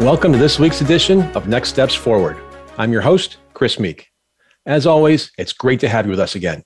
Welcome 0.00 0.30
to 0.30 0.38
this 0.38 0.60
week's 0.60 0.80
edition 0.80 1.22
of 1.34 1.48
Next 1.48 1.70
Steps 1.70 1.92
Forward. 1.92 2.38
I'm 2.78 2.92
your 2.92 3.02
host, 3.02 3.38
Chris 3.52 3.80
Meek. 3.80 4.06
As 4.64 4.86
always, 4.86 5.32
it's 5.38 5.52
great 5.52 5.80
to 5.80 5.88
have 5.88 6.06
you 6.06 6.10
with 6.10 6.20
us 6.20 6.36
again. 6.36 6.62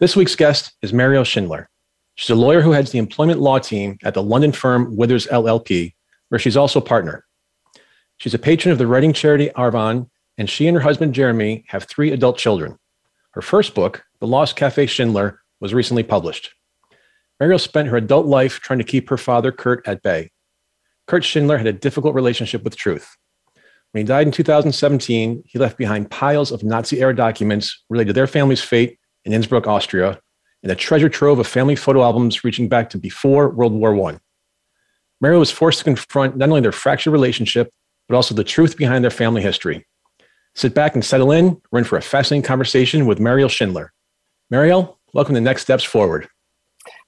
This 0.00 0.16
week's 0.16 0.34
guest 0.34 0.72
is 0.82 0.92
Meriel 0.92 1.22
Schindler. 1.22 1.70
She's 2.16 2.28
a 2.28 2.34
lawyer 2.34 2.60
who 2.60 2.72
heads 2.72 2.90
the 2.90 2.98
employment 2.98 3.38
law 3.38 3.60
team 3.60 3.98
at 4.02 4.14
the 4.14 4.22
London 4.24 4.50
firm 4.50 4.96
Withers 4.96 5.28
LLP, 5.28 5.94
where 6.28 6.40
she's 6.40 6.56
also 6.56 6.80
partner. 6.80 7.24
She's 8.16 8.34
a 8.34 8.38
patron 8.38 8.72
of 8.72 8.78
the 8.78 8.88
writing 8.88 9.12
charity 9.12 9.50
Arvon, 9.56 10.10
and 10.36 10.50
she 10.50 10.66
and 10.66 10.74
her 10.74 10.82
husband 10.82 11.14
Jeremy 11.14 11.64
have 11.68 11.84
three 11.84 12.10
adult 12.10 12.36
children. 12.36 12.76
Her 13.30 13.42
first 13.42 13.76
book, 13.76 14.02
The 14.18 14.26
Lost 14.26 14.56
Cafe 14.56 14.86
Schindler, 14.86 15.40
was 15.60 15.72
recently 15.72 16.02
published. 16.02 16.52
Meriel 17.38 17.60
spent 17.60 17.88
her 17.90 17.96
adult 17.96 18.26
life 18.26 18.58
trying 18.58 18.80
to 18.80 18.84
keep 18.84 19.08
her 19.08 19.16
father, 19.16 19.52
Kurt, 19.52 19.86
at 19.86 20.02
bay. 20.02 20.32
Kurt 21.10 21.24
Schindler 21.24 21.58
had 21.58 21.66
a 21.66 21.72
difficult 21.72 22.14
relationship 22.14 22.62
with 22.62 22.76
truth. 22.76 23.16
When 23.90 24.04
he 24.04 24.06
died 24.06 24.28
in 24.28 24.32
2017, 24.32 25.42
he 25.44 25.58
left 25.58 25.76
behind 25.76 26.08
piles 26.08 26.52
of 26.52 26.62
Nazi 26.62 27.00
era 27.00 27.16
documents 27.16 27.82
related 27.90 28.10
to 28.10 28.12
their 28.12 28.28
family's 28.28 28.62
fate 28.62 28.96
in 29.24 29.32
Innsbruck, 29.32 29.66
Austria, 29.66 30.20
and 30.62 30.70
a 30.70 30.76
treasure 30.76 31.08
trove 31.08 31.40
of 31.40 31.48
family 31.48 31.74
photo 31.74 32.04
albums 32.04 32.44
reaching 32.44 32.68
back 32.68 32.90
to 32.90 32.96
before 32.96 33.48
World 33.48 33.72
War 33.72 33.92
I. 34.08 34.20
Meriel 35.20 35.40
was 35.40 35.50
forced 35.50 35.80
to 35.80 35.84
confront 35.84 36.36
not 36.36 36.48
only 36.48 36.60
their 36.60 36.70
fractured 36.70 37.12
relationship, 37.12 37.72
but 38.08 38.14
also 38.14 38.32
the 38.32 38.44
truth 38.44 38.76
behind 38.76 39.02
their 39.02 39.10
family 39.10 39.42
history. 39.42 39.84
Sit 40.54 40.74
back 40.76 40.94
and 40.94 41.04
settle 41.04 41.32
in. 41.32 41.60
We're 41.72 41.80
in 41.80 41.84
for 41.86 41.98
a 41.98 42.02
fascinating 42.02 42.46
conversation 42.46 43.06
with 43.06 43.18
Meriel 43.18 43.48
Schindler. 43.48 43.92
Meriel, 44.48 45.00
welcome 45.12 45.34
to 45.34 45.40
Next 45.40 45.62
Steps 45.62 45.82
Forward. 45.82 46.28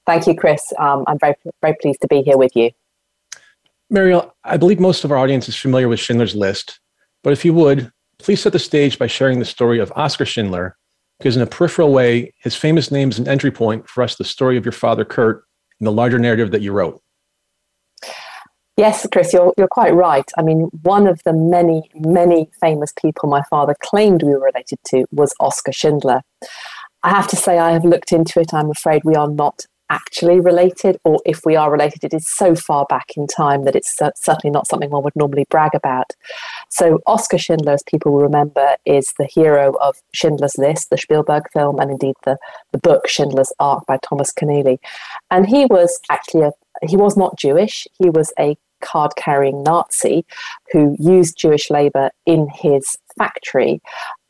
Thank 0.05 0.27
you, 0.27 0.35
Chris. 0.35 0.61
Um, 0.77 1.05
I'm 1.07 1.19
very, 1.19 1.35
very 1.61 1.77
pleased 1.81 2.01
to 2.01 2.09
be 2.09 2.21
here 2.21 2.35
with 2.35 2.53
you. 2.53 2.71
Meriel, 3.93 4.35
I 4.43 4.57
believe 4.57 4.79
most 4.79 5.03
of 5.03 5.11
our 5.11 5.19
audience 5.19 5.47
is 5.47 5.55
familiar 5.55 5.87
with 5.87 5.99
Schindler's 5.99 6.35
List, 6.35 6.79
but 7.23 7.31
if 7.31 7.45
you 7.45 7.53
would, 7.53 7.91
please 8.17 8.41
set 8.41 8.51
the 8.51 8.57
stage 8.57 8.97
by 8.97 9.05
sharing 9.05 9.37
the 9.37 9.45
story 9.45 9.77
of 9.77 9.93
Oskar 9.95 10.25
Schindler, 10.25 10.75
because 11.19 11.35
in 11.35 11.43
a 11.43 11.47
peripheral 11.47 11.93
way, 11.93 12.33
his 12.39 12.55
famous 12.55 12.89
name 12.89 13.09
is 13.09 13.19
an 13.19 13.27
entry 13.27 13.51
point 13.51 13.87
for 13.87 14.01
us 14.01 14.15
the 14.15 14.23
story 14.23 14.57
of 14.57 14.65
your 14.65 14.71
father, 14.71 15.05
Kurt, 15.05 15.43
and 15.79 15.85
the 15.85 15.91
larger 15.91 16.17
narrative 16.17 16.49
that 16.49 16.63
you 16.63 16.71
wrote. 16.71 17.03
Yes, 18.77 19.05
Chris, 19.11 19.31
you're, 19.31 19.53
you're 19.59 19.67
quite 19.67 19.93
right. 19.93 20.25
I 20.39 20.41
mean, 20.41 20.71
one 20.81 21.05
of 21.05 21.21
the 21.23 21.33
many, 21.33 21.87
many 21.93 22.49
famous 22.59 22.91
people 22.99 23.29
my 23.29 23.43
father 23.43 23.75
claimed 23.79 24.23
we 24.23 24.29
were 24.29 24.49
related 24.51 24.79
to 24.87 25.05
was 25.11 25.35
Oskar 25.39 25.71
Schindler. 25.71 26.23
I 27.03 27.09
have 27.09 27.27
to 27.27 27.35
say, 27.35 27.59
I 27.59 27.73
have 27.73 27.85
looked 27.85 28.11
into 28.11 28.39
it. 28.39 28.55
I'm 28.55 28.71
afraid 28.71 29.03
we 29.03 29.13
are 29.13 29.29
not 29.29 29.67
actually 29.89 30.39
related, 30.39 30.97
or 31.03 31.19
if 31.25 31.45
we 31.45 31.55
are 31.55 31.71
related, 31.71 32.03
it 32.03 32.13
is 32.13 32.27
so 32.27 32.55
far 32.55 32.85
back 32.87 33.11
in 33.15 33.27
time 33.27 33.65
that 33.65 33.75
it's 33.75 33.97
certainly 33.97 34.51
not 34.51 34.67
something 34.67 34.89
one 34.89 35.03
would 35.03 35.15
normally 35.15 35.45
brag 35.49 35.75
about. 35.75 36.11
So, 36.69 36.99
Oskar 37.05 37.37
Schindler, 37.37 37.73
as 37.73 37.83
people 37.83 38.13
will 38.13 38.23
remember, 38.23 38.75
is 38.85 39.13
the 39.17 39.25
hero 39.25 39.75
of 39.81 39.97
Schindler's 40.13 40.57
List, 40.57 40.89
the 40.89 40.97
Spielberg 40.97 41.43
film, 41.51 41.79
and 41.79 41.91
indeed 41.91 42.15
the, 42.25 42.37
the 42.71 42.79
book 42.79 43.07
Schindler's 43.07 43.53
Ark 43.59 43.85
by 43.87 43.97
Thomas 44.01 44.33
Keneally. 44.33 44.79
And 45.31 45.47
he 45.47 45.65
was 45.65 45.99
actually 46.09 46.43
a 46.43 46.51
he 46.81 46.97
was 46.97 47.15
not 47.15 47.37
Jewish. 47.37 47.87
He 47.99 48.09
was 48.09 48.33
a 48.39 48.57
card 48.83 49.13
carrying 49.15 49.63
Nazi 49.63 50.25
who 50.71 50.95
used 50.99 51.37
Jewish 51.37 51.69
labor 51.69 52.11
in 52.25 52.47
his 52.53 52.97
factory 53.17 53.81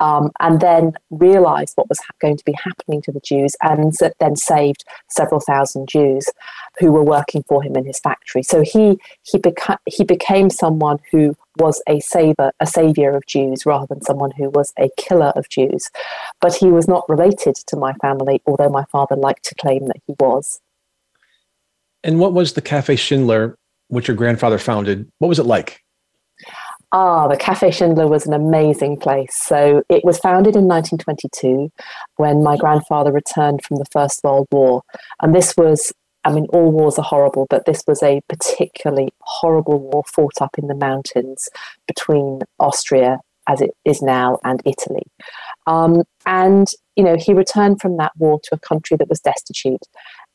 um, 0.03 0.31
and 0.41 0.59
then 0.59 0.91
realized 1.12 1.74
what 1.75 1.88
was 1.88 2.00
going 2.19 2.36
to 2.36 2.44
be 2.44 2.53
happening 2.62 3.02
to 3.03 3.12
the 3.14 3.22
Jews 3.22 3.56
and 3.62 3.94
then 4.19 4.36
saved 4.36 4.84
several 5.09 5.40
thousand 5.40 5.88
Jews 5.88 6.25
who 6.78 6.91
were 6.91 7.03
working 7.03 7.44
for 7.47 7.64
him 7.64 7.78
in 7.78 7.86
his 7.86 8.00
factory. 8.00 8.44
So 8.44 8.62
he 8.62 8.97
he, 9.24 9.38
beca- 9.38 9.78
he 9.86 10.03
became 10.03 10.50
someone 10.50 11.00
who 11.09 11.38
was 11.58 11.81
a 11.88 12.02
savior, 12.02 12.52
a 12.59 12.66
savior 12.66 13.16
of 13.16 13.25
Jews 13.28 13.66
rather 13.66 13.86
than 13.88 14.02
someone 14.02 14.31
who 14.31 14.50
was 14.50 14.74
a 14.78 14.90
killer 14.97 15.31
of 15.38 15.47
Jews. 15.47 15.90
But 16.42 16.53
he 16.53 16.68
was 16.68 16.86
not 16.86 17.08
related 17.08 17.56
to 17.68 17.78
my 17.78 17.94
family, 17.94 18.42
although 18.46 18.69
my 18.69 18.84
father 18.92 19.16
liked 19.16 19.46
to 19.46 19.56
claim 19.56 19.88
that 19.88 20.02
he 20.06 20.16
was. 20.19 20.59
And 22.03 22.19
what 22.19 22.34
was 22.34 22.53
the 22.53 22.62
Cafe 22.62 22.97
Schindler, 22.97 23.56
which 23.88 24.09
your 24.09 24.18
grandfather 24.18 24.58
founded? 24.58 25.08
What 25.19 25.30
was 25.30 25.40
it 25.40 25.46
like? 25.46 25.83
Ah, 26.96 27.28
the 27.28 27.36
Cafe 27.36 27.72
Schindler 27.72 28.08
was 28.08 28.28
an 28.28 28.34
amazing 28.34 28.98
place. 28.98 29.34
So 29.34 29.81
it 29.90 30.06
was 30.06 30.20
founded 30.20 30.56
in 30.56 30.68
1922 30.68 31.72
when 32.18 32.44
my 32.44 32.56
grandfather 32.56 33.12
returned 33.12 33.66
from 33.66 33.78
the 33.78 33.88
First 33.92 34.24
World 34.24 34.48
War. 34.52 34.84
And 35.20 35.34
this 35.34 35.56
was, 35.58 35.92
I 36.24 36.31
mean, 36.31 36.46
all 36.50 36.72
wars 36.72 37.00
are 37.00 37.04
horrible, 37.04 37.48
but 37.50 37.66
this 37.66 37.81
was 37.88 38.04
a 38.04 38.22
particularly 38.30 39.09
horrible 39.22 39.80
war 39.80 40.04
fought 40.06 40.40
up 40.40 40.56
in 40.59 40.68
the 40.68 40.76
mountains 40.76 41.50
between 41.88 42.42
Austria, 42.59 43.18
as 43.50 43.60
it 43.60 43.72
is 43.86 44.04
now, 44.04 44.38
and 44.44 44.62
Italy. 44.64 45.08
Um, 45.66 46.04
and, 46.28 46.68
you 46.96 47.04
know, 47.04 47.18
he 47.18 47.34
returned 47.34 47.81
from 47.81 47.98
that 47.98 48.12
war 48.20 48.40
to 48.44 48.50
a 48.54 48.60
country 48.60 48.98
that 48.98 49.10
was 49.10 49.20
destitute. 49.20 49.81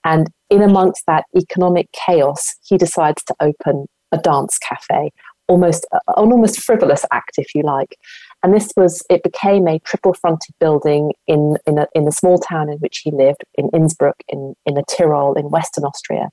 And 0.04 0.26
in 0.50 0.62
amongst 0.62 1.06
that 1.06 1.26
economic 1.36 1.86
chaos, 1.92 2.56
he 2.64 2.76
decides 2.76 3.22
to 3.24 3.34
open 3.38 3.86
a 4.10 4.18
dance 4.18 4.58
cafe 4.58 5.12
almost 5.48 5.86
uh, 5.92 5.98
an 6.16 6.32
almost 6.32 6.60
frivolous 6.60 7.04
act, 7.12 7.32
if 7.38 7.54
you 7.54 7.62
like. 7.62 7.96
And 8.42 8.54
this 8.54 8.70
was 8.76 9.04
it 9.10 9.22
became 9.22 9.66
a 9.66 9.80
triple 9.80 10.14
fronted 10.14 10.54
building 10.60 11.12
in 11.26 11.56
in 11.66 11.78
a, 11.78 11.86
in 11.94 12.04
the 12.04 12.12
small 12.12 12.38
town 12.38 12.70
in 12.70 12.78
which 12.78 12.98
he 13.04 13.10
lived 13.10 13.42
in 13.54 13.68
Innsbruck 13.74 14.16
in 14.28 14.54
in 14.66 14.74
the 14.74 14.84
Tyrol 14.88 15.34
in 15.34 15.50
Western 15.50 15.84
Austria 15.84 16.28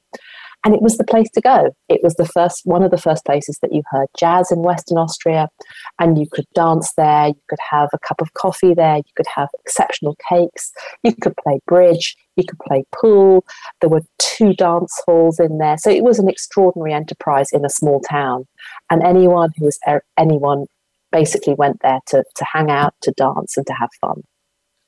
and 0.65 0.73
it 0.73 0.81
was 0.81 0.97
the 0.97 1.03
place 1.03 1.29
to 1.35 1.41
go. 1.41 1.69
It 1.89 2.01
was 2.03 2.15
the 2.15 2.27
first 2.27 2.61
one 2.65 2.83
of 2.83 2.89
the 2.89 2.97
first 2.97 3.23
places 3.23 3.59
that 3.61 3.71
you 3.71 3.83
heard 3.91 4.07
jazz 4.17 4.51
in 4.51 4.63
Western 4.63 4.97
Austria, 4.97 5.47
and 5.99 6.17
you 6.17 6.25
could 6.29 6.45
dance 6.55 6.91
there. 6.97 7.27
You 7.27 7.41
could 7.47 7.59
have 7.69 7.89
a 7.93 7.99
cup 7.99 8.19
of 8.19 8.33
coffee 8.33 8.73
there. 8.73 8.97
You 8.97 9.13
could 9.15 9.27
have 9.33 9.49
exceptional 9.59 10.17
cakes. 10.27 10.71
You 11.03 11.13
could 11.15 11.35
play 11.37 11.59
bridge. 11.67 12.15
You 12.35 12.43
could 12.49 12.59
play 12.59 12.83
pool. 12.91 13.45
There 13.79 13.91
were 13.91 14.01
two 14.17 14.53
dance 14.55 14.91
halls 15.05 15.39
in 15.39 15.59
there, 15.59 15.77
so 15.77 15.91
it 15.91 16.03
was 16.03 16.17
an 16.17 16.27
extraordinary 16.27 16.93
enterprise 16.93 17.51
in 17.53 17.63
a 17.63 17.69
small 17.69 18.01
town. 18.01 18.47
And 18.89 19.01
anyone 19.03 19.51
who 19.57 19.65
was 19.65 19.79
anyone 20.17 20.65
basically 21.11 21.53
went 21.53 21.81
there 21.81 21.99
to 22.07 22.23
to 22.35 22.45
hang 22.45 22.69
out, 22.69 22.93
to 23.01 23.11
dance, 23.11 23.57
and 23.57 23.65
to 23.67 23.73
have 23.73 23.89
fun. 24.01 24.21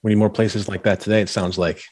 We 0.03 0.09
need 0.09 0.19
more 0.19 0.29
places 0.29 0.67
like 0.67 0.83
that 0.83 0.99
today. 0.99 1.21
It 1.21 1.29
sounds 1.29 1.57
like. 1.57 1.83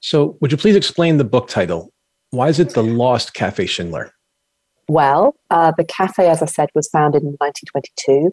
So, 0.00 0.36
would 0.40 0.50
you 0.50 0.58
please 0.58 0.76
explain 0.76 1.18
the 1.18 1.24
book 1.24 1.48
title 1.48 1.92
why 2.32 2.48
is 2.48 2.58
it 2.58 2.70
the 2.70 2.82
Lost 2.82 3.34
Cafe 3.34 3.66
Schindler? 3.66 4.14
Well, 4.88 5.36
uh, 5.50 5.72
the 5.76 5.84
cafe, 5.84 6.28
as 6.28 6.42
I 6.42 6.46
said, 6.46 6.70
was 6.74 6.88
founded 6.88 7.22
in 7.22 7.36
1922 7.38 8.32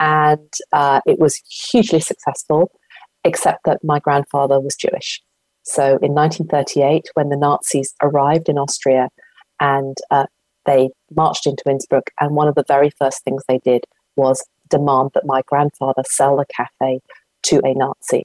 and 0.00 0.52
uh, 0.72 1.00
it 1.06 1.18
was 1.18 1.40
hugely 1.70 2.00
successful, 2.00 2.72
except 3.24 3.64
that 3.64 3.78
my 3.84 4.00
grandfather 4.00 4.60
was 4.60 4.74
Jewish. 4.74 5.22
So 5.62 5.98
in 6.02 6.12
1938, 6.12 7.10
when 7.14 7.28
the 7.28 7.36
Nazis 7.36 7.94
arrived 8.02 8.48
in 8.48 8.58
Austria 8.58 9.08
and 9.60 9.96
uh, 10.10 10.26
they 10.66 10.90
marched 11.14 11.46
into 11.46 11.62
Innsbruck, 11.66 12.10
and 12.20 12.34
one 12.34 12.48
of 12.48 12.54
the 12.54 12.64
very 12.66 12.90
first 12.90 13.24
things 13.24 13.42
they 13.48 13.58
did 13.58 13.84
was 14.16 14.44
demand 14.68 15.10
that 15.14 15.26
my 15.26 15.42
grandfather 15.46 16.02
sell 16.06 16.36
the 16.36 16.46
cafe 16.46 17.00
to 17.44 17.60
a 17.64 17.74
Nazi. 17.74 18.24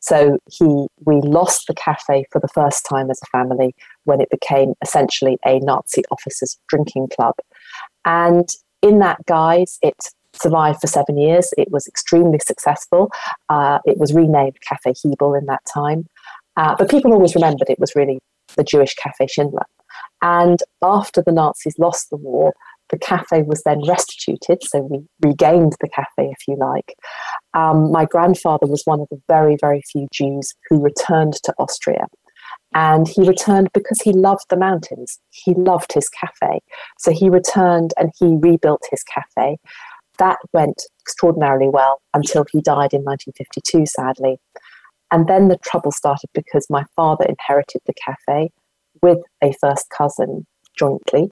So 0.00 0.38
he, 0.50 0.88
we 1.06 1.20
lost 1.20 1.68
the 1.68 1.74
cafe 1.74 2.24
for 2.32 2.40
the 2.40 2.48
first 2.48 2.84
time 2.88 3.08
as 3.08 3.20
a 3.22 3.26
family 3.26 3.74
when 4.04 4.20
it 4.20 4.30
became 4.30 4.74
essentially 4.82 5.38
a 5.46 5.60
Nazi 5.60 6.02
officers' 6.10 6.58
drinking 6.68 7.08
club. 7.14 7.34
And 8.04 8.48
in 8.82 8.98
that 8.98 9.24
guise, 9.26 9.78
it 9.80 9.94
survived 10.34 10.80
for 10.80 10.88
seven 10.88 11.18
years. 11.18 11.50
It 11.56 11.70
was 11.70 11.86
extremely 11.86 12.40
successful. 12.40 13.12
Uh, 13.48 13.78
it 13.84 13.96
was 13.96 14.12
renamed 14.12 14.58
Cafe 14.60 14.94
Hebel 15.04 15.34
in 15.34 15.46
that 15.46 15.62
time. 15.72 16.06
Uh, 16.56 16.74
but 16.76 16.90
people 16.90 17.12
always 17.12 17.36
remembered 17.36 17.70
it 17.70 17.78
was 17.78 17.94
really 17.94 18.18
the 18.56 18.64
Jewish 18.64 18.94
Cafe 18.94 19.28
Schindler. 19.28 19.66
And 20.22 20.60
after 20.82 21.20
the 21.20 21.32
Nazis 21.32 21.78
lost 21.78 22.08
the 22.10 22.16
war, 22.16 22.54
the 22.90 22.98
cafe 22.98 23.42
was 23.42 23.62
then 23.64 23.80
restituted, 23.86 24.62
so 24.62 24.80
we 24.80 25.00
regained 25.26 25.74
the 25.80 25.88
cafe, 25.88 26.30
if 26.30 26.46
you 26.46 26.56
like. 26.56 26.94
Um, 27.54 27.90
my 27.90 28.04
grandfather 28.04 28.66
was 28.66 28.82
one 28.84 29.00
of 29.00 29.08
the 29.10 29.20
very, 29.28 29.56
very 29.60 29.82
few 29.90 30.06
Jews 30.12 30.52
who 30.68 30.80
returned 30.80 31.34
to 31.44 31.54
Austria. 31.58 32.06
And 32.74 33.08
he 33.08 33.26
returned 33.26 33.70
because 33.72 34.00
he 34.02 34.12
loved 34.12 34.44
the 34.48 34.56
mountains. 34.56 35.18
He 35.30 35.54
loved 35.54 35.92
his 35.92 36.08
cafe. 36.08 36.60
So 36.98 37.12
he 37.12 37.28
returned 37.28 37.92
and 37.98 38.10
he 38.18 38.36
rebuilt 38.40 38.82
his 38.90 39.02
cafe. 39.02 39.56
that 40.18 40.38
went 40.52 40.82
extraordinarily 41.00 41.68
well 41.68 42.00
until 42.12 42.44
he 42.52 42.60
died 42.60 42.92
in 42.92 43.02
1952, 43.02 43.86
sadly. 43.86 44.38
And 45.10 45.26
then 45.26 45.48
the 45.48 45.58
trouble 45.58 45.90
started 45.90 46.28
because 46.34 46.66
my 46.68 46.84
father 46.94 47.24
inherited 47.24 47.80
the 47.86 47.94
cafe 47.94 48.50
with 49.02 49.18
a 49.42 49.52
first 49.60 49.86
cousin 49.96 50.46
jointly, 50.78 51.30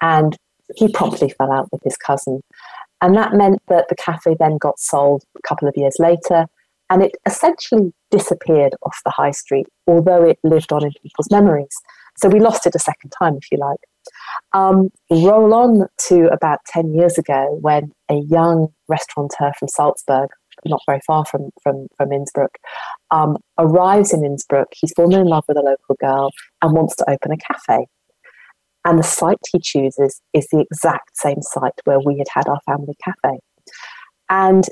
and 0.00 0.36
he 0.74 0.88
promptly 0.88 1.30
fell 1.30 1.52
out 1.52 1.68
with 1.72 1.82
his 1.84 1.96
cousin. 1.96 2.40
And 3.00 3.14
that 3.16 3.34
meant 3.34 3.60
that 3.68 3.88
the 3.88 3.94
cafe 3.94 4.36
then 4.38 4.58
got 4.58 4.78
sold 4.78 5.22
a 5.36 5.46
couple 5.46 5.68
of 5.68 5.74
years 5.76 5.96
later, 5.98 6.46
and 6.90 7.02
it 7.02 7.12
essentially 7.26 7.92
disappeared 8.10 8.74
off 8.82 8.98
the 9.04 9.10
high 9.10 9.32
street, 9.32 9.66
although 9.86 10.22
it 10.22 10.38
lived 10.44 10.72
on 10.72 10.84
in 10.84 10.92
people's 11.02 11.30
memories. 11.30 11.74
So 12.18 12.28
we 12.28 12.40
lost 12.40 12.66
it 12.66 12.74
a 12.74 12.78
second 12.78 13.12
time, 13.18 13.36
if 13.36 13.50
you 13.50 13.58
like. 13.58 13.80
Um, 14.52 14.90
roll 15.10 15.52
on 15.52 15.88
to 16.08 16.28
about 16.32 16.60
10 16.66 16.94
years 16.94 17.18
ago 17.18 17.58
when 17.60 17.92
a 18.08 18.14
young 18.14 18.68
restaurateur 18.88 19.52
from 19.58 19.68
Salzburg 19.68 20.28
not 20.68 20.82
very 20.86 21.00
far 21.06 21.24
from 21.24 21.50
from 21.62 21.88
from 21.96 22.12
Innsbruck, 22.12 22.58
um, 23.10 23.36
arrives 23.58 24.12
in 24.12 24.24
Innsbruck. 24.24 24.68
He's 24.72 24.92
fallen 24.92 25.20
in 25.20 25.26
love 25.26 25.44
with 25.48 25.56
a 25.56 25.62
local 25.62 25.96
girl 26.00 26.30
and 26.62 26.74
wants 26.74 26.96
to 26.96 27.10
open 27.10 27.32
a 27.32 27.36
cafe. 27.36 27.86
And 28.84 28.98
the 28.98 29.04
site 29.04 29.38
he 29.50 29.58
chooses 29.58 30.20
is 30.32 30.46
the 30.52 30.60
exact 30.60 31.16
same 31.16 31.42
site 31.42 31.80
where 31.84 31.98
we 31.98 32.18
had 32.18 32.28
had 32.32 32.48
our 32.48 32.60
family 32.66 32.94
cafe. 33.04 33.40
And 34.28 34.64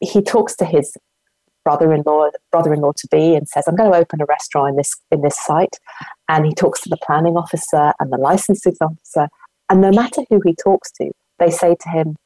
he 0.00 0.22
talks 0.22 0.54
to 0.56 0.64
his 0.64 0.94
brother-in-law, 1.64 2.30
brother-in-law 2.52 2.92
to 2.96 3.08
be, 3.10 3.34
and 3.34 3.48
says, 3.48 3.64
"I'm 3.66 3.76
going 3.76 3.90
to 3.90 3.98
open 3.98 4.20
a 4.20 4.26
restaurant 4.26 4.70
in 4.70 4.76
this 4.76 4.94
in 5.10 5.22
this 5.22 5.40
site." 5.40 5.76
And 6.28 6.44
he 6.44 6.54
talks 6.54 6.82
to 6.82 6.88
the 6.88 6.98
planning 6.98 7.36
officer 7.36 7.92
and 7.98 8.12
the 8.12 8.18
licensing 8.18 8.76
officer, 8.80 9.28
and 9.68 9.80
no 9.80 9.90
matter 9.90 10.22
who 10.28 10.40
he 10.44 10.54
talks 10.54 10.90
to, 10.92 11.10
they 11.38 11.50
say 11.50 11.74
to 11.80 11.88
him, 11.88 12.16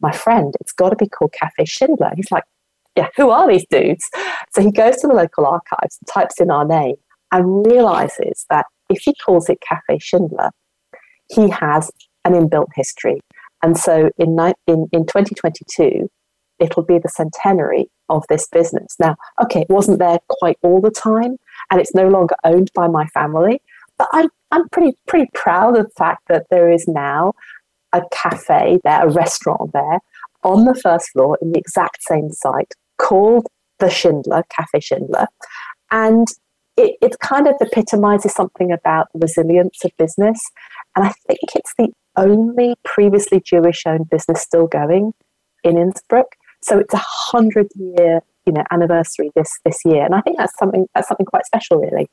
my 0.00 0.12
friend, 0.12 0.54
it's 0.60 0.72
got 0.72 0.90
to 0.90 0.96
be 0.96 1.08
called 1.08 1.32
Cafe 1.32 1.64
Schindler. 1.64 2.12
He's 2.16 2.30
like, 2.30 2.44
yeah, 2.96 3.08
who 3.16 3.30
are 3.30 3.48
these 3.48 3.66
dudes? 3.70 4.04
So 4.52 4.62
he 4.62 4.72
goes 4.72 4.96
to 4.98 5.06
the 5.06 5.14
local 5.14 5.46
archives, 5.46 5.98
types 6.08 6.40
in 6.40 6.50
our 6.50 6.64
name, 6.64 6.96
and 7.32 7.66
realizes 7.66 8.46
that 8.50 8.66
if 8.90 9.02
he 9.02 9.14
calls 9.24 9.48
it 9.48 9.58
Cafe 9.60 9.98
Schindler, 9.98 10.50
he 11.30 11.48
has 11.50 11.90
an 12.24 12.32
inbuilt 12.32 12.68
history. 12.74 13.20
And 13.62 13.76
so 13.76 14.10
in, 14.18 14.36
in, 14.66 14.88
in 14.92 15.06
2022, 15.06 16.08
it'll 16.58 16.82
be 16.82 16.98
the 16.98 17.08
centenary 17.08 17.90
of 18.08 18.24
this 18.28 18.48
business. 18.48 18.96
Now, 18.98 19.16
okay, 19.42 19.62
it 19.62 19.70
wasn't 19.70 19.98
there 19.98 20.18
quite 20.28 20.58
all 20.62 20.80
the 20.80 20.90
time, 20.90 21.36
and 21.70 21.80
it's 21.80 21.94
no 21.94 22.08
longer 22.08 22.34
owned 22.44 22.70
by 22.74 22.88
my 22.88 23.06
family, 23.08 23.60
but 23.98 24.08
I'm, 24.12 24.28
I'm 24.50 24.68
pretty, 24.70 24.96
pretty 25.06 25.30
proud 25.34 25.76
of 25.76 25.86
the 25.86 25.92
fact 25.96 26.22
that 26.28 26.46
there 26.50 26.70
is 26.70 26.86
now 26.88 27.34
a 27.92 28.02
cafe 28.12 28.78
there, 28.84 29.06
a 29.06 29.10
restaurant 29.10 29.72
there 29.72 29.98
on 30.42 30.64
the 30.64 30.74
first 30.74 31.10
floor 31.10 31.38
in 31.42 31.52
the 31.52 31.58
exact 31.58 32.02
same 32.02 32.30
site 32.30 32.74
called 32.98 33.46
the 33.78 33.90
Schindler, 33.90 34.42
Cafe 34.50 34.80
Schindler. 34.80 35.26
And 35.90 36.28
it, 36.76 36.96
it 37.00 37.18
kind 37.20 37.48
of 37.48 37.54
epitomizes 37.60 38.34
something 38.34 38.72
about 38.72 39.08
the 39.12 39.20
resilience 39.20 39.84
of 39.84 39.90
business. 39.98 40.40
And 40.94 41.04
I 41.04 41.12
think 41.26 41.40
it's 41.54 41.72
the 41.78 41.88
only 42.16 42.74
previously 42.84 43.40
Jewish 43.44 43.82
owned 43.86 44.10
business 44.10 44.42
still 44.42 44.66
going 44.66 45.12
in 45.64 45.78
Innsbruck. 45.78 46.26
So 46.62 46.78
it's 46.78 46.94
a 46.94 47.02
hundred 47.02 47.68
year, 47.74 48.20
you 48.46 48.52
know, 48.52 48.64
anniversary 48.70 49.30
this 49.34 49.58
this 49.64 49.80
year. 49.84 50.04
And 50.04 50.14
I 50.14 50.20
think 50.20 50.38
that's 50.38 50.56
something 50.58 50.86
that's 50.94 51.08
something 51.08 51.26
quite 51.26 51.46
special 51.46 51.80
really. 51.80 52.08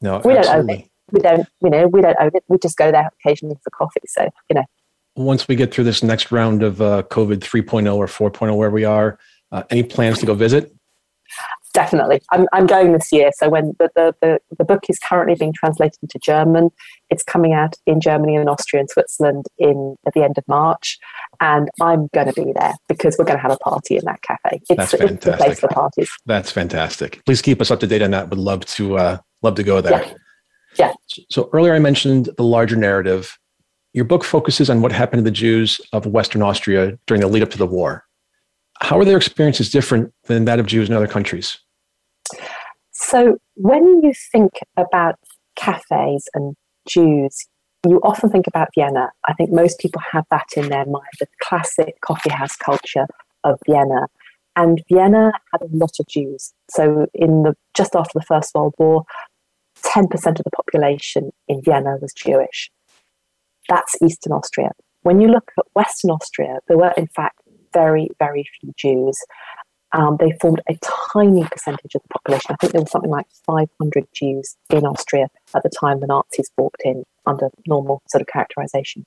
No, 0.00 0.20
we 0.24 0.36
absolutely. 0.36 0.42
don't 0.42 0.58
own 0.58 0.70
it. 0.70 0.88
We 1.12 1.20
don't, 1.20 1.48
you 1.62 1.70
know, 1.70 1.86
we 1.88 2.00
don't 2.00 2.16
own 2.18 2.30
it. 2.34 2.44
We 2.48 2.58
just 2.58 2.76
go 2.76 2.90
there 2.90 3.10
occasionally 3.20 3.56
for 3.62 3.70
coffee. 3.70 4.00
So, 4.06 4.28
you 4.48 4.54
know, 4.54 4.64
once 5.16 5.48
we 5.48 5.56
get 5.56 5.72
through 5.72 5.84
this 5.84 6.02
next 6.02 6.32
round 6.32 6.62
of 6.62 6.80
uh, 6.80 7.02
COVID 7.10 7.38
3.0 7.38 7.94
or 7.94 8.06
4.0, 8.06 8.56
where 8.56 8.70
we 8.70 8.84
are, 8.84 9.18
uh, 9.50 9.62
any 9.70 9.82
plans 9.82 10.18
to 10.20 10.26
go 10.26 10.34
visit? 10.34 10.72
Definitely. 11.74 12.20
I'm, 12.30 12.46
I'm 12.52 12.66
going 12.66 12.92
this 12.92 13.10
year. 13.12 13.30
So 13.34 13.48
when 13.48 13.72
the, 13.78 13.90
the, 13.96 14.14
the, 14.20 14.40
the, 14.58 14.64
book 14.64 14.84
is 14.90 14.98
currently 14.98 15.34
being 15.34 15.54
translated 15.54 15.96
into 16.02 16.18
German, 16.18 16.70
it's 17.08 17.22
coming 17.22 17.54
out 17.54 17.76
in 17.86 17.98
Germany 17.98 18.36
and 18.36 18.48
Austria 18.48 18.80
and 18.80 18.90
Switzerland 18.90 19.46
in 19.56 19.96
at 20.06 20.12
the 20.12 20.22
end 20.22 20.36
of 20.36 20.46
March. 20.46 20.98
And 21.40 21.70
I'm 21.80 22.08
going 22.12 22.26
to 22.26 22.34
be 22.34 22.52
there 22.54 22.74
because 22.88 23.16
we're 23.18 23.24
going 23.24 23.38
to 23.38 23.42
have 23.42 23.52
a 23.52 23.56
party 23.56 23.96
in 23.96 24.04
that 24.04 24.20
cafe. 24.20 24.60
It's, 24.68 24.68
That's 24.68 24.90
fantastic. 24.92 25.28
it's 25.28 25.42
place 25.42 25.60
for 25.60 25.68
parties. 25.68 26.10
That's 26.26 26.50
fantastic. 26.50 27.24
Please 27.24 27.40
keep 27.40 27.58
us 27.62 27.70
up 27.70 27.80
to 27.80 27.86
date 27.86 28.02
on 28.02 28.10
that. 28.10 28.28
Would 28.28 28.38
love 28.38 28.66
to 28.66 28.98
uh, 28.98 29.18
love 29.40 29.54
to 29.54 29.62
go 29.62 29.80
there. 29.80 30.04
Yeah. 30.76 30.92
yeah. 31.16 31.22
So 31.30 31.48
earlier 31.54 31.74
I 31.74 31.78
mentioned 31.78 32.28
the 32.36 32.44
larger 32.44 32.76
narrative 32.76 33.38
your 33.92 34.04
book 34.04 34.24
focuses 34.24 34.70
on 34.70 34.80
what 34.80 34.92
happened 34.92 35.20
to 35.20 35.24
the 35.24 35.30
Jews 35.30 35.80
of 35.92 36.06
Western 36.06 36.42
Austria 36.42 36.98
during 37.06 37.20
the 37.20 37.28
lead 37.28 37.42
up 37.42 37.50
to 37.50 37.58
the 37.58 37.66
war. 37.66 38.04
How 38.80 38.98
are 38.98 39.04
their 39.04 39.16
experiences 39.16 39.70
different 39.70 40.12
than 40.24 40.44
that 40.46 40.58
of 40.58 40.66
Jews 40.66 40.88
in 40.88 40.94
other 40.94 41.06
countries? 41.06 41.58
So, 42.90 43.38
when 43.54 44.02
you 44.02 44.12
think 44.32 44.52
about 44.76 45.16
cafes 45.56 46.28
and 46.34 46.56
Jews, 46.88 47.46
you 47.86 48.00
often 48.02 48.30
think 48.30 48.46
about 48.46 48.68
Vienna. 48.74 49.10
I 49.28 49.34
think 49.34 49.50
most 49.50 49.78
people 49.78 50.00
have 50.12 50.24
that 50.30 50.46
in 50.56 50.68
their 50.68 50.86
mind 50.86 51.04
the 51.20 51.26
classic 51.42 52.00
coffeehouse 52.00 52.56
culture 52.56 53.06
of 53.44 53.58
Vienna. 53.66 54.06
And 54.54 54.82
Vienna 54.90 55.32
had 55.52 55.62
a 55.62 55.76
lot 55.76 55.92
of 55.98 56.06
Jews. 56.06 56.52
So, 56.70 57.06
in 57.14 57.42
the 57.42 57.54
just 57.74 57.94
after 57.94 58.18
the 58.18 58.24
First 58.24 58.54
World 58.54 58.74
War, 58.78 59.04
10% 59.82 60.10
of 60.12 60.44
the 60.44 60.50
population 60.54 61.32
in 61.48 61.62
Vienna 61.62 61.96
was 62.00 62.12
Jewish. 62.12 62.70
That's 63.68 63.96
Eastern 64.02 64.32
Austria. 64.32 64.70
When 65.02 65.20
you 65.20 65.28
look 65.28 65.50
at 65.58 65.64
Western 65.74 66.10
Austria, 66.10 66.58
there 66.68 66.78
were 66.78 66.92
in 66.96 67.08
fact 67.08 67.40
very, 67.72 68.08
very 68.18 68.44
few 68.60 68.72
Jews. 68.76 69.18
Um, 69.94 70.16
they 70.18 70.32
formed 70.40 70.62
a 70.68 70.78
tiny 71.12 71.44
percentage 71.44 71.94
of 71.94 72.02
the 72.02 72.08
population. 72.08 72.46
I 72.50 72.56
think 72.56 72.72
there 72.72 72.80
was 72.80 72.90
something 72.90 73.10
like 73.10 73.26
500 73.46 74.06
Jews 74.14 74.56
in 74.70 74.86
Austria 74.86 75.26
at 75.54 75.62
the 75.62 75.68
time 75.68 76.00
the 76.00 76.06
Nazis 76.06 76.50
walked 76.56 76.82
in 76.84 77.04
under 77.26 77.48
normal 77.66 78.02
sort 78.08 78.22
of 78.22 78.26
characterization. 78.28 79.04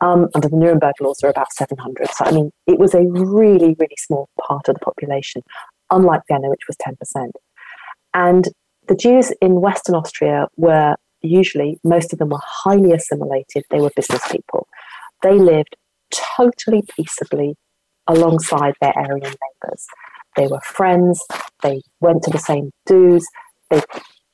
Um, 0.00 0.28
under 0.34 0.48
the 0.48 0.56
Nuremberg 0.56 0.94
laws, 1.00 1.18
there 1.20 1.28
were 1.28 1.32
about 1.32 1.52
700. 1.52 2.08
So, 2.10 2.24
I 2.24 2.32
mean, 2.32 2.50
it 2.66 2.78
was 2.78 2.94
a 2.94 3.04
really, 3.04 3.76
really 3.78 3.96
small 3.96 4.28
part 4.40 4.68
of 4.68 4.74
the 4.74 4.80
population, 4.80 5.42
unlike 5.90 6.22
Vienna, 6.28 6.50
which 6.50 6.66
was 6.66 6.76
10%. 6.76 7.30
And 8.14 8.48
the 8.88 8.96
Jews 8.96 9.32
in 9.40 9.60
Western 9.60 9.94
Austria 9.94 10.48
were 10.56 10.96
usually 11.22 11.78
most 11.84 12.12
of 12.12 12.18
them 12.18 12.30
were 12.30 12.40
highly 12.42 12.92
assimilated. 12.92 13.64
They 13.70 13.80
were 13.80 13.90
business 13.94 14.26
people. 14.30 14.68
They 15.22 15.34
lived 15.34 15.76
totally 16.10 16.82
peaceably 16.96 17.56
alongside 18.06 18.74
their 18.80 18.96
Aryan 18.96 19.20
neighbours. 19.22 19.86
They 20.36 20.46
were 20.46 20.60
friends. 20.60 21.24
They 21.62 21.82
went 22.00 22.22
to 22.24 22.30
the 22.30 22.38
same 22.38 22.70
dues. 22.86 23.26
They 23.70 23.82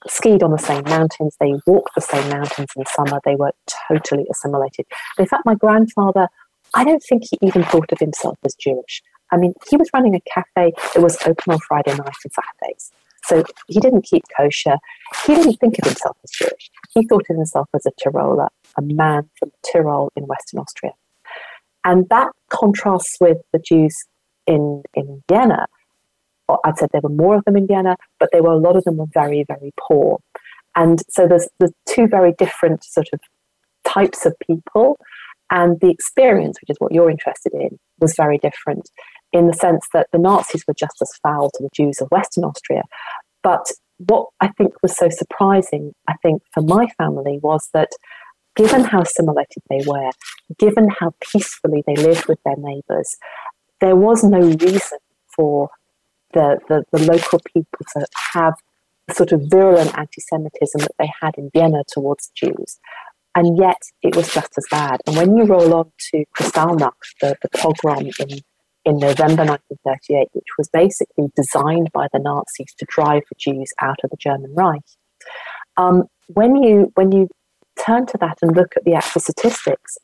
skied 0.07 0.43
on 0.43 0.51
the 0.51 0.59
same 0.59 0.85
mountains. 0.85 1.37
They 1.41 1.55
walked 1.67 1.95
the 1.95 2.01
same 2.01 2.29
mountains 2.29 2.69
in 2.77 2.85
summer. 2.87 3.21
They 3.25 3.37
were 3.37 3.53
totally 3.89 4.27
assimilated. 4.31 4.87
In 5.19 5.27
fact, 5.27 5.47
my 5.47 5.55
grandfather, 5.55 6.29
I 6.75 6.85
don't 6.85 7.03
think 7.03 7.25
he 7.31 7.39
even 7.43 7.65
thought 7.65 7.91
of 7.93 7.99
himself 7.99 8.39
as 8.45 8.55
Jewish. 8.55 9.03
I 9.33 9.37
mean, 9.37 9.55
he 9.69 9.77
was 9.77 9.89
running 9.95 10.15
a 10.15 10.21
cafe 10.21 10.73
that 10.95 11.03
was 11.03 11.17
open 11.23 11.55
on 11.55 11.59
Friday 11.61 11.95
nights 11.95 12.25
and 12.25 12.33
Saturdays. 12.33 12.93
So 13.25 13.43
he 13.69 13.81
didn't 13.81 14.03
keep 14.03 14.25
kosher. 14.37 14.77
He 15.27 15.35
didn't 15.35 15.57
think 15.57 15.79
of 15.79 15.87
himself 15.87 16.17
as 16.23 16.31
Jewish. 16.31 16.71
He 16.95 17.07
thought 17.07 17.25
of 17.29 17.37
himself 17.37 17.69
as 17.75 17.87
a 17.87 17.91
Tiroler, 17.93 18.49
a 18.77 18.83
man 18.83 19.29
from 19.39 19.51
Tyrol 19.67 20.13
in 20.17 20.25
Western 20.25 20.61
Austria. 20.61 20.93
And 21.85 22.09
that 22.09 22.31
contrasts 22.51 23.17
with 23.21 23.39
the 23.53 23.59
Jews 23.59 23.95
in, 24.47 24.83
in 24.95 25.23
Vienna. 25.29 25.67
I'd 26.65 26.79
said 26.79 26.91
there 26.93 27.01
were 27.03 27.09
more 27.09 27.37
of 27.37 27.45
them 27.45 27.57
in 27.57 27.67
Vienna, 27.67 27.97
but 28.19 28.31
there 28.33 28.43
were 28.43 28.53
a 28.53 28.59
lot 28.59 28.77
of 28.77 28.85
them 28.85 28.97
were 28.97 29.07
very, 29.13 29.45
very 29.45 29.73
poor. 29.81 30.21
And 30.77 31.01
so 31.09 31.27
there's, 31.27 31.49
there's 31.59 31.73
two 31.87 32.07
very 32.07 32.33
different 32.33 32.85
sort 32.85 33.09
of 33.13 33.21
types 33.85 34.27
of 34.27 34.35
people. 34.47 34.99
And 35.51 35.81
the 35.81 35.91
experience, 35.91 36.59
which 36.61 36.71
is 36.71 36.77
what 36.79 36.93
you're 36.93 37.11
interested 37.11 37.53
in, 37.53 37.79
was 38.01 38.15
very 38.17 38.39
different 38.39 38.91
in 39.33 39.47
the 39.47 39.53
sense 39.53 39.87
that 39.93 40.09
the 40.13 40.19
Nazis 40.19 40.65
were 40.67 40.75
just 40.75 41.01
as 41.03 41.11
foul 41.23 41.51
to 41.51 41.63
the 41.63 41.71
Jews 41.75 42.01
of 42.01 42.09
Western 42.11 42.45
Austria. 42.45 42.83
But 43.43 43.67
what 43.99 44.29
I 44.41 44.49
think 44.49 44.75
was 44.83 44.97
so 44.97 45.09
surprising, 45.09 45.95
I 46.09 46.15
think, 46.23 46.43
for 46.53 46.63
my 46.63 46.87
family 46.99 47.39
was 47.43 47.69
that 47.73 47.91
given 48.57 48.85
how 48.85 49.03
assimilated 49.03 49.63
they 49.69 49.81
were, 49.87 50.11
given 50.59 50.89
how 50.89 51.15
peacefully 51.21 51.83
they 51.87 51.97
lived 51.97 52.27
with 52.27 52.39
their 52.45 52.57
neighbours, 52.57 53.17
there 53.81 53.97
was 53.97 54.23
no 54.23 54.39
reason 54.39 54.99
for 55.35 55.71
the, 56.33 56.59
the, 56.69 56.85
the 56.93 57.05
local 57.05 57.41
people 57.53 57.87
to 57.95 58.07
have 58.33 58.55
the 59.09 59.15
sort 59.15 59.33
of 59.33 59.43
virulent 59.49 59.97
anti 59.97 60.21
Semitism 60.21 60.81
that 60.81 60.95
they 60.99 61.11
had 61.21 61.35
in 61.37 61.51
Vienna 61.53 61.83
towards 61.87 62.31
Jews. 62.35 62.79
And 63.37 63.59
yet 63.59 63.83
it 64.03 64.15
was 64.15 64.33
just 64.33 64.57
as 64.57 64.65
bad. 64.71 65.01
And 65.07 65.17
when 65.17 65.37
you 65.37 65.45
roll 65.45 65.75
on 65.75 65.93
to 66.11 66.25
Kristallnacht, 66.37 66.93
the, 67.21 67.37
the 67.43 67.49
pogrom 67.59 68.07
in 68.07 68.41
in 68.85 68.99
November 68.99 69.45
1938, 69.45 70.29
which 70.33 70.45
was 70.59 70.69
basically 70.69 71.29
designed 71.35 71.91
by 71.93 72.07
the 72.13 72.19
Nazis 72.19 72.75
to 72.79 72.87
drive 72.89 73.23
the 73.31 73.37
Jews 73.39 73.73
out 73.81 73.99
of 74.05 74.11
the 74.11 74.17
German 74.19 74.55
Reich. 74.55 74.83
Um, 75.77 76.05
when 76.29 76.57
you 76.63 76.93
when 76.95 77.13
you 77.13 77.29
turn 77.85 78.07
to 78.07 78.19
that 78.19 78.39
and 78.43 78.57
look 78.57 78.75
at 78.77 78.85
the 78.85 78.95
actual 78.95 79.21
statistics, 79.21 79.97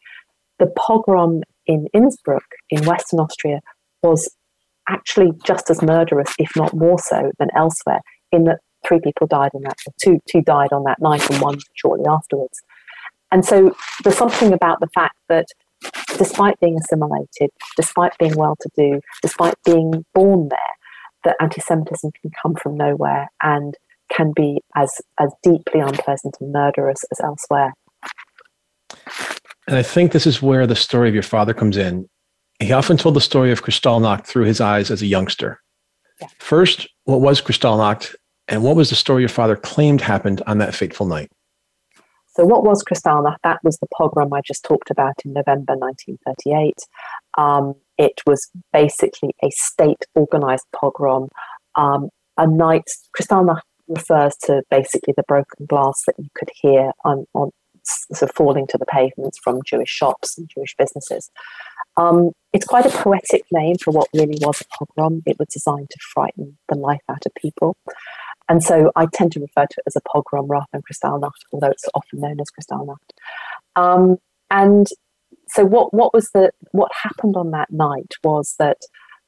the 0.59 0.67
pogrom 0.67 1.43
in 1.67 1.87
Innsbruck 1.95 2.45
in 2.71 2.85
Western 2.85 3.21
Austria 3.21 3.61
was 4.03 4.29
actually 4.89 5.31
just 5.45 5.71
as 5.71 5.83
murderous, 5.83 6.35
if 6.39 6.51
not 6.57 6.75
more 6.75 6.99
so, 6.99 7.31
than 7.39 7.49
elsewhere, 7.55 8.01
in 8.33 8.45
that 8.45 8.59
three 8.87 9.01
people 9.03 9.27
died 9.27 9.51
on 9.55 9.63
that, 9.63 9.77
two, 10.03 10.19
two 10.29 10.43
died 10.43 10.73
on 10.73 10.85
that 10.85 11.01
night 11.01 11.29
and 11.31 11.41
one 11.41 11.59
shortly 11.75 12.07
afterwards. 12.09 12.61
And 13.31 13.45
so 13.45 13.75
there's 14.03 14.17
something 14.17 14.53
about 14.53 14.81
the 14.81 14.89
fact 14.95 15.17
that 15.29 15.47
despite 16.19 16.59
being 16.61 16.79
assimilated, 16.79 17.51
despite 17.77 18.17
being 18.19 18.35
well 18.37 18.57
to 18.61 18.71
do, 18.77 19.01
despite 19.23 19.55
being 19.65 20.05
born 20.15 20.49
there, 20.49 20.59
that 21.25 21.37
anti 21.41 21.61
Semitism 21.61 22.11
can 22.21 22.31
come 22.43 22.55
from 22.55 22.77
nowhere 22.77 23.29
and 23.43 23.75
can 24.13 24.33
be 24.35 24.61
as, 24.77 25.01
as 25.19 25.33
deeply 25.43 25.81
unpleasant 25.81 26.37
and 26.41 26.53
murderous 26.53 27.05
as 27.11 27.21
elsewhere. 27.21 27.73
And 29.67 29.77
I 29.77 29.83
think 29.83 30.13
this 30.13 30.27
is 30.27 30.43
where 30.43 30.67
the 30.67 30.77
story 30.77 31.09
of 31.09 31.15
your 31.15 31.23
father 31.23 31.55
comes 31.55 31.77
in. 31.77 32.09
He 32.59 32.73
often 32.73 32.97
told 32.97 33.15
the 33.15 33.21
story 33.21 33.53
of 33.53 33.63
Kristallnacht 33.63 34.27
through 34.27 34.45
his 34.45 34.61
eyes 34.61 34.91
as 34.91 35.01
a 35.01 35.07
youngster. 35.07 35.61
Yeah. 36.21 36.29
First, 36.39 36.89
what 37.05 37.21
was 37.21 37.41
Kristallnacht, 37.41 38.15
and 38.49 38.63
what 38.63 38.77
was 38.77 38.91
the 38.91 38.97
story 38.97 39.23
your 39.23 39.29
father 39.29 39.57
claimed 39.57 40.01
happened 40.01 40.43
on 40.47 40.59
that 40.59 40.75
fateful 40.75 41.07
night? 41.07 41.31
So, 42.33 42.45
what 42.45 42.65
was 42.65 42.85
Kristallnacht? 42.85 43.39
That 43.43 43.59
was 43.65 43.77
the 43.79 43.89
pogrom 43.97 44.33
I 44.33 44.41
just 44.47 44.65
talked 44.65 44.91
about 44.91 45.15
in 45.25 45.33
November 45.33 45.75
1938. 45.77 46.75
Um, 47.37 47.75
it 47.99 48.21
was 48.27 48.51
basically 48.73 49.35
a 49.43 49.51
state 49.51 50.05
organized 50.15 50.67
pogrom. 50.75 51.29
Um, 51.77 52.09
a 52.37 52.47
night, 52.47 52.89
Kristallnacht 53.19 53.63
refers 53.89 54.37
to 54.45 54.63
basically 54.71 55.13
the 55.17 55.25
broken 55.27 55.67
glass 55.67 56.03
that 56.07 56.15
you 56.19 56.29
could 56.35 56.51
hear 56.63 56.93
on, 57.05 57.27
on 57.35 57.51
sort 57.85 58.31
of 58.31 58.37
falling 58.37 58.67
to 58.69 58.79
the 58.79 58.87
pavements 58.87 59.39
from 59.43 59.61
Jewish 59.67 59.91
shops 59.91 60.39
and 60.39 60.49
Jewish 60.55 60.75
businesses. 60.79 61.31
Um, 61.97 62.31
it's 62.53 62.67
quite 62.67 62.87
a 62.87 62.91
poetic 62.91 63.43
name 63.51 63.77
for 63.83 63.91
what 63.91 64.09
really 64.15 64.39
was 64.41 64.61
a 64.61 64.65
pogrom. 64.77 65.23
It 65.27 65.39
was 65.39 65.49
designed 65.53 65.91
to 65.91 65.99
frighten 66.15 66.59
the 66.69 66.79
life 66.79 67.01
out 67.09 67.27
of 67.27 67.33
people. 67.35 67.77
And 68.51 68.65
so 68.65 68.91
I 68.97 69.07
tend 69.07 69.31
to 69.33 69.41
refer 69.41 69.65
to 69.65 69.77
it 69.79 69.85
as 69.87 69.95
a 69.95 70.01
pogrom 70.01 70.49
rather 70.49 70.67
than 70.73 70.83
Kristallnacht, 70.83 71.45
although 71.53 71.71
it's 71.71 71.89
often 71.95 72.21
known 72.21 72.41
as 72.41 72.49
Kristallnacht. 72.51 72.97
Um, 73.77 74.17
and 74.51 74.89
so 75.47 75.65
what, 75.65 75.95
what 75.95 76.13
was 76.13 76.31
the 76.35 76.51
what 76.73 76.91
happened 77.01 77.37
on 77.37 77.53
that 77.53 77.71
night 77.71 78.13
was 78.25 78.57
that 78.59 78.79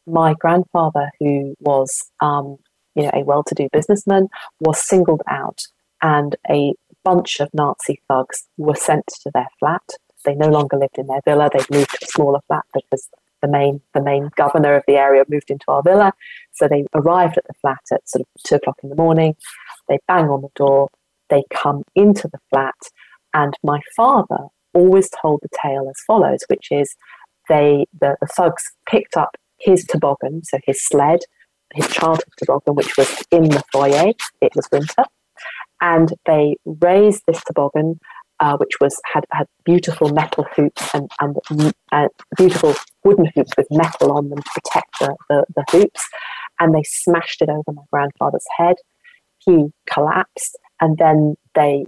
my 0.08 0.34
grandfather, 0.34 1.08
who 1.20 1.54
was 1.60 2.10
um, 2.20 2.56
you 2.96 3.04
know 3.04 3.12
a 3.14 3.22
well-to-do 3.22 3.68
businessman, 3.72 4.26
was 4.58 4.84
singled 4.84 5.22
out, 5.30 5.60
and 6.02 6.34
a 6.50 6.74
bunch 7.04 7.38
of 7.38 7.48
Nazi 7.54 8.02
thugs 8.08 8.48
were 8.56 8.74
sent 8.74 9.06
to 9.22 9.30
their 9.32 9.48
flat. 9.60 9.88
They 10.24 10.34
no 10.34 10.48
longer 10.48 10.76
lived 10.76 10.98
in 10.98 11.06
their 11.06 11.20
villa; 11.24 11.48
they'd 11.52 11.70
moved 11.70 11.90
to 11.90 11.98
a 12.02 12.08
smaller 12.08 12.40
flat 12.48 12.64
because 12.74 13.08
the 13.42 13.48
main 13.48 13.80
the 13.94 14.02
main 14.02 14.30
governor 14.36 14.74
of 14.76 14.84
the 14.86 14.96
area 14.96 15.24
moved 15.28 15.50
into 15.50 15.64
our 15.68 15.82
villa. 15.82 16.12
So 16.52 16.68
they 16.68 16.84
arrived 16.94 17.36
at 17.36 17.46
the 17.46 17.54
flat 17.60 17.80
at 17.92 18.08
sort 18.08 18.22
of 18.22 18.42
two 18.44 18.54
o'clock 18.56 18.78
in 18.82 18.88
the 18.88 18.96
morning. 18.96 19.36
They 19.88 19.98
bang 20.08 20.26
on 20.26 20.42
the 20.42 20.50
door. 20.54 20.88
They 21.28 21.44
come 21.52 21.82
into 21.94 22.28
the 22.28 22.38
flat, 22.50 22.74
and 23.34 23.54
my 23.62 23.80
father 23.96 24.46
always 24.74 25.10
told 25.20 25.40
the 25.42 25.48
tale 25.62 25.86
as 25.88 26.00
follows, 26.06 26.40
which 26.48 26.68
is 26.70 26.94
they 27.48 27.86
the, 28.00 28.16
the 28.20 28.26
thugs 28.26 28.64
picked 28.88 29.16
up 29.16 29.36
his 29.58 29.84
toboggan, 29.84 30.42
so 30.44 30.58
his 30.64 30.82
sled, 30.82 31.20
his 31.74 31.88
childhood 31.88 32.32
toboggan, 32.38 32.74
which 32.74 32.96
was 32.96 33.24
in 33.30 33.44
the 33.44 33.62
foyer. 33.72 34.12
It 34.40 34.52
was 34.56 34.68
winter 34.72 35.04
and 35.82 36.14
they 36.26 36.56
raised 36.64 37.24
this 37.26 37.42
toboggan, 37.44 37.98
uh, 38.40 38.56
which 38.56 38.74
was 38.80 38.98
had 39.04 39.24
had 39.32 39.46
beautiful 39.64 40.08
metal 40.10 40.46
hoops 40.56 40.94
and 40.94 41.10
and 41.20 41.36
uh, 41.90 42.08
beautiful 42.38 42.74
wooden 43.04 43.30
hoops 43.34 43.52
with 43.56 43.66
metal 43.70 44.12
on 44.12 44.28
them 44.28 44.38
to 44.38 44.50
protect 44.54 44.98
the, 45.00 45.16
the, 45.28 45.44
the 45.56 45.64
hoops, 45.70 46.08
and 46.60 46.74
they 46.74 46.82
smashed 46.84 47.42
it 47.42 47.48
over 47.48 47.72
my 47.72 47.82
grandfather's 47.92 48.46
head. 48.56 48.76
He 49.38 49.68
collapsed, 49.92 50.58
and 50.80 50.98
then 50.98 51.36
they 51.54 51.84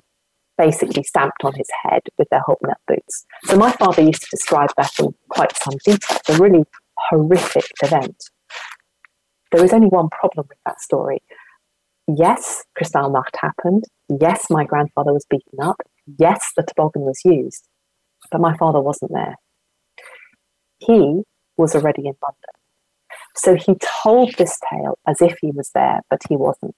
basically 0.56 1.02
stamped 1.02 1.44
on 1.44 1.54
his 1.54 1.68
head 1.82 2.02
with 2.18 2.28
their 2.30 2.42
Holt-Neck 2.46 2.78
boots. 2.86 3.24
So 3.44 3.56
my 3.56 3.72
father 3.72 4.02
used 4.02 4.22
to 4.22 4.28
describe 4.30 4.70
that 4.76 4.92
in 5.00 5.14
quite 5.28 5.56
some 5.56 5.74
detail. 5.84 6.16
It's 6.16 6.38
a 6.38 6.42
really 6.42 6.64
horrific 7.10 7.66
event. 7.82 8.16
There 9.50 9.64
is 9.64 9.72
only 9.72 9.88
one 9.88 10.08
problem 10.10 10.46
with 10.48 10.58
that 10.64 10.80
story, 10.80 11.20
yes, 12.08 12.64
Kristallnacht 12.78 13.36
happened. 13.40 13.84
Yes, 14.20 14.46
my 14.50 14.64
grandfather 14.64 15.12
was 15.12 15.26
beaten 15.28 15.60
up. 15.60 15.80
Yes, 16.18 16.52
the 16.56 16.62
toboggan 16.62 17.02
was 17.02 17.20
used. 17.24 17.68
But 18.30 18.40
my 18.40 18.56
father 18.56 18.80
wasn't 18.80 19.12
there. 19.12 19.36
He 20.78 21.22
was 21.56 21.74
already 21.74 22.02
in 22.02 22.14
London. 22.22 22.54
So 23.36 23.54
he 23.54 23.76
told 24.02 24.34
this 24.34 24.58
tale 24.70 24.98
as 25.06 25.20
if 25.20 25.36
he 25.40 25.50
was 25.50 25.70
there, 25.74 26.00
but 26.10 26.20
he 26.28 26.36
wasn't. 26.36 26.76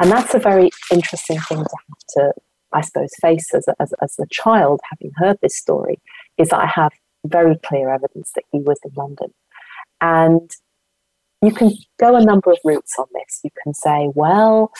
And 0.00 0.10
that's 0.10 0.34
a 0.34 0.38
very 0.38 0.70
interesting 0.92 1.38
thing 1.40 1.58
to 1.58 1.76
have 1.88 1.98
to, 2.10 2.32
I 2.72 2.80
suppose, 2.82 3.10
face 3.20 3.52
as 3.54 3.66
a, 3.68 3.74
as, 3.80 3.92
as 4.02 4.18
a 4.18 4.26
child, 4.30 4.80
having 4.90 5.12
heard 5.16 5.38
this 5.42 5.56
story, 5.56 6.00
is 6.38 6.50
that 6.50 6.60
I 6.60 6.66
have 6.66 6.92
very 7.26 7.56
clear 7.58 7.90
evidence 7.90 8.32
that 8.34 8.44
he 8.52 8.60
was 8.60 8.78
in 8.84 8.92
London. 8.94 9.32
And 10.00 10.50
you 11.42 11.52
can 11.52 11.72
go 11.98 12.16
a 12.16 12.24
number 12.24 12.50
of 12.50 12.58
routes 12.64 12.94
on 12.98 13.06
this. 13.14 13.40
You 13.44 13.50
can 13.62 13.74
say, 13.74 14.10
well, 14.14 14.72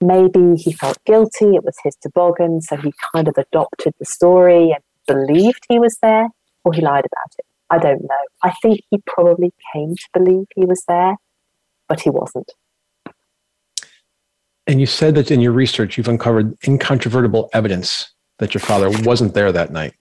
maybe 0.00 0.56
he 0.56 0.72
felt 0.72 0.98
guilty, 1.04 1.54
it 1.54 1.64
was 1.64 1.76
his 1.84 1.96
toboggan, 1.96 2.60
so 2.62 2.76
he 2.76 2.92
kind 3.14 3.28
of 3.28 3.36
adopted 3.36 3.94
the 3.98 4.06
story 4.06 4.72
and 4.72 4.82
believed 5.06 5.64
he 5.68 5.78
was 5.78 5.98
there, 6.02 6.28
or 6.64 6.72
he 6.72 6.80
lied 6.80 7.04
about 7.04 7.34
it. 7.38 7.46
I 7.70 7.78
don't 7.78 8.02
know. 8.02 8.24
I 8.42 8.52
think 8.62 8.80
he 8.90 8.98
probably 9.06 9.52
came 9.72 9.94
to 9.94 10.08
believe 10.12 10.46
he 10.54 10.64
was 10.64 10.82
there, 10.88 11.16
but 11.88 12.00
he 12.00 12.10
wasn't. 12.10 12.52
And 14.66 14.80
you 14.80 14.86
said 14.86 15.14
that 15.14 15.30
in 15.30 15.40
your 15.40 15.52
research, 15.52 15.96
you've 15.96 16.08
uncovered 16.08 16.56
incontrovertible 16.66 17.50
evidence 17.52 18.12
that 18.38 18.54
your 18.54 18.60
father 18.60 18.90
wasn't 19.04 19.34
there 19.34 19.52
that 19.52 19.72
night. 19.72 19.94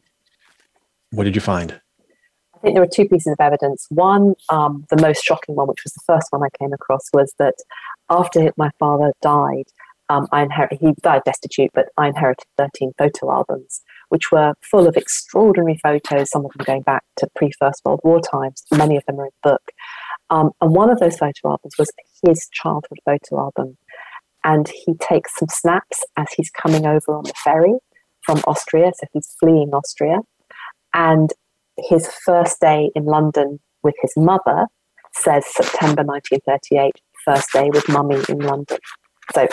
What 1.12 1.24
did 1.24 1.36
you 1.36 1.42
find? 1.42 1.80
I 2.56 2.60
think 2.60 2.76
there 2.76 2.84
were 2.84 2.92
two 2.92 3.08
pieces 3.08 3.34
of 3.34 3.40
evidence. 3.40 3.88
One, 3.90 4.36
um, 4.50 4.86
the 4.90 5.02
most 5.02 5.24
shocking 5.24 5.56
one, 5.56 5.68
which 5.68 5.84
was 5.84 5.94
the 5.94 6.02
first 6.06 6.28
one 6.32 6.44
I 6.44 6.50
came 6.60 6.74
across, 6.74 7.10
was 7.14 7.34
that 7.40 7.56
after 8.10 8.52
my 8.58 8.70
father 8.80 9.14
died, 9.22 9.66
um, 10.10 10.28
I 10.32 10.44
inherited, 10.44 10.80
he 10.82 10.94
died 11.02 11.22
destitute, 11.26 11.72
but 11.74 11.90
I 11.98 12.08
inherited 12.08 12.46
13 12.58 12.94
photo 12.98 13.32
albums, 13.32 13.82
which 14.10 14.32
were 14.32 14.54
full 14.62 14.88
of 14.88 14.98
extraordinary 14.98 15.80
photos, 15.82 16.30
some 16.30 16.46
of 16.46 16.52
them 16.52 16.66
going 16.66 16.82
back 16.82 17.04
to 17.18 17.28
pre 17.36 17.52
First 17.60 17.82
World 17.86 18.02
War 18.04 18.20
times. 18.20 18.64
Many 18.72 18.98
of 18.98 19.04
them 19.08 19.20
are 19.20 19.26
in 19.26 19.32
the 19.44 19.50
book. 19.52 19.72
Um, 20.30 20.52
and 20.62 20.76
one 20.76 20.90
of 20.90 21.00
those 21.00 21.18
photo 21.18 21.34
albums 21.46 21.74
was 21.78 21.92
his 22.26 22.48
childhood 22.52 23.00
photo 23.06 23.40
album. 23.40 23.78
And 24.44 24.70
he 24.86 24.94
takes 24.96 25.38
some 25.38 25.50
snaps 25.50 26.04
as 26.16 26.28
he's 26.36 26.50
coming 26.50 26.86
over 26.86 27.14
on 27.14 27.24
the 27.24 27.34
ferry 27.44 27.74
from 28.24 28.40
Austria. 28.48 28.92
So 28.96 29.08
he's 29.14 29.36
fleeing 29.40 29.72
Austria. 29.74 30.20
And 30.94 31.32
his 31.78 32.08
first 32.26 32.60
day 32.60 32.92
in 32.96 33.06
London 33.06 33.60
with 33.84 33.96
his 34.02 34.14
mother 34.16 34.68
says 35.14 35.46
September 35.48 36.04
1938, 36.04 36.94
first 37.26 37.52
day 37.54 37.70
with 37.72 37.88
mummy 37.90 38.22
in 38.30 38.40
London. 38.40 38.78
So, 39.34 39.48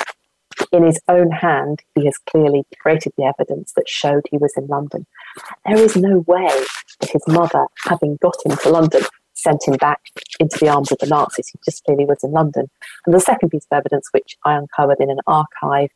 in 0.72 0.84
his 0.84 1.00
own 1.08 1.30
hand, 1.30 1.80
he 1.94 2.04
has 2.06 2.18
clearly 2.30 2.64
created 2.80 3.12
the 3.16 3.24
evidence 3.24 3.72
that 3.76 3.88
showed 3.88 4.26
he 4.30 4.38
was 4.38 4.52
in 4.56 4.66
London. 4.66 5.06
There 5.64 5.78
is 5.78 5.96
no 5.96 6.24
way 6.26 6.48
that 7.00 7.10
his 7.10 7.22
mother, 7.26 7.66
having 7.84 8.18
got 8.20 8.36
him 8.44 8.56
to 8.56 8.70
London, 8.70 9.02
sent 9.34 9.66
him 9.66 9.76
back 9.76 10.00
into 10.40 10.58
the 10.58 10.68
arms 10.68 10.90
of 10.90 10.98
the 10.98 11.06
Nazis. 11.06 11.48
He 11.48 11.58
just 11.64 11.84
clearly 11.84 12.06
was 12.06 12.24
in 12.24 12.32
London. 12.32 12.70
And 13.04 13.14
the 13.14 13.20
second 13.20 13.50
piece 13.50 13.66
of 13.70 13.78
evidence, 13.78 14.08
which 14.12 14.36
I 14.44 14.54
uncovered 14.54 14.98
in 15.00 15.10
an 15.10 15.20
archive 15.26 15.90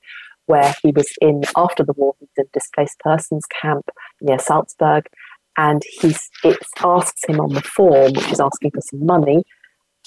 where 0.47 0.75
he 0.83 0.91
was 0.91 1.09
in 1.21 1.43
after 1.57 1.85
the 1.85 1.93
war, 1.93 2.15
in 2.21 2.45
a 2.45 2.49
displaced 2.53 2.99
persons 3.01 3.45
camp 3.63 3.89
near 4.21 4.39
Salzburg, 4.39 5.07
and 5.57 5.83
he's, 6.01 6.29
it 6.45 6.59
asks 6.83 7.25
him 7.27 7.41
on 7.41 7.55
the 7.55 7.63
form, 7.63 8.13
which 8.13 8.33
is 8.33 8.41
asking 8.41 8.73
for 8.73 8.81
some 8.81 9.07
money, 9.07 9.43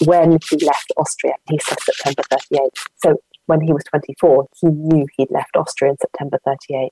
when 0.06 0.38
he 0.50 0.58
left 0.66 0.92
Austria. 0.98 1.34
He 1.50 1.60
said 1.60 1.80
September 1.80 2.24
38. 2.30 2.62
So 2.98 3.18
when 3.46 3.62
he 3.62 3.74
was 3.74 3.84
24, 3.86 4.48
he 4.62 4.68
knew 4.68 5.06
he'd 5.18 5.32
left 5.32 5.56
Austria 5.56 5.92
in 5.92 5.98
September 5.98 6.40
38. 6.46 6.92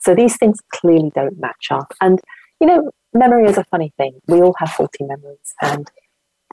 So 0.00 0.14
these 0.14 0.36
things 0.36 0.58
clearly 0.72 1.10
don't 1.14 1.38
match 1.38 1.68
up. 1.70 1.92
And, 2.00 2.20
you 2.60 2.66
know, 2.66 2.90
memory 3.12 3.46
is 3.46 3.58
a 3.58 3.64
funny 3.64 3.92
thing. 3.96 4.20
We 4.26 4.40
all 4.40 4.54
have 4.58 4.70
faulty 4.70 5.04
memories. 5.04 5.54
And, 5.60 5.90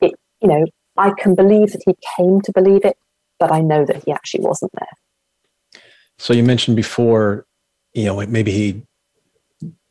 it, 0.01 0.13
you 0.41 0.47
know, 0.47 0.65
I 0.97 1.11
can 1.11 1.35
believe 1.35 1.71
that 1.71 1.83
he 1.85 1.95
came 2.17 2.41
to 2.41 2.51
believe 2.51 2.83
it, 2.83 2.97
but 3.39 3.51
I 3.51 3.61
know 3.61 3.85
that 3.85 4.03
he 4.03 4.11
actually 4.11 4.43
wasn't 4.43 4.71
there. 4.77 5.81
So 6.17 6.33
you 6.33 6.43
mentioned 6.43 6.75
before, 6.75 7.45
you 7.93 8.05
know, 8.05 8.25
maybe 8.25 8.51
he 8.51 8.83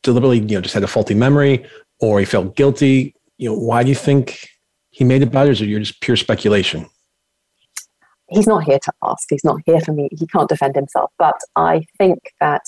deliberately, 0.03 0.39
you 0.39 0.55
know, 0.55 0.61
just 0.61 0.73
had 0.73 0.83
a 0.83 0.87
faulty 0.87 1.13
memory 1.13 1.65
or 1.99 2.19
he 2.19 2.25
felt 2.25 2.55
guilty? 2.55 3.15
You 3.37 3.49
know, 3.49 3.55
why 3.55 3.83
do 3.83 3.89
you 3.89 3.95
think 3.95 4.47
he 4.89 5.03
made 5.03 5.21
it 5.21 5.35
or 5.35 5.49
is 5.49 5.61
it 5.61 5.67
just 5.67 6.01
pure 6.01 6.17
speculation? 6.17 6.87
He's 8.29 8.47
not 8.47 8.63
here 8.63 8.79
to 8.79 8.93
ask. 9.03 9.27
He's 9.29 9.43
not 9.43 9.61
here 9.65 9.79
for 9.79 9.93
me. 9.93 10.09
He 10.11 10.27
can't 10.27 10.49
defend 10.49 10.75
himself. 10.75 11.11
But 11.17 11.39
I 11.55 11.85
think 11.97 12.33
that 12.39 12.63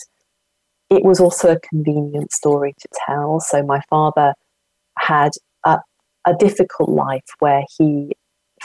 it 0.89 1.03
was 1.03 1.19
also 1.19 1.51
a 1.53 1.59
convenient 1.59 2.31
story 2.31 2.73
to 2.79 2.87
tell. 3.05 3.39
So 3.39 3.63
my 3.63 3.81
father 3.89 4.33
had 4.97 5.31
a, 5.65 5.79
a 6.25 6.33
difficult 6.35 6.89
life 6.89 7.25
where 7.39 7.63
he 7.77 8.13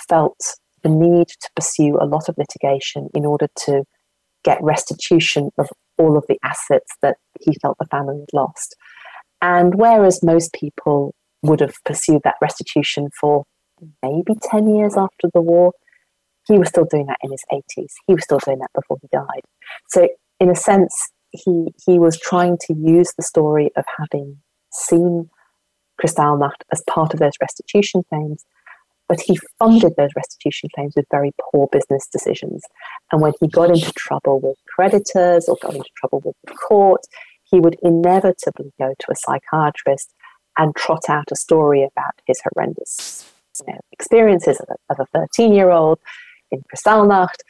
felt 0.09 0.39
the 0.83 0.89
need 0.89 1.29
to 1.29 1.51
pursue 1.57 1.99
a 2.01 2.07
lot 2.07 2.29
of 2.29 2.37
litigation 2.39 3.09
in 3.15 3.25
order 3.25 3.49
to 3.67 3.85
get 4.45 4.63
restitution 4.63 5.51
of 5.59 5.69
all 5.99 6.17
of 6.17 6.25
the 6.29 6.39
assets 6.43 6.95
that 7.03 7.17
he 7.41 7.55
felt 7.61 7.77
the 7.79 7.87
family 7.87 8.21
had 8.21 8.33
lost. 8.33 8.77
And 9.41 9.75
whereas 9.75 10.23
most 10.23 10.53
people 10.53 11.15
would 11.43 11.61
have 11.61 11.77
pursued 11.85 12.23
that 12.25 12.37
restitution 12.41 13.11
for 13.19 13.45
maybe 14.03 14.35
10 14.43 14.75
years 14.75 14.97
after 14.97 15.29
the 15.33 15.41
war, 15.41 15.73
he 16.47 16.59
was 16.59 16.69
still 16.69 16.85
doing 16.85 17.07
that 17.07 17.19
in 17.23 17.31
his 17.31 17.45
80s. 17.53 17.93
He 18.07 18.15
was 18.15 18.25
still 18.25 18.41
doing 18.45 18.59
that 18.59 18.71
before 18.75 18.99
he 19.01 19.09
died. 19.13 19.43
So, 19.89 20.09
in 20.41 20.51
a 20.51 20.57
sense, 20.57 20.95
he, 21.31 21.69
he 21.87 21.99
was 21.99 22.19
trying 22.19 22.59
to 22.63 22.75
use 22.75 23.13
the 23.17 23.23
story 23.23 23.71
of 23.77 23.85
having 23.99 24.39
seen 24.73 25.31
Kristallnacht 26.01 26.63
as 26.73 26.83
part 26.89 27.15
of 27.15 27.21
those 27.21 27.33
restitution 27.41 28.03
claims, 28.09 28.45
but 29.09 29.21
he 29.21 29.39
funded 29.59 29.95
those 29.97 30.11
restitution 30.17 30.69
claims 30.75 30.95
with 30.97 31.07
very 31.11 31.33
poor 31.41 31.69
business 31.71 32.07
decisions. 32.11 32.63
And 33.13 33.21
when 33.21 33.33
he 33.41 33.49
got 33.49 33.71
into 33.71 33.93
trouble 33.93 34.41
with 34.41 34.57
creditors 34.75 35.49
or 35.49 35.57
got 35.61 35.75
into 35.75 35.91
trouble 35.97 36.23
with 36.25 36.37
the 36.47 36.55
court, 36.55 37.03
he 37.51 37.61
would 37.61 37.77
inevitably 37.83 38.73
go 38.79 38.95
to 38.99 39.07
a 39.11 39.15
psychiatrist 39.15 40.13
and 40.57 40.75
trot 40.75 41.05
out 41.09 41.31
a 41.33 41.37
story 41.37 41.83
about 41.83 42.15
his 42.27 42.41
horrendous 42.45 43.31
you 43.61 43.73
know, 43.73 43.81
experiences 43.93 44.61
of 44.91 44.99
a 44.99 45.07
13 45.07 45.53
year 45.53 45.71
old 45.71 45.99
in 46.55 46.63
Kristallnacht. 46.75 47.41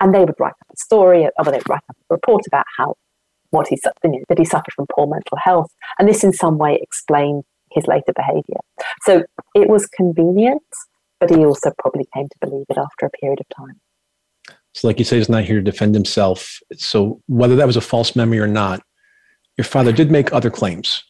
And 0.00 0.14
they 0.14 0.20
would 0.20 0.34
write 0.38 0.50
up 0.50 0.66
a 0.72 0.76
story, 0.76 1.28
or 1.38 1.44
they'd 1.44 1.68
write 1.68 1.82
up 1.88 1.96
a 2.10 2.14
report 2.14 2.46
about 2.46 2.66
how 2.76 2.94
what 3.50 3.68
he 3.68 3.78
you 4.02 4.10
know, 4.10 4.18
that 4.28 4.38
he 4.38 4.44
suffered 4.44 4.72
from 4.74 4.86
poor 4.94 5.06
mental 5.06 5.38
health, 5.40 5.70
and 5.98 6.08
this 6.08 6.24
in 6.24 6.32
some 6.32 6.58
way 6.58 6.78
explained 6.82 7.44
his 7.70 7.86
later 7.86 8.12
behaviour. 8.14 8.58
So 9.02 9.24
it 9.54 9.68
was 9.68 9.86
convenient, 9.86 10.62
but 11.20 11.30
he 11.30 11.44
also 11.44 11.72
probably 11.78 12.06
came 12.14 12.28
to 12.28 12.48
believe 12.48 12.66
it 12.68 12.76
after 12.76 13.06
a 13.06 13.10
period 13.10 13.40
of 13.40 13.46
time. 13.56 13.80
So, 14.74 14.88
like 14.88 14.98
you 14.98 15.04
say, 15.04 15.18
he's 15.18 15.28
not 15.28 15.44
here 15.44 15.56
to 15.56 15.62
defend 15.62 15.94
himself. 15.94 16.58
So, 16.76 17.20
whether 17.26 17.54
that 17.56 17.66
was 17.66 17.76
a 17.76 17.80
false 17.80 18.16
memory 18.16 18.40
or 18.40 18.48
not, 18.48 18.82
your 19.56 19.64
father 19.64 19.92
did 19.92 20.10
make 20.10 20.32
other 20.32 20.50
claims. 20.50 21.04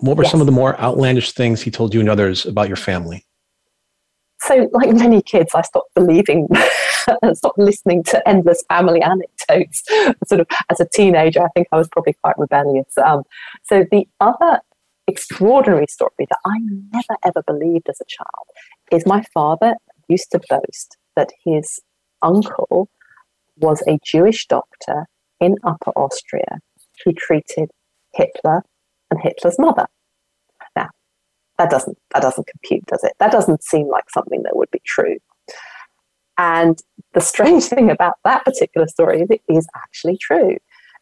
What 0.00 0.18
were 0.18 0.24
yes. 0.24 0.30
some 0.30 0.40
of 0.40 0.46
the 0.46 0.52
more 0.52 0.78
outlandish 0.78 1.32
things 1.32 1.62
he 1.62 1.70
told 1.70 1.94
you 1.94 2.00
and 2.00 2.10
others 2.10 2.44
about 2.44 2.68
your 2.68 2.76
family? 2.76 3.24
So, 4.40 4.68
like 4.72 4.92
many 4.94 5.22
kids, 5.22 5.52
I 5.54 5.62
stopped 5.62 5.94
believing, 5.94 6.48
and 7.22 7.36
stopped 7.36 7.58
listening 7.58 8.02
to 8.04 8.28
endless 8.28 8.62
family 8.68 9.00
anecdotes. 9.02 9.82
Sort 10.26 10.40
of 10.40 10.46
as 10.70 10.80
a 10.80 10.86
teenager, 10.92 11.42
I 11.42 11.48
think 11.54 11.68
I 11.72 11.76
was 11.78 11.88
probably 11.88 12.14
quite 12.22 12.38
rebellious. 12.38 12.96
Um, 12.98 13.22
so, 13.64 13.84
the 13.90 14.06
other 14.20 14.60
extraordinary 15.06 15.86
story 15.88 16.26
that 16.28 16.38
I 16.44 16.58
never 16.92 17.16
ever 17.24 17.42
believed 17.46 17.88
as 17.88 18.00
a 18.00 18.04
child 18.08 18.46
is 18.90 19.06
my 19.06 19.24
father 19.32 19.74
used 20.08 20.30
to 20.32 20.40
boast 20.48 20.96
that 21.14 21.30
his 21.44 21.80
uncle 22.22 22.88
was 23.56 23.82
a 23.88 23.98
Jewish 24.04 24.46
doctor 24.46 25.06
in 25.40 25.56
Upper 25.64 25.90
Austria 25.92 26.58
who 27.04 27.12
treated 27.12 27.70
Hitler 28.14 28.62
and 29.10 29.20
Hitler's 29.22 29.58
mother. 29.58 29.86
That 31.58 31.70
doesn't 31.70 31.96
that 32.12 32.22
doesn't 32.22 32.46
compute, 32.46 32.84
does 32.86 33.02
it? 33.02 33.12
That 33.18 33.32
doesn't 33.32 33.62
seem 33.62 33.88
like 33.88 34.10
something 34.10 34.42
that 34.42 34.56
would 34.56 34.70
be 34.70 34.82
true. 34.84 35.16
And 36.38 36.78
the 37.14 37.20
strange 37.20 37.64
thing 37.74 37.90
about 37.90 38.14
that 38.24 38.44
particular 38.44 38.86
story 38.88 39.22
is 39.22 39.30
it 39.30 39.42
is 39.48 39.66
actually 39.74 40.18
true. 40.18 40.56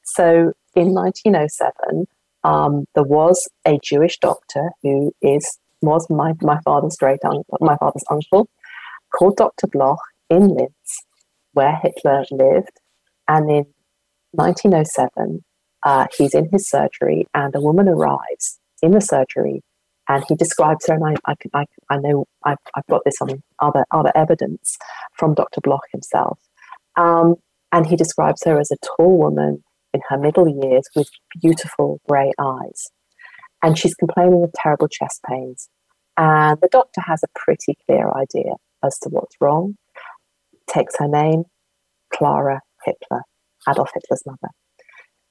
So 0.04 0.52
in 0.74 0.92
1907, 0.92 2.06
um, 2.44 2.84
there 2.94 3.04
was 3.04 3.48
a 3.66 3.78
Jewish 3.82 4.18
doctor 4.18 4.70
who 4.82 5.12
is 5.22 5.58
was 5.84 6.08
my, 6.08 6.32
my 6.40 6.58
father's 6.64 6.96
great 6.96 7.20
uncle, 7.24 7.58
my 7.60 7.76
father's 7.76 8.04
uncle, 8.10 8.48
called 9.16 9.36
Dr. 9.36 9.66
Bloch 9.66 10.00
in 10.30 10.48
Linz, 10.48 11.04
where 11.52 11.78
Hitler 11.82 12.24
lived. 12.30 12.80
And 13.28 13.50
in 13.50 13.66
1907, 14.32 15.44
uh, 15.84 16.06
he's 16.16 16.34
in 16.34 16.48
his 16.50 16.68
surgery, 16.68 17.26
and 17.34 17.54
a 17.54 17.60
woman 17.60 17.88
arrives 17.88 18.58
in 18.82 18.92
the 18.92 19.00
surgery, 19.00 19.62
and 20.08 20.24
he 20.28 20.34
describes 20.34 20.86
her. 20.86 20.94
And 20.94 21.18
I, 21.26 21.32
I, 21.32 21.34
I, 21.54 21.64
I 21.90 21.96
know 21.98 22.26
I've, 22.44 22.58
I've 22.74 22.86
got 22.88 23.02
this 23.04 23.20
on 23.20 23.42
other 23.60 23.84
other 23.90 24.12
evidence 24.14 24.76
from 25.16 25.34
Dr. 25.34 25.60
Bloch 25.62 25.86
himself, 25.92 26.38
um, 26.96 27.36
and 27.72 27.86
he 27.86 27.96
describes 27.96 28.42
her 28.44 28.58
as 28.58 28.70
a 28.70 28.76
tall 28.96 29.18
woman 29.18 29.62
in 29.92 30.00
her 30.08 30.18
middle 30.18 30.48
years 30.48 30.84
with 30.94 31.08
beautiful 31.40 32.00
grey 32.08 32.32
eyes, 32.38 32.90
and 33.62 33.78
she's 33.78 33.94
complaining 33.94 34.44
of 34.44 34.52
terrible 34.54 34.88
chest 34.88 35.20
pains. 35.28 35.68
And 36.16 36.58
the 36.60 36.68
doctor 36.70 37.00
has 37.00 37.22
a 37.24 37.38
pretty 37.38 37.76
clear 37.86 38.10
idea 38.12 38.52
as 38.84 38.98
to 39.00 39.08
what's 39.08 39.34
wrong. 39.40 39.74
Takes 40.68 40.94
her 40.98 41.08
name, 41.08 41.44
Clara 42.12 42.60
Hitler, 42.84 43.22
Adolf 43.68 43.90
Hitler's 43.94 44.22
mother. 44.24 44.52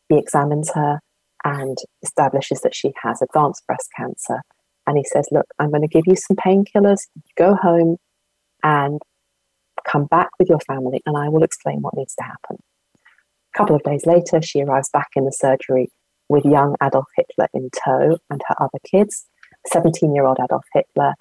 He 0.09 0.17
examines 0.17 0.71
her 0.75 0.99
and 1.43 1.77
establishes 2.03 2.61
that 2.61 2.75
she 2.75 2.91
has 3.03 3.21
advanced 3.21 3.65
breast 3.67 3.89
cancer. 3.97 4.41
And 4.87 4.97
he 4.97 5.03
says, 5.03 5.27
Look, 5.31 5.45
I'm 5.59 5.69
going 5.69 5.81
to 5.81 5.87
give 5.87 6.03
you 6.07 6.15
some 6.15 6.37
painkillers. 6.37 7.07
Go 7.37 7.55
home 7.55 7.97
and 8.63 9.01
come 9.85 10.05
back 10.05 10.29
with 10.39 10.49
your 10.49 10.59
family, 10.61 11.01
and 11.05 11.17
I 11.17 11.29
will 11.29 11.43
explain 11.43 11.81
what 11.81 11.95
needs 11.95 12.15
to 12.15 12.23
happen. 12.23 12.57
A 13.53 13.57
couple 13.57 13.75
of 13.75 13.83
days 13.83 14.05
later, 14.05 14.41
she 14.41 14.61
arrives 14.61 14.89
back 14.91 15.09
in 15.15 15.25
the 15.25 15.31
surgery 15.31 15.89
with 16.29 16.45
young 16.45 16.75
Adolf 16.81 17.07
Hitler 17.15 17.47
in 17.53 17.69
tow 17.85 18.17
and 18.29 18.41
her 18.47 18.55
other 18.59 18.79
kids, 18.89 19.25
17 19.71 20.13
year 20.15 20.25
old 20.25 20.37
Adolf 20.43 20.65
Hitler. 20.73 21.13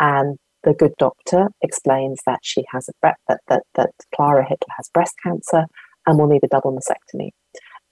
And 0.00 0.38
the 0.64 0.74
good 0.74 0.94
doctor 0.98 1.48
explains 1.62 2.18
that 2.26 2.40
she 2.42 2.64
has 2.72 2.88
a 2.88 2.92
bre- 3.00 3.20
that, 3.28 3.40
that, 3.48 3.62
that 3.74 3.90
Clara 4.14 4.42
Hitler 4.42 4.74
has 4.76 4.90
breast 4.92 5.14
cancer 5.22 5.66
and 6.06 6.18
will 6.18 6.26
need 6.26 6.42
a 6.42 6.48
double 6.48 6.72
mastectomy 6.72 7.30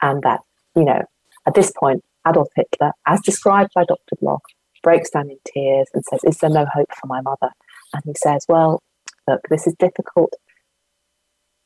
and 0.02 0.22
that, 0.22 0.40
you 0.74 0.84
know, 0.84 1.02
at 1.46 1.54
this 1.54 1.72
point, 1.78 2.04
Adolf 2.26 2.48
Hitler, 2.56 2.92
as 3.06 3.20
described 3.20 3.70
by 3.74 3.84
Dr. 3.84 4.16
Bloch, 4.20 4.42
breaks 4.86 5.10
down 5.10 5.28
in 5.28 5.38
tears 5.44 5.88
and 5.92 6.04
says, 6.04 6.20
Is 6.22 6.38
there 6.38 6.48
no 6.48 6.64
hope 6.72 6.88
for 6.94 7.08
my 7.08 7.20
mother? 7.20 7.50
And 7.92 8.02
he 8.04 8.14
says, 8.16 8.46
Well, 8.48 8.80
look, 9.26 9.40
this 9.50 9.66
is 9.66 9.74
difficult. 9.80 10.32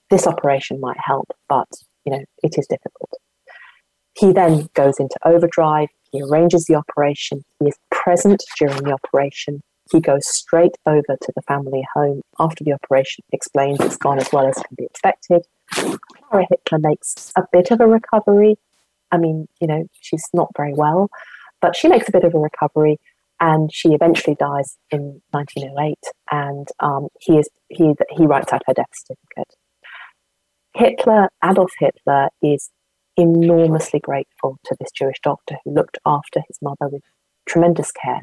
This 0.09 0.27
operation 0.27 0.81
might 0.81 0.97
help, 0.99 1.29
but, 1.47 1.69
you 2.07 2.13
know, 2.13 2.25
it 2.43 2.57
is 2.57 2.67
difficult. 2.67 3.11
He 4.19 4.33
then 4.33 4.69
goes 4.75 4.99
into 4.99 5.17
overdrive. 5.25 5.89
He 6.11 6.23
arranges 6.23 6.65
the 6.65 6.75
operation. 6.75 7.45
He 7.61 7.67
is 7.67 7.77
present 7.91 8.43
during 8.59 8.83
the 8.83 8.93
operation. 8.93 9.61
He 9.93 10.01
goes 10.01 10.27
straight 10.27 10.77
over 10.87 11.17
to 11.21 11.33
the 11.37 11.43
family 11.43 11.87
home 11.95 12.23
after 12.39 12.65
the 12.65 12.73
operation, 12.73 13.23
explains 13.33 13.81
it's 13.81 13.99
gone 13.99 14.19
as 14.19 14.33
well 14.33 14.47
as 14.47 14.55
can 14.55 14.77
be 14.79 14.85
expected. 14.85 15.43
Clara 15.73 16.47
Hitler 16.49 16.79
makes 16.79 17.33
a 17.37 17.43
bit 17.53 17.71
of 17.71 17.81
a 17.81 17.87
recovery. 17.87 18.57
I 19.13 19.19
mean, 19.19 19.47
you 19.61 19.67
know, 19.67 19.85
she's 20.01 20.25
not 20.33 20.49
very 20.57 20.73
well, 20.73 21.11
but 21.61 21.77
she 21.77 21.87
makes 21.87 22.09
a 22.09 22.13
bit 22.13 22.25
of 22.25 22.35
a 22.35 22.39
recovery 22.39 22.99
and 23.40 23.72
she 23.72 23.90
eventually 23.90 24.37
dies 24.38 24.76
in 24.90 25.20
1908 25.31 25.96
and 26.31 26.68
um, 26.81 27.09
he 27.20 27.38
is 27.38 27.48
he 27.68 27.94
he 28.11 28.26
writes 28.26 28.53
out 28.53 28.62
her 28.66 28.74
death 28.74 28.87
certificate 28.92 29.55
hitler 30.74 31.29
adolf 31.44 31.72
hitler 31.79 32.29
is 32.42 32.70
enormously 33.16 34.00
grateful 34.00 34.59
to 34.64 34.76
this 34.79 34.90
jewish 34.92 35.20
doctor 35.22 35.57
who 35.64 35.74
looked 35.74 35.98
after 36.07 36.40
his 36.46 36.59
mother 36.62 36.88
with 36.90 37.03
tremendous 37.46 37.90
care 37.92 38.22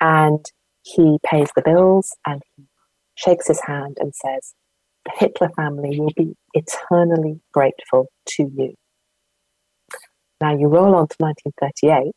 and 0.00 0.44
he 0.82 1.18
pays 1.24 1.48
the 1.56 1.62
bills 1.62 2.14
and 2.26 2.42
he 2.56 2.64
shakes 3.16 3.48
his 3.48 3.60
hand 3.66 3.96
and 3.98 4.14
says 4.14 4.54
the 5.04 5.12
Hitler 5.16 5.50
family 5.56 5.98
will 6.00 6.12
be 6.16 6.36
eternally 6.52 7.40
grateful 7.52 8.06
to 8.26 8.50
you. 8.54 8.74
Now 10.40 10.56
you 10.56 10.68
roll 10.68 10.94
on 10.94 11.08
to 11.08 11.16
1938. 11.18 12.12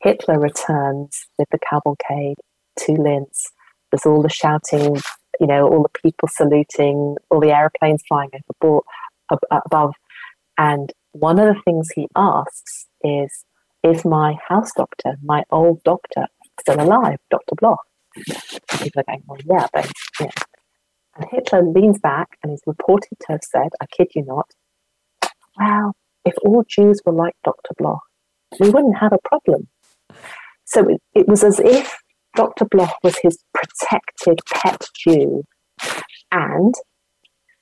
Hitler 0.00 0.38
returns 0.38 1.26
with 1.38 1.48
the 1.50 1.58
cavalcade 1.58 2.36
to 2.80 2.92
Linz. 2.92 3.50
There's 3.90 4.06
all 4.06 4.22
the 4.22 4.28
shouting, 4.28 4.96
you 5.40 5.46
know, 5.46 5.68
all 5.68 5.82
the 5.82 6.00
people 6.00 6.28
saluting, 6.28 7.16
all 7.30 7.40
the 7.40 7.50
aeroplanes 7.50 8.02
flying 8.08 8.30
above. 9.50 9.94
And 10.58 10.92
one 11.12 11.38
of 11.38 11.54
the 11.54 11.60
things 11.62 11.90
he 11.94 12.08
asks 12.16 12.86
is, 13.02 13.44
is 13.82 14.04
my 14.04 14.36
house 14.48 14.70
doctor, 14.76 15.16
my 15.22 15.44
old 15.50 15.82
doctor, 15.84 16.26
still 16.60 16.80
alive, 16.80 17.18
Dr. 17.30 17.54
Bloch? 17.58 17.80
People 18.16 19.00
are 19.00 19.04
going, 19.04 19.22
well, 19.26 19.38
yeah, 19.46 19.66
but 19.72 19.90
yeah, 20.20 20.30
and 21.16 21.26
Hitler 21.30 21.62
leans 21.62 21.98
back 21.98 22.38
and 22.42 22.52
is 22.52 22.62
reported 22.66 23.18
to 23.20 23.26
have 23.28 23.42
said, 23.42 23.68
I 23.80 23.86
kid 23.86 24.08
you 24.14 24.24
not, 24.24 24.50
well, 25.58 25.94
if 26.24 26.34
all 26.44 26.64
Jews 26.68 27.00
were 27.04 27.12
like 27.12 27.34
Dr. 27.44 27.74
Bloch, 27.76 28.02
we 28.58 28.70
wouldn't 28.70 28.98
have 28.98 29.12
a 29.12 29.18
problem. 29.28 29.68
So 30.64 30.88
it, 30.88 31.00
it 31.14 31.28
was 31.28 31.42
as 31.42 31.60
if 31.60 31.96
Dr. 32.36 32.64
Bloch 32.64 32.96
was 33.02 33.16
his 33.22 33.42
protected 33.52 34.38
pet 34.52 34.86
Jew. 34.96 35.42
And 36.30 36.74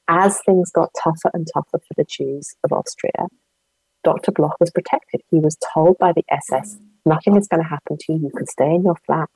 as 0.08 0.40
things 0.44 0.70
got 0.70 0.90
tougher 1.02 1.30
and 1.32 1.46
tougher 1.52 1.78
for 1.78 1.94
the 1.96 2.04
Jews 2.04 2.54
of 2.64 2.72
Austria, 2.72 3.28
Dr. 4.04 4.32
Bloch 4.32 4.56
was 4.60 4.70
protected. 4.70 5.22
He 5.30 5.38
was 5.38 5.56
told 5.74 5.96
by 5.98 6.12
the 6.12 6.24
SS, 6.30 6.76
nothing 7.04 7.36
is 7.36 7.48
going 7.48 7.62
to 7.62 7.68
happen 7.68 7.96
to 7.98 8.12
you. 8.12 8.20
You 8.24 8.30
can 8.36 8.46
stay 8.46 8.74
in 8.74 8.84
your 8.84 8.96
flat. 9.06 9.30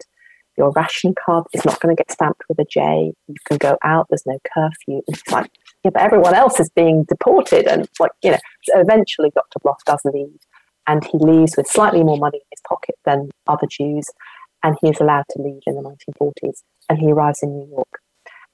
Your 0.59 0.71
ration 0.73 1.15
card 1.15 1.45
is 1.55 1.65
not 1.65 1.81
going 1.81 1.97
to 1.97 1.99
get 1.99 2.13
stamped 2.13 2.43
with 2.47 2.59
a 2.59 2.67
J. 2.71 3.13
You 3.27 3.35
can 3.49 3.57
go 3.57 3.79
out. 3.83 4.07
There's 4.11 4.27
no 4.27 4.39
curfew. 4.55 5.01
It's 5.09 5.27
like, 5.31 5.51
yeah, 5.83 5.91
but 5.95 6.03
everyone 6.03 6.35
else 6.35 6.61
is 6.61 6.71
being 6.77 7.05
deported. 7.09 7.67
And 7.67 7.89
like, 7.99 8.13
you 8.23 8.33
know, 8.33 8.39
so 8.65 8.81
eventually 8.81 9.31
Dr. 9.35 9.59
Bloch 9.63 9.83
does 9.87 10.01
leave 10.05 10.39
and 10.87 11.05
he 11.05 11.19
leaves 11.19 11.57
with 11.57 11.67
slightly 11.67 12.03
more 12.03 12.19
money 12.19 12.39
in 12.39 12.47
his 12.51 12.61
pocket 12.69 12.97
than 13.05 13.31
other 13.47 13.67
Jews. 13.67 14.07
And 14.63 14.77
he 14.81 14.91
is 14.91 15.01
allowed 15.01 15.25
to 15.31 15.43
leave 15.43 15.63
in 15.67 15.75
the 15.75 15.83
1940s 15.83 16.63
and 16.89 16.99
he 16.99 17.11
arrives 17.11 17.41
in 17.43 17.59
New 17.59 17.69
York. 17.69 18.01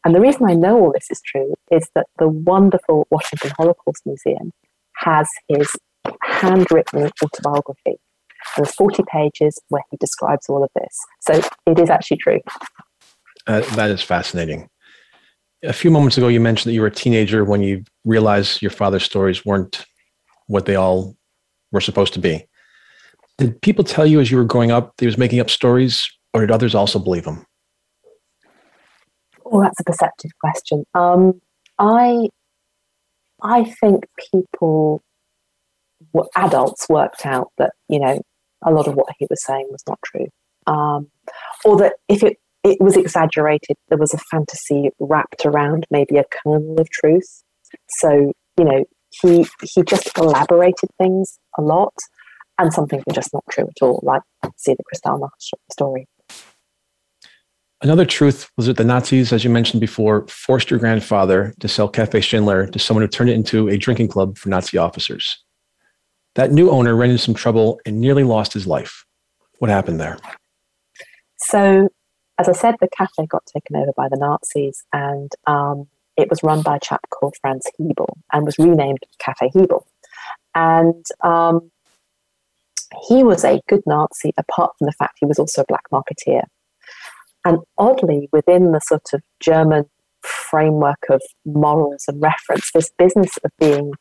And 0.05 0.15
the 0.15 0.21
reason 0.21 0.47
I 0.47 0.55
know 0.55 0.79
all 0.79 0.93
this 0.93 1.11
is 1.11 1.21
true 1.21 1.55
is 1.71 1.89
that 1.95 2.07
the 2.19 2.29
wonderful 2.29 3.07
Washington 3.11 3.51
Holocaust 3.57 4.03
Museum 4.07 4.53
has 4.97 5.29
his 5.49 5.71
handwritten 6.23 7.11
autobiography. 7.23 7.99
There's 8.57 8.75
40 8.75 9.03
pages 9.11 9.61
where 9.69 9.83
he 9.91 9.97
describes 9.99 10.49
all 10.49 10.63
of 10.63 10.71
this. 10.75 10.97
So 11.21 11.43
it 11.67 11.79
is 11.79 11.91
actually 11.91 12.19
true. 12.19 12.41
Uh, 13.47 13.61
that 13.75 13.91
is 13.91 14.03
fascinating. 14.03 14.69
A 15.65 15.73
few 15.73 15.91
moments 15.91 16.17
ago, 16.17 16.29
you 16.29 16.41
mentioned 16.41 16.71
that 16.71 16.75
you 16.75 16.81
were 16.81 16.87
a 16.87 16.93
teenager 16.93 17.45
when 17.45 17.63
you 17.63 17.85
realized 18.05 18.63
your 18.63 18.71
father's 18.71 19.03
stories 19.03 19.45
weren't 19.45 19.85
what 20.47 20.67
they 20.67 20.77
all 20.77 21.18
were 21.73 21.81
supposed 21.81 22.15
to 22.15 22.21
be. 22.21 22.47
Did 23.39 23.61
people 23.63 23.85
tell 23.85 24.07
you 24.07 24.21
as 24.21 24.31
you 24.31 24.37
were 24.37 24.45
growing 24.45 24.71
up 24.71 24.97
that 24.97 25.05
he 25.05 25.07
was 25.07 25.19
making 25.19 25.41
up 25.41 25.51
stories, 25.51 26.09
or 26.35 26.41
did 26.41 26.51
others 26.51 26.75
also 26.75 26.99
believe 26.99 27.25
him? 27.25 27.47
Oh, 29.47 29.63
that's 29.63 29.81
a 29.81 29.85
perceptive 29.85 30.33
question. 30.41 30.85
Um, 30.95 31.41
I, 31.79 32.29
I 33.43 33.65
think 33.65 34.05
people, 34.33 35.03
adults, 36.37 36.89
worked 36.89 37.25
out 37.25 37.53
that 37.59 37.73
you 37.89 38.01
know 38.01 38.21
a 38.65 38.73
lot 38.73 38.89
of 38.89 38.95
what 38.95 39.07
he 39.19 39.27
was 39.31 39.45
saying 39.45 39.69
was 39.71 39.83
not 39.89 40.01
true, 40.05 40.27
um, 40.67 41.09
or 41.65 41.77
that 41.79 41.95
if 42.09 42.23
it 42.23 42.37
it 42.65 42.79
was 42.81 42.97
exaggerated, 42.97 43.77
there 43.89 43.99
was 43.99 44.13
a 44.13 44.19
fantasy 44.31 44.91
wrapped 44.99 45.47
around 45.47 45.87
maybe 45.91 46.19
a 46.19 46.25
kernel 46.25 46.81
of 46.81 46.91
truth. 46.91 47.43
So 47.89 48.33
you 48.59 48.65
know, 48.65 48.85
he 49.23 49.47
he 49.63 49.83
just 49.83 50.11
elaborated 50.19 50.91
things 50.99 51.39
a 51.59 51.63
lot, 51.63 51.95
and 52.59 52.73
some 52.73 52.87
things 52.87 53.05
were 53.07 53.13
just 53.13 53.33
not 53.33 53.45
true 53.51 53.65
at 53.65 53.83
all, 53.83 54.01
like 54.03 54.23
see 54.57 54.75
the 54.75 54.85
Kristallnacht 54.85 55.31
story. 55.71 56.07
Another 57.81 58.05
truth 58.05 58.51
was 58.57 58.67
that 58.67 58.77
the 58.77 58.85
Nazis, 58.85 59.33
as 59.33 59.45
you 59.45 59.51
mentioned 59.51 59.81
before, 59.81 60.27
forced 60.27 60.69
your 60.69 60.81
grandfather 60.81 61.55
to 61.61 61.69
sell 61.69 61.89
Cafe 61.89 62.21
Schindler 62.21 62.67
to 62.67 62.79
someone 62.79 63.03
who 63.03 63.09
turned 63.09 63.31
it 63.31 63.35
into 63.35 63.69
a 63.69 63.77
drinking 63.77 64.09
club 64.09 64.37
for 64.37 64.49
Nazi 64.49 64.79
officers. 64.79 65.39
That 66.35 66.51
new 66.51 66.71
owner 66.71 66.97
ran 66.97 67.11
into 67.11 67.23
some 67.23 67.35
trouble 67.35 67.81
and 67.87 68.01
nearly 68.01 68.25
lost 68.25 68.53
his 68.53 68.67
life. 68.67 69.05
What 69.59 69.71
happened 69.71 70.01
there? 70.01 70.19
So, 71.37 71.89
as 72.39 72.49
I 72.49 72.53
said, 72.53 72.75
the 72.81 72.89
cafe 72.89 73.27
got 73.27 73.47
taken 73.47 73.77
over 73.77 73.93
by 73.97 74.09
the 74.09 74.17
Nazis, 74.17 74.85
and 74.93 75.31
um, 75.47 75.87
it 76.17 76.29
was 76.29 76.43
run 76.43 76.63
by 76.63 76.77
a 76.77 76.81
chap 76.81 77.09
called 77.11 77.37
Franz 77.41 77.65
Hebel 77.79 78.19
and 78.33 78.45
was 78.45 78.59
renamed 78.59 78.99
Cafe 79.21 79.51
Hebel. 79.55 79.87
And 80.55 81.05
um, 81.23 81.71
he 83.09 83.23
was 83.23 83.45
a 83.45 83.61
good 83.69 83.83
Nazi, 83.87 84.33
apart 84.37 84.73
from 84.79 84.87
the 84.87 84.93
fact 84.93 85.19
he 85.21 85.27
was 85.27 85.39
also 85.39 85.63
a 85.63 85.67
black 85.67 85.85
marketeer. 85.93 86.43
And 87.45 87.59
oddly, 87.77 88.29
within 88.33 88.73
the 88.73 88.81
sort 88.81 89.07
of 89.13 89.23
German 89.41 89.85
framework 90.23 91.05
of 91.11 91.23
morals 91.45 92.05
and 92.09 92.21
reference, 92.21 92.71
this 92.73 92.91
business 92.99 93.37
of 93.45 93.51
being 93.59 93.93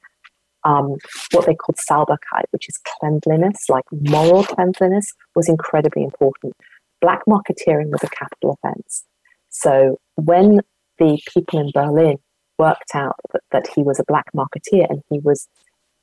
um, 0.63 0.95
what 1.31 1.45
they 1.45 1.55
called 1.55 1.77
Sauberkeit, 1.77 2.45
which 2.51 2.67
is 2.67 2.79
cleanliness, 2.99 3.69
like 3.69 3.86
moral 3.91 4.43
cleanliness, 4.43 5.13
was 5.36 5.47
incredibly 5.47 6.03
important. 6.03 6.53
Black 6.99 7.21
marketeering 7.27 7.89
was 7.89 8.03
a 8.03 8.10
capital 8.10 8.57
offense. 8.63 9.05
So 9.49 9.99
when 10.15 10.62
the 10.97 11.19
people 11.33 11.60
in 11.60 11.71
Berlin 11.73 12.17
worked 12.57 12.95
out 12.95 13.15
that, 13.33 13.43
that 13.51 13.67
he 13.75 13.83
was 13.83 13.99
a 13.99 14.03
black 14.07 14.25
marketeer 14.36 14.89
and 14.89 15.03
he 15.10 15.19
was 15.19 15.47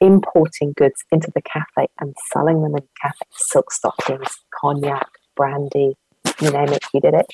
importing 0.04 0.72
goods 0.76 1.02
into 1.10 1.30
the 1.34 1.42
cafe 1.42 1.88
and 2.00 2.14
selling 2.32 2.62
them 2.62 2.66
in 2.66 2.72
the 2.72 2.82
cafe 3.00 3.24
silk 3.32 3.72
stockings, 3.72 4.38
cognac, 4.60 5.08
brandy, 5.36 5.96
you 6.40 6.50
name 6.50 6.68
it, 6.68 6.84
he 6.92 7.00
did 7.00 7.14
it. 7.14 7.26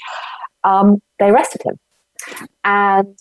Um, 0.65 1.01
they 1.19 1.31
arrested 1.31 1.63
him. 1.65 1.79
And 2.65 3.19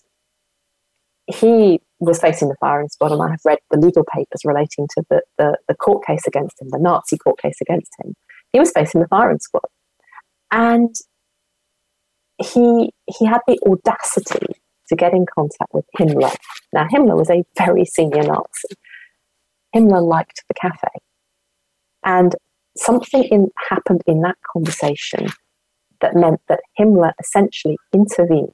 he 1.28 1.80
was 2.00 2.20
facing 2.20 2.50
the 2.50 2.56
firing 2.60 2.90
squad, 2.90 3.12
and 3.12 3.22
I 3.22 3.30
have 3.30 3.42
read 3.46 3.60
the 3.72 3.78
legal 3.78 4.04
papers 4.04 4.42
relating 4.46 4.88
to 4.96 5.04
the, 5.10 5.22
the, 5.38 5.58
the 5.68 5.76
court 5.76 6.06
case 6.06 6.26
against 6.28 6.62
him, 6.62 6.70
the 6.70 6.80
Nazi 6.80 7.18
court 7.18 7.40
case 7.42 7.58
against 7.62 7.92
him. 8.04 8.16
He 8.54 8.60
was 8.60 8.72
facing 8.72 9.02
the 9.02 9.08
firing 9.08 9.40
squad. 9.40 9.66
And 10.52 10.96
he 12.40 12.92
he 13.06 13.26
had 13.26 13.42
the 13.48 13.60
audacity 13.68 14.46
to 14.88 14.96
get 14.96 15.14
in 15.14 15.26
contact 15.26 15.74
with 15.74 15.86
Himmler. 15.98 16.36
Now 16.74 16.88
Himmler 16.88 17.18
was 17.18 17.30
a 17.30 17.44
very 17.58 17.86
senior 17.86 18.24
Nazi. 18.24 18.70
Himmler 19.76 20.06
liked 20.06 20.44
the 20.48 20.54
cafe, 20.54 20.88
and 22.04 22.36
something 22.78 23.24
in, 23.24 23.50
happened 23.70 24.02
in 24.08 24.22
that 24.22 24.38
conversation 24.52 25.28
that 26.02 26.16
meant 26.16 26.42
that 26.48 26.62
Himmler 26.80 27.12
essentially 27.20 27.78
intervened 27.94 28.54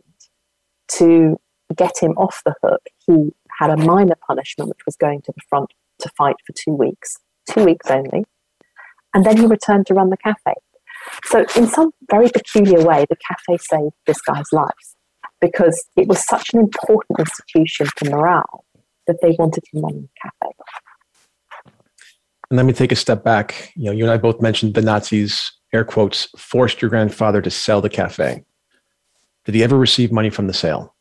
to 0.88 1.38
get 1.76 1.98
him 2.02 2.12
off 2.12 2.42
the 2.46 2.56
hook. 2.64 2.82
He 3.06 3.32
had 3.60 3.70
a 3.70 3.78
minor 3.78 4.16
punishment, 4.28 4.70
which 4.70 4.86
was 4.86 4.96
going 4.96 5.22
to 5.24 5.32
the 5.32 5.42
front 5.50 5.72
to 6.00 6.10
fight 6.18 6.36
for 6.46 6.54
two 6.54 6.74
weeks, 6.74 7.18
two 7.50 7.64
weeks 7.64 7.90
only, 7.90 8.26
and 9.14 9.26
then 9.26 9.38
he 9.38 9.46
returned 9.46 9.86
to 9.88 9.94
run 9.94 10.10
the 10.10 10.18
cafe. 10.18 10.54
So, 11.26 11.46
in 11.56 11.68
some 11.68 11.92
very 12.10 12.30
peculiar 12.30 12.84
way, 12.84 13.06
the 13.10 13.16
cafe 13.16 13.58
saved 13.58 13.94
this 14.08 14.22
guy's 14.22 14.52
life 14.52 14.96
because 15.40 15.86
it 15.96 16.08
was 16.08 16.26
such 16.26 16.54
an 16.54 16.60
important 16.60 17.20
institution 17.20 17.88
for 17.96 18.10
morale 18.10 18.66
that 19.08 19.18
they 19.22 19.36
wanted 19.38 19.64
him 19.72 19.84
running 19.84 20.02
the 20.02 20.30
cafe. 20.30 20.54
And 22.56 22.58
let 22.58 22.68
me 22.68 22.72
take 22.72 22.94
a 22.94 22.96
step 22.96 23.22
back. 23.22 23.74
You 23.76 23.88
know, 23.88 23.92
you 23.92 24.06
and 24.06 24.12
I 24.14 24.16
both 24.16 24.40
mentioned 24.40 24.76
the 24.76 24.82
Nazis, 24.82 25.52
air 25.74 25.84
quotes, 25.84 26.30
forced 26.38 26.82
your 26.82 26.88
grandfather 26.88 27.42
to 27.42 27.52
sell 27.52 27.82
the 27.82 27.90
cafe. 27.90 28.46
Did 29.44 29.56
he 29.56 29.62
ever 29.62 29.78
receive 29.78 30.10
money 30.10 30.30
from 30.30 30.48
the 30.48 30.54
sale? 30.54 30.96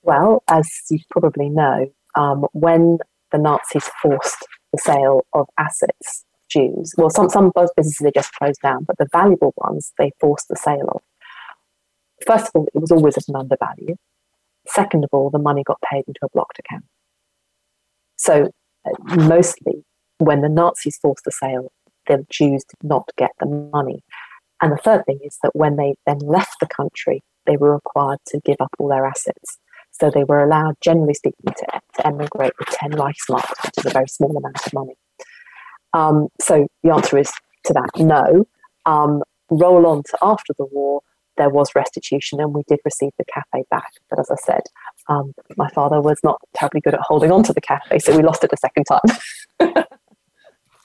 Well, 0.00 0.44
as 0.48 0.66
you 0.88 0.98
probably 1.10 1.50
know, 1.50 1.92
um, 2.14 2.46
when 2.52 3.00
the 3.32 3.36
Nazis 3.36 3.86
forced 4.00 4.46
the 4.72 4.78
sale 4.78 5.26
of 5.34 5.46
assets 5.58 6.24
Jews. 6.48 6.94
Well, 6.96 7.10
some 7.10 7.28
some 7.28 7.52
businesses 7.54 7.98
they 8.02 8.12
just 8.12 8.32
closed 8.32 8.62
down, 8.62 8.84
but 8.84 8.96
the 8.96 9.08
valuable 9.12 9.52
ones 9.58 9.92
they 9.98 10.12
forced 10.20 10.48
the 10.48 10.56
sale 10.56 10.88
of. 10.88 11.02
First 12.26 12.46
of 12.46 12.52
all, 12.54 12.68
it 12.74 12.78
was 12.78 12.90
always 12.90 13.18
at 13.18 13.28
an 13.28 13.36
undervalue. 13.36 13.96
Second 14.66 15.04
of 15.04 15.10
all, 15.12 15.28
the 15.28 15.38
money 15.38 15.62
got 15.62 15.82
paid 15.82 16.04
into 16.06 16.20
a 16.22 16.30
blocked 16.32 16.58
account. 16.58 16.84
So 18.16 18.50
mostly, 19.16 19.84
when 20.18 20.42
the 20.42 20.48
Nazis 20.48 20.98
forced 20.98 21.24
the 21.24 21.32
sale, 21.32 21.72
the 22.06 22.26
Jews 22.30 22.64
did 22.64 22.88
not 22.88 23.08
get 23.16 23.30
the 23.40 23.46
money. 23.46 24.02
And 24.60 24.72
the 24.72 24.76
third 24.76 25.04
thing 25.06 25.18
is 25.24 25.38
that 25.42 25.54
when 25.54 25.76
they 25.76 25.94
then 26.06 26.18
left 26.18 26.56
the 26.60 26.66
country, 26.66 27.22
they 27.46 27.56
were 27.56 27.74
required 27.74 28.18
to 28.28 28.40
give 28.44 28.56
up 28.60 28.70
all 28.78 28.88
their 28.88 29.06
assets. 29.06 29.58
So 29.90 30.10
they 30.10 30.24
were 30.24 30.42
allowed, 30.42 30.76
generally 30.80 31.14
speaking, 31.14 31.52
to, 31.56 31.80
to 31.96 32.06
emigrate 32.06 32.52
with 32.58 32.68
10 32.68 32.92
Reichsmarks, 32.92 33.64
which 33.64 33.78
is 33.78 33.86
a 33.86 33.90
very 33.90 34.08
small 34.08 34.36
amount 34.36 34.66
of 34.66 34.72
money. 34.72 34.94
Um, 35.92 36.28
so 36.40 36.66
the 36.82 36.90
answer 36.92 37.18
is 37.18 37.30
to 37.64 37.72
that 37.74 37.90
no. 37.98 38.46
Um, 38.86 39.22
roll 39.50 39.86
on 39.86 40.02
to 40.04 40.18
after 40.22 40.54
the 40.58 40.64
war, 40.64 41.02
there 41.36 41.50
was 41.50 41.74
restitution 41.74 42.40
and 42.40 42.54
we 42.54 42.62
did 42.68 42.80
receive 42.84 43.12
the 43.18 43.24
cafe 43.32 43.64
back. 43.70 43.90
But 44.08 44.18
as 44.18 44.30
I 44.30 44.36
said, 44.36 44.62
um, 45.08 45.32
my 45.56 45.68
father 45.70 46.00
was 46.00 46.18
not 46.22 46.40
terribly 46.54 46.80
good 46.80 46.94
at 46.94 47.00
holding 47.00 47.30
on 47.30 47.42
to 47.44 47.52
the 47.52 47.60
cafe, 47.60 47.98
so 47.98 48.16
we 48.16 48.22
lost 48.22 48.44
it 48.44 48.50
a 48.52 48.56
second 48.56 48.84
time. 48.84 49.84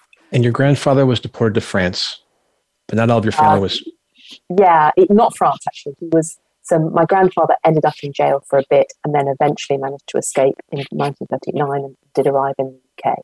and 0.32 0.44
your 0.44 0.54
grandfather 0.54 1.06
was 1.06 1.20
deported 1.20 1.56
to 1.56 1.62
France, 1.62 2.22
but 2.88 2.98
not 2.98 3.10
all 3.10 3.20
of 3.20 3.26
your 3.26 3.32
family 3.32 3.58
uh, 3.58 3.62
was. 3.62 3.92
Yeah, 4.58 4.92
it, 4.98 5.10
not 5.10 5.36
France 5.38 5.64
actually. 5.68 5.96
He 6.00 6.08
was. 6.12 6.38
So 6.64 6.80
my 6.80 7.06
grandfather 7.06 7.56
ended 7.64 7.86
up 7.86 7.94
in 8.04 8.12
jail 8.12 8.44
for 8.50 8.60
a 8.60 8.64
bit, 8.70 8.92
and 9.06 9.16
then 9.16 9.28
eventually 9.28 9.78
managed 9.78 10.08
to 10.08 10.18
escape 10.18 10.56
in 10.72 10.80
1939 10.92 11.84
and 11.84 11.96
did 12.14 12.28
arrive 12.28 12.56
in 12.58 12.66
the 12.66 13.10
UK 13.10 13.20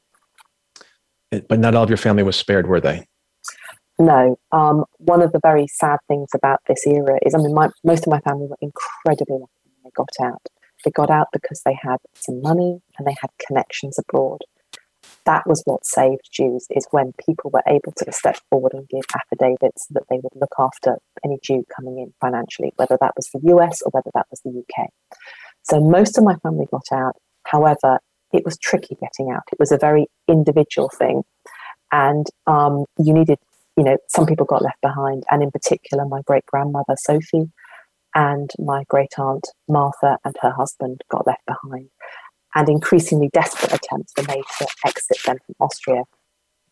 but 1.47 1.59
not 1.59 1.75
all 1.75 1.83
of 1.83 1.89
your 1.89 1.97
family 1.97 2.23
was 2.23 2.35
spared, 2.35 2.67
were 2.67 2.81
they? 2.81 3.05
No. 3.99 4.37
Um, 4.51 4.85
one 4.97 5.21
of 5.21 5.31
the 5.31 5.39
very 5.41 5.67
sad 5.67 5.99
things 6.07 6.29
about 6.33 6.59
this 6.67 6.85
era 6.85 7.19
is, 7.25 7.35
I 7.35 7.37
mean, 7.37 7.53
my, 7.53 7.69
most 7.83 8.05
of 8.05 8.11
my 8.11 8.19
family 8.21 8.47
were 8.47 8.57
incredibly 8.61 9.35
lucky 9.35 9.51
when 9.65 9.83
they 9.83 9.91
got 9.95 10.09
out. 10.21 10.41
They 10.83 10.91
got 10.91 11.09
out 11.09 11.27
because 11.31 11.61
they 11.65 11.77
had 11.81 11.97
some 12.15 12.41
money 12.41 12.79
and 12.97 13.07
they 13.07 13.15
had 13.19 13.29
connections 13.45 13.97
abroad. 13.99 14.41
That 15.25 15.47
was 15.47 15.61
what 15.65 15.85
saved 15.85 16.29
Jews, 16.31 16.67
is 16.69 16.87
when 16.91 17.13
people 17.25 17.49
were 17.51 17.63
able 17.67 17.93
to 17.97 18.11
step 18.11 18.37
forward 18.49 18.73
and 18.73 18.87
give 18.89 19.03
affidavits 19.15 19.87
that 19.91 20.03
they 20.09 20.17
would 20.17 20.33
look 20.35 20.53
after 20.59 20.97
any 21.23 21.39
Jew 21.41 21.63
coming 21.73 21.97
in 21.97 22.13
financially, 22.19 22.73
whether 22.75 22.97
that 22.99 23.13
was 23.15 23.29
the 23.33 23.39
US 23.55 23.81
or 23.81 23.91
whether 23.91 24.11
that 24.13 24.27
was 24.29 24.41
the 24.41 24.51
UK. 24.51 24.89
So 25.63 25.79
most 25.79 26.17
of 26.17 26.23
my 26.23 26.35
family 26.43 26.67
got 26.71 26.85
out. 26.91 27.15
However, 27.45 27.99
it 28.33 28.43
was 28.43 28.57
tricky 28.57 28.97
getting 28.99 29.31
out. 29.31 29.43
It 29.51 29.59
was 29.59 29.71
a 29.71 29.77
very 29.77 30.07
individual 30.27 30.89
thing. 30.89 31.23
And 31.91 32.25
um, 32.47 32.85
you 32.97 33.13
needed, 33.13 33.37
you 33.77 33.83
know, 33.83 33.97
some 34.09 34.25
people 34.25 34.45
got 34.45 34.63
left 34.63 34.81
behind. 34.81 35.23
And 35.29 35.43
in 35.43 35.51
particular, 35.51 36.05
my 36.05 36.21
great 36.25 36.45
grandmother, 36.47 36.95
Sophie, 36.97 37.51
and 38.15 38.51
my 38.59 38.83
great 38.89 39.17
aunt, 39.17 39.47
Martha, 39.67 40.17
and 40.23 40.35
her 40.41 40.51
husband 40.51 41.01
got 41.09 41.27
left 41.27 41.43
behind. 41.45 41.89
And 42.55 42.69
increasingly 42.69 43.29
desperate 43.33 43.73
attempts 43.73 44.13
were 44.15 44.23
made 44.23 44.43
to 44.59 44.67
exit 44.85 45.17
them 45.25 45.37
from 45.45 45.55
Austria. 45.59 46.03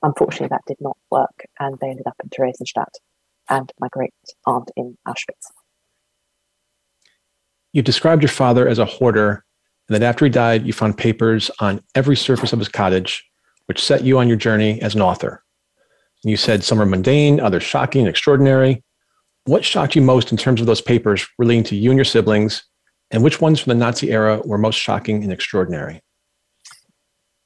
Unfortunately, 0.04 0.47
that 0.49 0.62
did 0.67 0.77
not 0.80 0.97
work. 1.10 1.45
And 1.60 1.77
they 1.80 1.89
ended 1.89 2.08
up 2.08 2.15
in 2.23 2.30
Theresienstadt 2.30 2.99
and 3.49 3.71
my 3.80 3.88
great 3.91 4.13
aunt 4.45 4.71
in 4.75 4.97
Auschwitz. 5.08 5.49
You 7.73 7.82
described 7.82 8.21
your 8.21 8.30
father 8.30 8.67
as 8.67 8.80
a 8.80 8.86
hoarder, 8.86 9.43
and 9.88 9.95
that 9.95 10.06
after 10.06 10.25
he 10.25 10.32
died, 10.32 10.65
you 10.65 10.73
found 10.73 10.97
papers 10.97 11.49
on 11.60 11.82
every 11.95 12.15
surface 12.15 12.54
of 12.54 12.60
his 12.60 12.67
cottage, 12.67 13.23
which 13.65 13.84
set 13.84 14.04
you 14.04 14.19
on 14.19 14.27
your 14.27 14.38
journey 14.38 14.82
as 14.82 14.93
an 14.93 15.01
author. 15.01 15.43
And 16.23 16.30
you 16.30 16.38
said 16.38 16.63
some 16.63 16.82
are 16.82 16.86
mundane, 16.86 17.39
others 17.39 17.63
shocking 17.63 18.08
extraordinary. 18.08 18.84
What 19.45 19.65
shocked 19.65 19.95
you 19.95 20.01
most 20.01 20.32
in 20.32 20.38
terms 20.38 20.62
of 20.62 20.67
those 20.67 20.82
papers 20.82 21.27
relating 21.38 21.63
to 21.65 21.75
you 21.75 21.89
and 21.89 21.97
your 21.97 22.06
siblings, 22.06 22.63
and 23.10 23.23
which 23.23 23.41
ones 23.41 23.60
from 23.60 23.71
the 23.71 23.86
Nazi 23.86 24.12
era 24.12 24.41
were 24.45 24.58
most 24.58 24.75
shocking 24.75 25.23
and 25.23 25.34
extraordinary? 25.34 26.01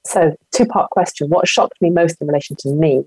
So, 0.05 0.35
two 0.53 0.65
part 0.65 0.89
question. 0.91 1.29
What 1.29 1.47
shocked 1.47 1.81
me 1.81 1.89
most 1.89 2.21
in 2.21 2.27
relation 2.27 2.55
to 2.59 2.69
me 2.69 3.05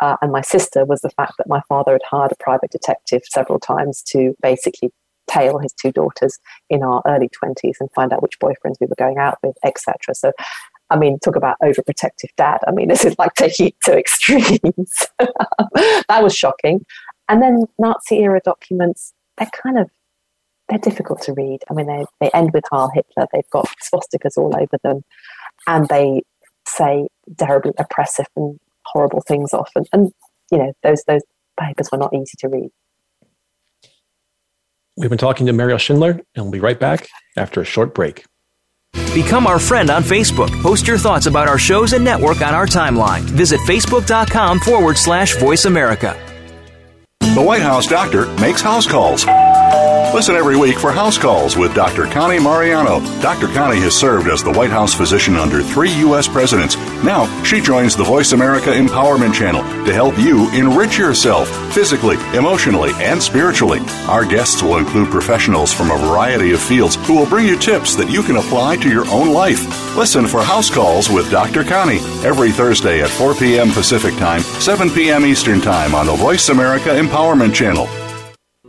uh, 0.00 0.16
and 0.20 0.32
my 0.32 0.40
sister 0.40 0.84
was 0.84 1.00
the 1.00 1.10
fact 1.10 1.34
that 1.38 1.48
my 1.48 1.60
father 1.68 1.92
had 1.92 2.02
hired 2.08 2.32
a 2.32 2.36
private 2.42 2.70
detective 2.70 3.22
several 3.24 3.58
times 3.58 4.02
to 4.02 4.34
basically 4.42 4.92
tail 5.30 5.58
his 5.58 5.72
two 5.72 5.92
daughters 5.92 6.38
in 6.68 6.82
our 6.82 7.00
early 7.06 7.30
20s 7.42 7.76
and 7.80 7.90
find 7.94 8.12
out 8.12 8.22
which 8.22 8.38
boyfriends 8.38 8.76
we 8.80 8.86
were 8.86 8.96
going 8.98 9.18
out 9.18 9.38
with, 9.42 9.56
etc. 9.64 10.14
So, 10.14 10.32
I 10.90 10.98
mean, 10.98 11.18
talk 11.20 11.36
about 11.36 11.56
overprotective 11.62 12.28
dad. 12.36 12.58
I 12.66 12.72
mean, 12.72 12.88
this 12.90 13.04
is 13.04 13.16
like 13.18 13.34
taking 13.34 13.68
it 13.68 13.80
to 13.84 13.96
extremes. 13.96 15.06
that 15.18 16.22
was 16.22 16.34
shocking. 16.34 16.84
And 17.28 17.42
then 17.42 17.64
Nazi 17.78 18.18
era 18.18 18.40
documents, 18.44 19.12
they're 19.38 19.50
kind 19.62 19.78
of 19.78 19.90
they're 20.68 20.78
difficult 20.78 21.20
to 21.22 21.32
read. 21.34 21.58
I 21.70 21.74
mean, 21.74 21.86
they, 21.86 22.04
they 22.20 22.30
end 22.32 22.52
with 22.54 22.64
Heil 22.70 22.90
Hitler. 22.94 23.26
They've 23.32 23.50
got 23.50 23.68
swastikas 23.82 24.38
all 24.38 24.54
over 24.56 24.78
them, 24.82 25.02
and 25.66 25.88
they 25.88 26.22
say 26.66 27.06
terribly 27.38 27.72
oppressive 27.78 28.26
and 28.36 28.58
horrible 28.86 29.22
things 29.26 29.52
often. 29.52 29.84
And 29.92 30.12
you 30.50 30.58
know, 30.58 30.72
those 30.82 31.02
those 31.06 31.22
papers 31.60 31.90
were 31.92 31.98
not 31.98 32.14
easy 32.14 32.36
to 32.38 32.48
read. 32.48 32.70
We've 34.96 35.10
been 35.10 35.18
talking 35.18 35.46
to 35.46 35.52
Meriel 35.52 35.78
Schindler, 35.78 36.20
and 36.34 36.44
we'll 36.44 36.52
be 36.52 36.60
right 36.60 36.78
back 36.78 37.08
after 37.36 37.60
a 37.60 37.64
short 37.64 37.94
break. 37.94 38.24
Become 39.12 39.46
our 39.46 39.58
friend 39.58 39.90
on 39.90 40.02
Facebook. 40.02 40.50
Post 40.62 40.86
your 40.86 40.98
thoughts 40.98 41.26
about 41.26 41.48
our 41.48 41.58
shows 41.58 41.92
and 41.92 42.04
network 42.04 42.42
on 42.42 42.54
our 42.54 42.66
timeline. 42.66 43.22
Visit 43.22 43.60
facebook.com 43.60 44.60
forward 44.60 44.96
slash 44.96 45.36
voice 45.36 45.64
America. 45.64 46.33
The 47.32 47.42
White 47.42 47.62
House 47.62 47.88
doctor 47.88 48.28
makes 48.34 48.60
house 48.60 48.86
calls. 48.86 49.24
Listen 50.14 50.36
every 50.36 50.56
week 50.56 50.78
for 50.78 50.92
House 50.92 51.18
Calls 51.18 51.56
with 51.56 51.74
Dr. 51.74 52.04
Connie 52.04 52.38
Mariano. 52.38 53.00
Dr. 53.20 53.48
Connie 53.48 53.80
has 53.80 53.98
served 53.98 54.28
as 54.28 54.44
the 54.44 54.52
White 54.52 54.70
House 54.70 54.94
physician 54.94 55.34
under 55.34 55.60
three 55.60 55.90
U.S. 56.00 56.28
presidents. 56.28 56.76
Now, 57.02 57.26
she 57.42 57.60
joins 57.60 57.96
the 57.96 58.04
Voice 58.04 58.30
America 58.30 58.70
Empowerment 58.70 59.34
Channel 59.34 59.62
to 59.84 59.92
help 59.92 60.16
you 60.16 60.48
enrich 60.52 60.96
yourself 60.96 61.48
physically, 61.74 62.16
emotionally, 62.36 62.92
and 62.98 63.20
spiritually. 63.20 63.80
Our 64.06 64.24
guests 64.24 64.62
will 64.62 64.78
include 64.78 65.10
professionals 65.10 65.72
from 65.72 65.90
a 65.90 65.98
variety 65.98 66.52
of 66.52 66.62
fields 66.62 66.94
who 67.06 67.16
will 67.16 67.26
bring 67.26 67.48
you 67.48 67.58
tips 67.58 67.96
that 67.96 68.10
you 68.10 68.22
can 68.22 68.36
apply 68.36 68.76
to 68.76 68.88
your 68.88 69.08
own 69.08 69.32
life. 69.32 69.83
Listen 69.96 70.26
for 70.26 70.42
House 70.42 70.68
Calls 70.74 71.08
with 71.08 71.30
Dr. 71.30 71.62
Connie 71.62 71.98
every 72.26 72.50
Thursday 72.50 73.00
at 73.00 73.08
4 73.08 73.32
p.m. 73.36 73.70
Pacific 73.70 74.12
Time, 74.16 74.40
7 74.40 74.90
p.m. 74.90 75.24
Eastern 75.24 75.60
Time 75.60 75.94
on 75.94 76.06
the 76.06 76.16
Voice 76.16 76.48
America 76.48 76.88
Empowerment 76.88 77.54
Channel. 77.54 77.86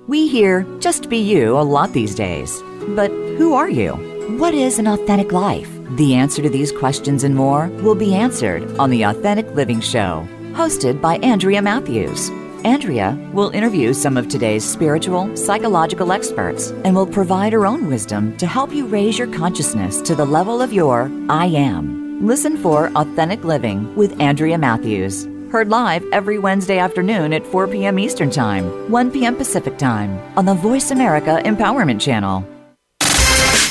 We 0.06 0.28
hear 0.28 0.68
just 0.80 1.10
be 1.10 1.18
you 1.18 1.58
a 1.58 1.66
lot 1.66 1.94
these 1.94 2.14
days. 2.14 2.62
But 2.90 3.10
who 3.10 3.56
are 3.56 3.70
you? 3.70 3.94
What 4.38 4.54
is 4.54 4.78
an 4.78 4.86
authentic 4.86 5.32
life? 5.32 5.68
The 5.96 6.14
answer 6.14 6.44
to 6.44 6.50
these 6.50 6.72
questions 6.72 7.24
and 7.24 7.36
more 7.36 7.70
will 7.82 7.96
be 7.96 8.14
answered 8.14 8.78
on 8.78 8.92
The 8.92 9.02
Authentic 9.02 9.50
Living 9.56 9.82
Show, 9.82 10.28
hosted 10.52 11.02
by 11.02 11.18
Andrea 11.18 11.60
Matthews. 11.60 12.30
Andrea 12.64 13.18
will 13.34 13.50
interview 13.50 13.94
some 13.94 14.18
of 14.18 14.28
today's 14.28 14.64
spiritual, 14.64 15.36
psychological 15.36 16.12
experts 16.12 16.72
and 16.86 16.96
will 16.96 17.08
provide 17.08 17.54
her 17.54 17.66
own 17.66 17.88
wisdom 17.88 18.38
to 18.38 18.48
help 18.48 18.72
you 18.72 18.86
raise 18.86 19.18
your 19.18 19.32
consciousness 19.34 20.02
to 20.02 20.16
the 20.16 20.26
level 20.26 20.62
of 20.62 20.72
your 20.72 21.12
I 21.30 21.48
am. 21.48 22.26
Listen 22.26 22.58
for 22.58 22.92
Authentic 22.96 23.44
Living 23.44 23.96
with 23.96 24.20
Andrea 24.22 24.58
Matthews 24.58 25.28
Heard 25.56 25.70
live 25.70 26.04
every 26.12 26.38
Wednesday 26.38 26.80
afternoon 26.80 27.32
at 27.32 27.46
4 27.48 27.68
p.m. 27.68 27.98
Eastern 27.98 28.30
Time, 28.30 28.92
1 28.92 29.12
p.m. 29.12 29.38
Pacific 29.38 29.78
Time 29.78 30.20
on 30.38 30.44
the 30.46 30.54
Voice 30.54 30.92
America 30.92 31.42
Empowerment 31.46 32.02
Channel. 32.02 32.46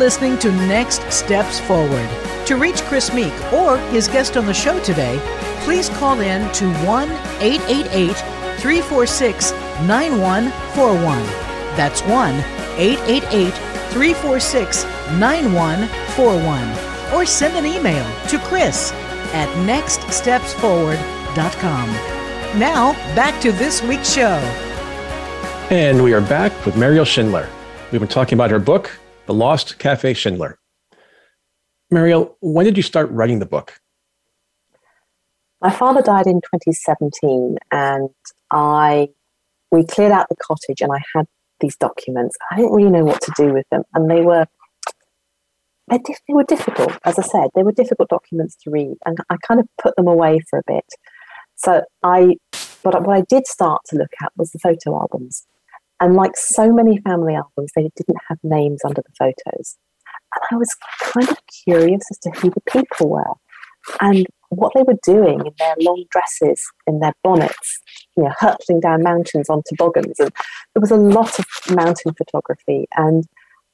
Listening 0.00 0.36
to 0.38 0.50
Next 0.50 1.12
Steps 1.12 1.60
Forward. 1.60 2.08
To 2.46 2.56
reach 2.56 2.80
Chris 2.84 3.12
Meek 3.12 3.34
or 3.52 3.76
his 3.90 4.08
guest 4.08 4.38
on 4.38 4.46
the 4.46 4.54
show 4.54 4.82
today, 4.82 5.20
please 5.60 5.90
call 5.90 6.20
in 6.20 6.50
to 6.54 6.72
1 6.86 7.10
888 7.42 8.16
346 8.60 9.52
9141. 9.86 11.22
That's 11.76 12.00
1 12.04 12.34
888 12.78 13.52
346 13.92 14.84
9141. 15.18 17.14
Or 17.14 17.26
send 17.26 17.58
an 17.58 17.66
email 17.66 18.06
to 18.28 18.38
Chris 18.38 18.92
at 19.34 19.50
nextstepsforward.com. 19.66 21.88
Now, 22.58 22.94
back 23.14 23.38
to 23.42 23.52
this 23.52 23.82
week's 23.82 24.14
show. 24.14 24.38
And 25.70 26.02
we 26.02 26.14
are 26.14 26.22
back 26.22 26.64
with 26.64 26.78
Meriel 26.78 27.04
Schindler. 27.04 27.50
We've 27.92 28.00
been 28.00 28.08
talking 28.08 28.38
about 28.38 28.50
her 28.50 28.58
book, 28.58 28.98
the 29.30 29.34
Lost 29.34 29.78
Cafe 29.78 30.14
Schindler. 30.14 30.58
Meriel, 31.88 32.36
when 32.40 32.64
did 32.64 32.76
you 32.76 32.82
start 32.82 33.08
writing 33.12 33.38
the 33.38 33.46
book? 33.46 33.78
My 35.62 35.70
father 35.70 36.02
died 36.02 36.26
in 36.26 36.40
2017, 36.40 37.56
and 37.70 38.10
I 38.50 39.10
we 39.70 39.84
cleared 39.84 40.10
out 40.10 40.28
the 40.28 40.34
cottage, 40.34 40.80
and 40.80 40.90
I 40.92 41.00
had 41.14 41.26
these 41.60 41.76
documents. 41.76 42.36
I 42.50 42.56
didn't 42.56 42.72
really 42.72 42.90
know 42.90 43.04
what 43.04 43.20
to 43.20 43.32
do 43.36 43.52
with 43.52 43.66
them, 43.70 43.84
and 43.94 44.10
they 44.10 44.22
were 44.22 44.46
they, 45.88 46.00
they 46.26 46.34
were 46.34 46.42
difficult. 46.42 46.98
As 47.04 47.16
I 47.16 47.22
said, 47.22 47.50
they 47.54 47.62
were 47.62 47.70
difficult 47.70 48.08
documents 48.08 48.56
to 48.64 48.70
read, 48.70 48.96
and 49.06 49.18
I 49.30 49.36
kind 49.46 49.60
of 49.60 49.68
put 49.80 49.94
them 49.94 50.08
away 50.08 50.40
for 50.50 50.58
a 50.58 50.62
bit. 50.66 50.86
So 51.54 51.84
I, 52.02 52.34
but 52.82 53.00
what 53.06 53.16
I 53.16 53.20
did 53.28 53.46
start 53.46 53.82
to 53.90 53.96
look 53.96 54.10
at 54.24 54.32
was 54.36 54.50
the 54.50 54.58
photo 54.58 54.98
albums. 54.98 55.46
And 56.00 56.14
like 56.14 56.36
so 56.36 56.72
many 56.72 56.98
family 56.98 57.34
albums, 57.34 57.72
they 57.76 57.90
didn't 57.94 58.18
have 58.28 58.38
names 58.42 58.80
under 58.84 59.02
the 59.02 59.12
photos. 59.18 59.76
And 60.34 60.42
I 60.52 60.56
was 60.56 60.74
kind 61.00 61.28
of 61.28 61.38
curious 61.64 62.02
as 62.10 62.18
to 62.20 62.30
who 62.30 62.50
the 62.50 62.62
people 62.70 63.10
were 63.10 63.34
and 64.00 64.26
what 64.48 64.72
they 64.74 64.82
were 64.82 64.98
doing 65.04 65.46
in 65.46 65.52
their 65.58 65.74
long 65.78 66.04
dresses, 66.10 66.66
in 66.86 67.00
their 67.00 67.12
bonnets, 67.22 67.80
you 68.16 68.24
know, 68.24 68.32
hurtling 68.38 68.80
down 68.80 69.02
mountains 69.02 69.48
on 69.48 69.62
toboggans. 69.68 70.18
And 70.18 70.32
there 70.74 70.80
was 70.80 70.90
a 70.90 70.96
lot 70.96 71.38
of 71.38 71.46
mountain 71.70 72.14
photography. 72.14 72.86
And 72.96 73.24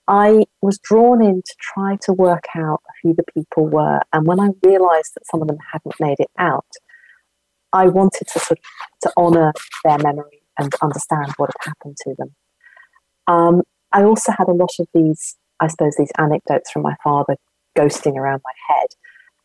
I 0.08 0.44
was 0.62 0.78
drawn 0.78 1.24
in 1.24 1.42
to 1.42 1.54
try 1.60 1.96
to 2.02 2.12
work 2.12 2.44
out 2.54 2.82
who 3.02 3.14
the 3.14 3.24
people 3.34 3.66
were. 3.66 4.00
And 4.12 4.26
when 4.26 4.40
I 4.40 4.50
realized 4.62 5.14
that 5.14 5.26
some 5.26 5.42
of 5.42 5.48
them 5.48 5.58
hadn't 5.72 6.00
made 6.00 6.20
it 6.20 6.30
out, 6.38 6.66
I 7.72 7.88
wanted 7.88 8.28
to 8.28 8.38
sort 8.38 8.58
of 8.58 8.64
to 9.02 9.12
honor 9.16 9.52
their 9.84 9.98
memory 9.98 10.42
and 10.58 10.74
understand 10.82 11.32
what 11.36 11.50
had 11.58 11.70
happened 11.70 11.96
to 12.04 12.14
them. 12.18 12.34
Um, 13.26 13.62
I 13.92 14.04
also 14.04 14.32
had 14.32 14.48
a 14.48 14.52
lot 14.52 14.70
of 14.78 14.86
these, 14.94 15.36
I 15.60 15.68
suppose, 15.68 15.96
these 15.96 16.12
anecdotes 16.18 16.70
from 16.70 16.82
my 16.82 16.96
father 17.02 17.36
ghosting 17.76 18.16
around 18.16 18.42
my 18.44 18.74
head. 18.74 18.88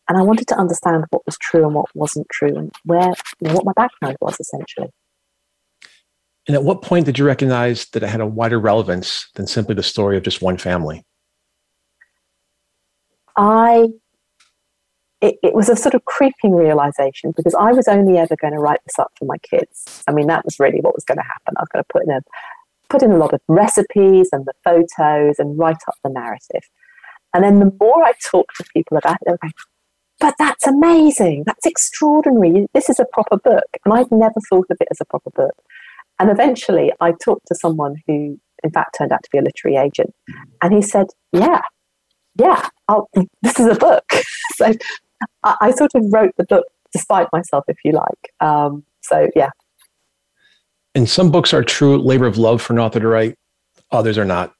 And 0.09 0.17
I 0.17 0.23
wanted 0.23 0.47
to 0.47 0.57
understand 0.57 1.05
what 1.09 1.25
was 1.25 1.37
true 1.37 1.65
and 1.65 1.75
what 1.75 1.85
wasn't 1.95 2.27
true 2.29 2.55
and 2.55 2.71
where, 2.83 3.13
you 3.39 3.47
know, 3.47 3.53
what 3.53 3.65
my 3.65 3.73
background 3.75 4.17
was 4.19 4.39
essentially. 4.39 4.89
And 6.47 6.55
at 6.55 6.63
what 6.63 6.81
point 6.81 7.05
did 7.05 7.19
you 7.19 7.25
recognize 7.25 7.85
that 7.87 8.03
it 8.03 8.09
had 8.09 8.19
a 8.19 8.25
wider 8.25 8.59
relevance 8.59 9.29
than 9.35 9.47
simply 9.47 9.75
the 9.75 9.83
story 9.83 10.17
of 10.17 10.23
just 10.23 10.41
one 10.41 10.57
family? 10.57 11.05
I 13.37 13.87
it, 15.21 15.35
it, 15.43 15.53
was 15.53 15.69
a 15.69 15.75
sort 15.75 15.93
of 15.93 16.03
creeping 16.05 16.53
realization 16.53 17.31
because 17.35 17.53
I 17.53 17.71
was 17.71 17.87
only 17.87 18.17
ever 18.17 18.35
going 18.35 18.53
to 18.53 18.59
write 18.59 18.79
this 18.85 18.97
up 18.97 19.11
for 19.17 19.25
my 19.25 19.37
kids. 19.37 20.03
I 20.07 20.11
mean, 20.11 20.27
that 20.27 20.43
was 20.43 20.59
really 20.59 20.81
what 20.81 20.95
was 20.95 21.03
going 21.03 21.17
to 21.19 21.23
happen. 21.23 21.53
I 21.57 21.61
was 21.61 21.69
going 21.71 21.83
to 21.83 21.93
put 21.93 22.03
in 22.03 22.11
a 22.11 22.21
put 22.89 23.03
in 23.03 23.11
a 23.11 23.17
lot 23.17 23.33
of 23.33 23.39
recipes 23.47 24.29
and 24.31 24.45
the 24.45 24.53
photos 24.63 25.39
and 25.39 25.57
write 25.57 25.77
up 25.87 25.95
the 26.03 26.09
narrative. 26.09 26.63
And 27.33 27.43
then 27.43 27.59
the 27.59 27.71
more 27.79 28.03
I 28.03 28.13
talked 28.21 28.57
to 28.57 28.65
people 28.73 28.97
about 28.97 29.15
it, 29.15 29.19
they 29.25 29.31
were 29.31 29.37
going, 29.37 29.53
but 30.19 30.35
that's 30.37 30.67
amazing. 30.67 31.43
That's 31.45 31.65
extraordinary. 31.65 32.67
This 32.73 32.89
is 32.89 32.99
a 32.99 33.05
proper 33.05 33.37
book. 33.37 33.63
And 33.85 33.93
I'd 33.93 34.11
never 34.11 34.39
thought 34.49 34.67
of 34.69 34.77
it 34.81 34.87
as 34.91 34.99
a 34.99 35.05
proper 35.05 35.29
book. 35.31 35.55
And 36.19 36.29
eventually 36.29 36.91
I 36.99 37.13
talked 37.13 37.47
to 37.47 37.55
someone 37.55 37.95
who, 38.05 38.37
in 38.63 38.71
fact, 38.71 38.95
turned 38.97 39.11
out 39.11 39.23
to 39.23 39.29
be 39.31 39.37
a 39.37 39.41
literary 39.41 39.77
agent. 39.77 40.13
And 40.61 40.73
he 40.73 40.81
said, 40.81 41.07
yeah, 41.31 41.61
yeah, 42.37 42.69
I'll, 42.87 43.09
this 43.41 43.59
is 43.59 43.65
a 43.65 43.75
book. 43.75 44.05
so 44.55 44.73
I, 45.43 45.55
I, 45.61 45.71
sort 45.71 45.91
of 45.95 46.03
wrote 46.11 46.31
the 46.37 46.45
book 46.45 46.65
despite 46.91 47.27
myself, 47.31 47.63
if 47.67 47.77
you 47.83 47.93
like. 47.93 48.33
Um, 48.39 48.83
so, 49.01 49.29
yeah. 49.35 49.49
And 50.93 51.09
some 51.09 51.31
books 51.31 51.53
are 51.53 51.63
true 51.63 51.97
labor 51.97 52.25
of 52.25 52.37
love 52.37 52.61
for 52.61 52.73
an 52.73 52.79
author 52.79 52.99
to 52.99 53.07
write, 53.07 53.35
others 53.91 54.17
are 54.17 54.25
not. 54.25 54.53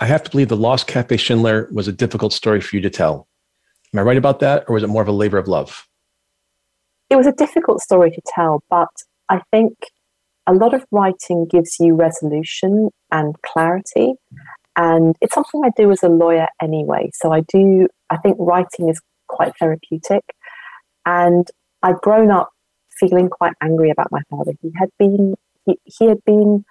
I 0.00 0.06
have 0.06 0.22
to 0.24 0.30
believe 0.30 0.48
The 0.48 0.56
Lost 0.56 0.86
Cafe 0.86 1.16
Schindler 1.16 1.68
was 1.72 1.88
a 1.88 1.92
difficult 1.92 2.32
story 2.32 2.60
for 2.60 2.76
you 2.76 2.82
to 2.82 2.90
tell. 2.90 3.28
Am 3.92 4.00
I 4.00 4.02
right 4.02 4.16
about 4.16 4.40
that, 4.40 4.64
or 4.68 4.74
was 4.74 4.82
it 4.82 4.88
more 4.88 5.02
of 5.02 5.08
a 5.08 5.12
labor 5.12 5.38
of 5.38 5.48
love? 5.48 5.86
It 7.10 7.16
was 7.16 7.26
a 7.26 7.32
difficult 7.32 7.80
story 7.80 8.10
to 8.10 8.22
tell, 8.34 8.62
but 8.70 8.88
I 9.28 9.42
think 9.50 9.74
a 10.46 10.54
lot 10.54 10.74
of 10.74 10.84
writing 10.90 11.46
gives 11.46 11.76
you 11.78 11.94
resolution 11.94 12.90
and 13.10 13.36
clarity. 13.42 14.14
And 14.76 15.14
it's 15.20 15.34
something 15.34 15.62
I 15.64 15.70
do 15.76 15.90
as 15.90 16.02
a 16.02 16.08
lawyer 16.08 16.48
anyway. 16.60 17.10
So 17.14 17.32
I 17.32 17.40
do, 17.40 17.88
I 18.08 18.16
think 18.16 18.36
writing 18.38 18.88
is 18.88 19.00
quite 19.32 19.52
therapeutic. 19.58 20.22
And 21.06 21.48
I'd 21.82 22.00
grown 22.02 22.30
up 22.30 22.50
feeling 23.00 23.28
quite 23.28 23.54
angry 23.62 23.90
about 23.90 24.12
my 24.12 24.20
father. 24.30 24.52
He 24.60 24.70
had 24.78 24.90
been, 24.98 25.34
he, 25.64 25.78
he 25.84 26.06
had 26.06 26.22
been 26.24 26.64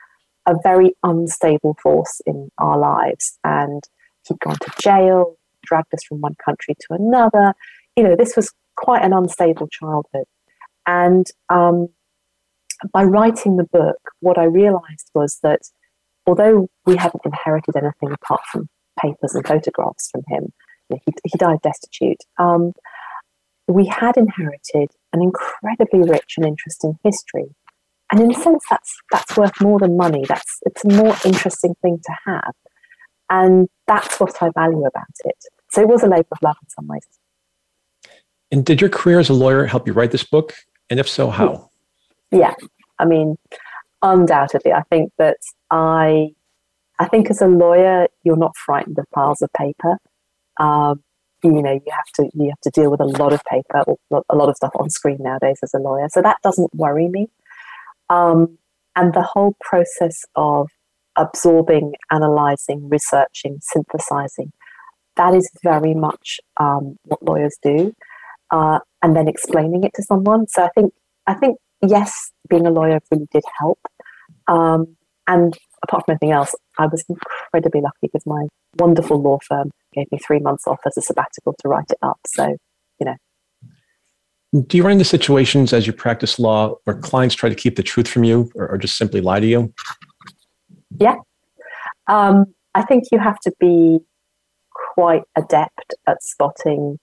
a 0.48 0.56
very 0.64 0.94
unstable 1.04 1.76
force 1.82 2.22
in 2.26 2.50
our 2.58 2.78
lives. 2.78 3.38
And 3.44 3.84
he'd 4.28 4.40
gone 4.40 4.58
to 4.62 4.72
jail, 4.82 5.36
dragged 5.66 5.94
us 5.94 6.04
from 6.08 6.22
one 6.22 6.36
country 6.44 6.76
to 6.76 6.88
another. 6.94 7.54
You 7.98 8.04
know, 8.04 8.16
this 8.16 8.36
was 8.36 8.54
quite 8.78 9.04
an 9.04 9.14
unstable 9.14 9.68
childhood. 9.68 10.26
And 10.88 11.28
um, 11.50 11.90
by 12.94 13.04
writing 13.04 13.58
the 13.58 13.68
book, 13.72 13.98
what 14.22 14.38
I 14.38 14.46
realized 14.46 15.10
was 15.14 15.40
that 15.44 15.62
although 16.26 16.68
we 16.86 16.96
hadn't 16.96 17.26
inherited 17.26 17.76
anything 17.76 18.12
apart 18.12 18.42
from 18.52 18.68
papers 19.00 19.36
and 19.36 19.46
photographs 19.46 20.10
from 20.12 20.24
him, 20.28 20.54
he, 21.06 21.14
he 21.26 21.38
died 21.38 21.62
destitute. 21.62 22.22
Um, 22.38 22.74
we 23.68 23.86
had 23.86 24.18
inherited 24.18 24.92
an 25.14 25.22
incredibly 25.22 26.02
rich 26.10 26.34
and 26.38 26.46
interesting 26.46 26.98
history. 27.04 27.56
And 28.12 28.20
in 28.20 28.32
a 28.32 28.34
sense, 28.34 28.64
that's, 28.70 28.98
that's 29.12 29.38
worth 29.38 29.62
more 29.62 29.80
than 29.80 29.96
money. 29.96 30.26
That's, 30.28 30.60
it's 30.64 30.84
a 30.84 30.90
more 30.90 31.16
interesting 31.24 31.76
thing 31.82 32.00
to 32.04 32.14
have. 32.26 32.54
And 33.30 33.70
that's 33.88 34.20
what 34.20 34.42
I 34.44 34.50
value 34.54 34.86
about 34.86 35.06
it. 35.24 35.38
So 35.72 35.82
it 35.82 35.88
was 35.88 36.04
a 36.04 36.08
labor 36.08 36.28
of 36.32 36.40
love 36.42 36.58
in 36.62 36.70
some 36.70 36.88
ways. 36.88 37.08
And 38.52 38.66
did 38.66 38.82
your 38.82 38.90
career 38.90 39.20
as 39.20 39.30
a 39.30 39.34
lawyer 39.34 39.66
help 39.66 39.88
you 39.88 39.94
write 39.94 40.12
this 40.12 40.26
book? 40.26 40.54
And 40.90 41.00
if 41.00 41.08
so, 41.08 41.30
how? 41.30 41.70
Yeah. 42.32 42.56
I 43.00 43.06
mean, 43.06 43.38
undoubtedly, 44.02 44.74
I 44.74 44.82
think 44.90 45.14
that 45.18 45.38
I, 45.70 46.32
I 47.00 47.08
think 47.08 47.30
as 47.30 47.42
a 47.42 47.48
lawyer, 47.48 48.08
you're 48.24 48.36
not 48.36 48.58
frightened 48.58 49.00
of 49.00 49.06
piles 49.16 49.42
of 49.42 49.50
paper. 49.54 49.98
Um, 50.62 51.04
you 51.44 51.62
know, 51.62 51.74
you 51.74 51.92
have 51.92 52.12
to 52.16 52.30
you 52.36 52.50
have 52.50 52.62
to 52.62 52.70
deal 52.70 52.92
with 52.92 53.02
a 53.02 53.06
lot 53.06 53.34
of 53.34 53.42
paper 53.50 53.84
a 54.12 54.36
lot 54.36 54.50
of 54.50 54.56
stuff 54.56 54.72
on 54.76 54.90
screen 54.90 55.18
nowadays 55.20 55.58
as 55.64 55.74
a 55.74 55.80
lawyer. 55.80 56.08
So 56.10 56.22
that 56.22 56.38
doesn't 56.44 56.74
worry 56.76 57.08
me. 57.08 57.28
Um, 58.10 58.58
and 58.96 59.14
the 59.14 59.24
whole 59.24 59.56
process 59.60 60.24
of 60.36 60.68
absorbing, 61.16 61.94
analyzing, 62.12 62.90
researching, 62.90 63.58
synthesizing, 63.62 64.52
that 65.16 65.34
is 65.34 65.50
very 65.64 65.96
much 65.96 66.40
um, 66.60 66.98
what 67.06 67.24
lawyers 67.24 67.58
do. 67.64 67.94
Uh, 68.52 68.80
and 69.02 69.16
then 69.16 69.28
explaining 69.28 69.84
it 69.84 69.94
to 69.96 70.04
someone. 70.04 70.46
So 70.48 70.64
I 70.64 70.70
think 70.76 70.94
I 71.26 71.34
think 71.34 71.58
yes, 71.82 72.32
being 72.50 72.68
a 72.68 72.72
lawyer 72.72 73.00
really 73.10 73.28
did 73.32 73.44
help. 73.58 73.80
Um, 74.48 74.96
and 75.28 75.58
apart 75.84 76.06
from 76.06 76.14
anything 76.14 76.32
else, 76.32 76.54
I 76.78 76.86
was 76.86 77.04
incredibly 77.10 77.82
lucky 77.82 77.98
because 78.04 78.26
my 78.26 78.46
wonderful 78.78 79.22
law 79.22 79.40
firm 79.48 79.72
gave 79.94 80.12
me 80.12 80.20
three 80.26 80.40
months 80.40 80.68
off 80.68 80.80
as 80.86 80.98
a 80.98 81.02
sabbatical 81.02 81.54
to 81.62 81.68
write 81.68 81.90
it 81.90 81.98
up. 82.02 82.20
So, 82.28 82.58
you 83.00 83.06
know. 83.06 83.16
Do 84.68 84.78
you 84.78 84.84
run 84.84 84.94
into 84.94 85.06
situations 85.06 85.72
as 85.72 85.88
you 85.88 85.94
practice 85.94 86.38
law 86.38 86.76
where 86.84 86.98
clients 86.98 87.36
try 87.36 87.50
to 87.50 87.56
keep 87.56 87.78
the 87.78 87.84
truth 87.84 88.08
from 88.08 88.24
you 88.24 88.52
or, 88.56 88.68
or 88.68 88.78
just 88.78 88.98
simply 88.98 89.22
lie 89.22 89.40
to 89.40 89.48
you? 89.48 89.74
Yeah. 91.00 91.16
Um, 92.08 92.46
I 92.76 92.84
think 92.84 93.06
you 93.12 93.20
have 93.20 93.40
to 93.42 93.54
be 93.60 94.00
quite 94.96 95.24
adept 95.38 95.94
at 96.08 96.22
spotting 96.22 96.98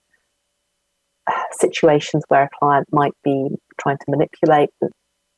situations 1.51 2.23
where 2.27 2.43
a 2.43 2.49
client 2.59 2.87
might 2.91 3.13
be 3.23 3.49
trying 3.79 3.97
to 3.97 4.05
manipulate 4.07 4.69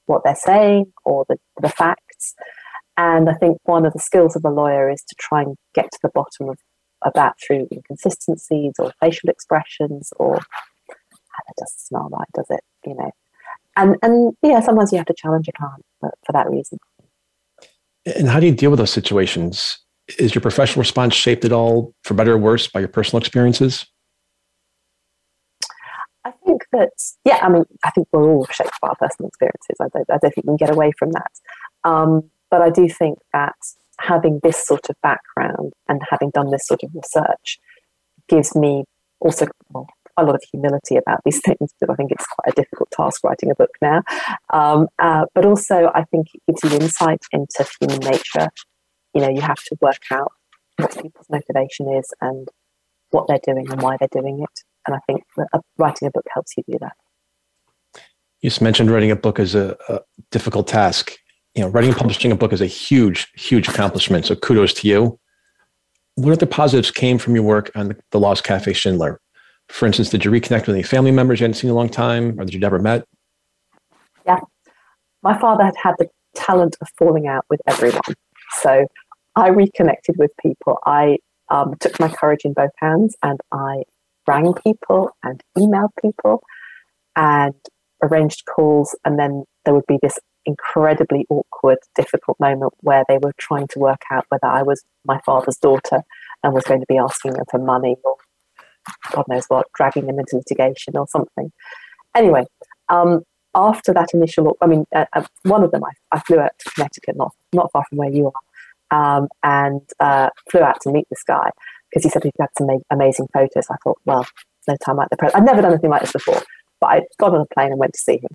what 0.06 0.22
they're 0.24 0.36
saying 0.36 0.86
or 1.06 1.26
the, 1.30 1.38
the 1.62 1.70
facts. 1.70 2.36
And 2.98 3.30
I 3.30 3.34
think 3.34 3.58
one 3.64 3.86
of 3.86 3.94
the 3.94 4.00
skills 4.00 4.36
of 4.36 4.44
a 4.46 4.50
lawyer 4.50 4.90
is 4.90 5.02
to 5.08 5.16
try 5.18 5.42
and 5.42 5.56
get 5.74 5.92
to 5.92 6.00
the 6.04 6.12
bottom 6.14 6.50
of, 6.50 6.50
of 6.50 6.58
that 7.14 7.36
through 7.46 7.68
inconsistencies 7.72 8.74
or 8.80 8.94
facial 9.00 9.30
expressions 9.30 10.14
or 10.18 10.36
ah, 10.38 11.42
that 11.48 11.56
doesn't 11.58 11.80
smell 11.80 12.10
right, 12.12 12.28
does 12.34 12.48
it? 12.50 12.62
You 12.86 12.96
know. 12.96 13.12
And 13.76 13.96
and 14.02 14.34
yeah, 14.42 14.60
sometimes 14.60 14.92
you 14.92 14.98
have 14.98 15.08
to 15.08 15.14
challenge 15.16 15.48
a 15.48 15.52
client 15.54 15.84
for, 16.00 16.12
for 16.26 16.34
that 16.34 16.50
reason. 16.50 16.78
And 18.06 18.28
how 18.28 18.40
do 18.40 18.48
you 18.48 18.56
deal 18.56 18.72
with 18.72 18.80
those 18.80 18.92
situations? 18.92 19.78
Is 20.18 20.34
your 20.34 20.42
professional 20.42 20.82
response 20.82 21.14
shaped 21.14 21.46
at 21.46 21.52
all, 21.52 21.94
for 22.04 22.16
better 22.16 22.34
or 22.34 22.38
worse, 22.38 22.68
by 22.68 22.80
your 22.80 22.90
personal 22.90 23.20
experiences? 23.20 23.86
I 26.26 26.32
think 26.46 26.64
that, 26.72 26.90
yeah, 27.26 27.40
I 27.42 27.50
mean, 27.50 27.64
I 27.84 27.92
think 27.92 28.08
we're 28.12 28.30
all 28.30 28.46
shaped 28.52 28.80
by 28.82 28.90
our 28.90 28.96
personal 28.96 29.28
experiences. 29.30 29.78
I 29.80 29.86
don't, 29.94 30.10
I 30.10 30.18
don't 30.18 30.34
think 30.34 30.46
we 30.46 30.58
can 30.58 30.58
get 30.58 30.70
away 30.70 30.92
from 30.98 31.12
that. 31.12 31.32
Um, 31.84 32.30
but 32.50 32.62
I 32.62 32.70
do 32.70 32.90
think 32.90 33.20
that 33.34 33.56
having 34.02 34.40
this 34.44 34.66
sort 34.66 34.90
of 34.90 34.96
background 35.02 35.74
and 35.88 36.02
having 36.10 36.32
done 36.32 36.52
this 36.52 36.66
sort 36.66 36.82
of 36.84 36.92
research 36.94 37.60
gives 38.28 38.56
me 38.56 38.84
also 39.20 39.48
well, 39.70 39.88
a 40.18 40.24
lot 40.24 40.36
of 40.36 40.42
humility 40.52 40.98
about 40.98 41.22
these 41.26 41.42
things 41.46 41.74
because 41.80 41.92
I 41.92 41.96
think 41.96 42.12
it's 42.12 42.26
quite 42.28 42.54
a 42.54 42.56
difficult 42.56 42.92
task 42.92 43.24
writing 43.24 43.52
a 43.52 43.56
book 43.56 43.72
now. 43.82 44.02
Um, 44.52 44.88
uh, 45.00 45.26
but 45.34 45.46
also, 45.46 45.92
I 45.94 46.04
think 46.06 46.28
it 46.34 46.42
gives 46.48 46.74
you 46.74 46.80
insight 46.80 47.22
into 47.32 47.66
human 47.80 48.00
nature. 48.00 48.50
You 49.14 49.22
know, 49.22 49.30
you 49.30 49.42
have 49.42 49.62
to 49.66 49.78
work 49.82 50.02
out 50.12 50.32
what 50.78 50.96
people's 50.96 51.28
motivation 51.30 51.94
is 51.94 52.14
and 52.22 52.48
what 53.12 53.28
they're 53.28 53.40
doing 53.44 53.70
and 53.70 53.82
why 53.82 53.98
they're 54.00 54.22
doing 54.22 54.42
it. 54.42 54.60
And 54.88 54.96
I 54.96 55.00
think 55.06 55.24
writing 55.78 56.08
a 56.08 56.12
book 56.12 56.26
helps 56.34 56.54
you 56.58 56.64
do 56.70 56.78
that. 56.80 56.94
You 58.40 58.50
just 58.50 58.62
mentioned 58.62 58.90
writing 58.90 59.12
a 59.12 59.16
book 59.16 59.40
is 59.40 59.54
a, 59.54 59.78
a 59.88 60.00
difficult 60.32 60.68
task. 60.68 61.18
You 61.56 61.64
know, 61.64 61.68
writing 61.70 61.90
and 61.90 61.98
publishing 61.98 62.32
a 62.32 62.36
book 62.36 62.54
is 62.54 62.62
a 62.62 62.66
huge, 62.66 63.28
huge 63.34 63.68
accomplishment. 63.68 64.26
So 64.26 64.36
kudos 64.36 64.74
to 64.76 64.88
you. 64.88 65.20
What 66.16 66.34
other 66.34 66.46
positives 66.46 66.92
came 66.92 67.18
from 67.18 67.36
your 67.36 67.44
work 67.44 67.72
on 67.76 67.96
the, 68.12 68.20
Lost 68.20 68.44
Cafe 68.44 68.74
Schindler? 68.74 69.20
For 69.70 69.86
instance, 69.86 70.10
did 70.10 70.26
you 70.26 70.32
reconnect 70.32 70.68
with 70.68 70.76
any 70.76 70.84
family 70.84 71.12
members 71.12 71.40
you 71.40 71.46
hadn't 71.46 71.56
seen 71.56 71.70
in 71.70 71.74
a 71.74 71.78
long 71.78 71.90
time 71.90 72.40
or 72.40 72.46
that 72.46 72.54
you 72.54 72.60
never 72.60 72.80
met? 72.80 73.06
Yeah. 74.26 74.40
My 75.24 75.38
father 75.40 75.64
had 75.64 75.76
had 75.82 75.96
the 75.98 76.10
talent 76.36 76.78
of 76.82 76.88
falling 76.98 77.28
out 77.28 77.46
with 77.50 77.62
everyone. 77.68 78.02
So 78.60 78.86
I 79.36 79.50
reconnected 79.50 80.16
with 80.18 80.32
people. 80.42 80.80
I 80.86 81.18
um, 81.50 81.76
took 81.80 82.00
my 82.00 82.10
courage 82.10 82.42
in 82.44 82.54
both 82.54 82.72
hands 82.78 83.16
and 83.24 83.40
I 83.52 83.84
rang 84.28 84.54
people 84.54 85.12
and 85.24 85.42
emailed 85.58 85.90
people 86.02 86.42
and 87.16 87.56
arranged 88.04 88.46
calls. 88.46 88.96
And 89.06 89.20
then 89.20 89.44
there 89.66 89.74
would 89.74 89.88
be 89.88 90.00
this 90.02 90.18
incredibly 90.46 91.26
awkward, 91.30 91.78
difficult 91.96 92.40
moment 92.40 92.74
where 92.80 93.04
they 93.08 93.18
were 93.18 93.34
trying 93.38 93.68
to 93.68 93.80
work 93.80 94.02
out 94.12 94.26
whether 94.30 94.48
I 94.48 94.64
was 94.64 94.84
my 95.06 95.20
father's 95.26 95.58
daughter 95.58 96.02
and 96.44 96.54
was 96.54 96.64
going 96.64 96.80
to 96.80 96.86
be 96.88 96.98
asking 96.98 97.34
them 97.34 97.46
for 97.50 97.60
money 97.60 97.96
or 98.04 98.16
God 99.12 99.26
knows 99.28 99.46
what, 99.48 99.68
dragging 99.76 100.08
them 100.08 100.20
into 100.20 100.38
litigation 100.38 100.98
or 100.98 101.08
something. 101.08 101.52
Anyway, 102.16 102.46
um, 102.90 103.22
after 103.56 103.94
that 103.94 104.10
initial, 104.14 104.58
I 104.62 104.68
mean, 104.68 104.86
uh, 104.96 105.06
uh, 105.14 105.24
one 105.44 105.64
of 105.64 105.72
them, 105.72 105.84
I, 105.84 105.92
I, 106.16 106.20
flew 106.22 106.40
out 106.40 106.52
to 106.60 106.70
Connecticut, 106.72 107.16
not 107.16 107.34
not 107.54 107.72
far 107.72 107.84
from 107.90 107.98
where 107.98 108.10
you 108.10 108.32
are, 108.92 109.18
um, 109.18 109.28
and 109.44 109.82
uh, 110.00 110.30
flew 110.50 110.62
out 110.62 110.80
to 110.82 110.92
meet 110.92 111.08
this 111.10 111.24
guy 111.24 111.52
because 111.90 112.04
he 112.04 112.10
said 112.10 112.24
he 112.24 112.32
had 112.40 112.50
some 112.58 112.70
amazing 112.90 113.28
photos. 113.34 113.68
I 113.70 113.76
thought, 113.84 114.00
well, 114.06 114.26
no 114.68 114.76
time 114.84 114.98
like 114.98 115.10
the 115.10 115.18
present. 115.18 115.42
I'd 115.42 115.46
never 115.46 115.62
done 115.62 115.74
anything 115.74 115.90
like 115.90 116.02
this 116.02 116.14
before, 116.14 116.42
but 116.80 116.88
I 116.88 117.02
got 117.20 117.34
on 117.34 117.42
a 117.42 117.54
plane 117.54 117.72
and 117.72 117.80
went 117.80 117.94
to 117.94 118.00
see 118.00 118.18
him. 118.18 118.30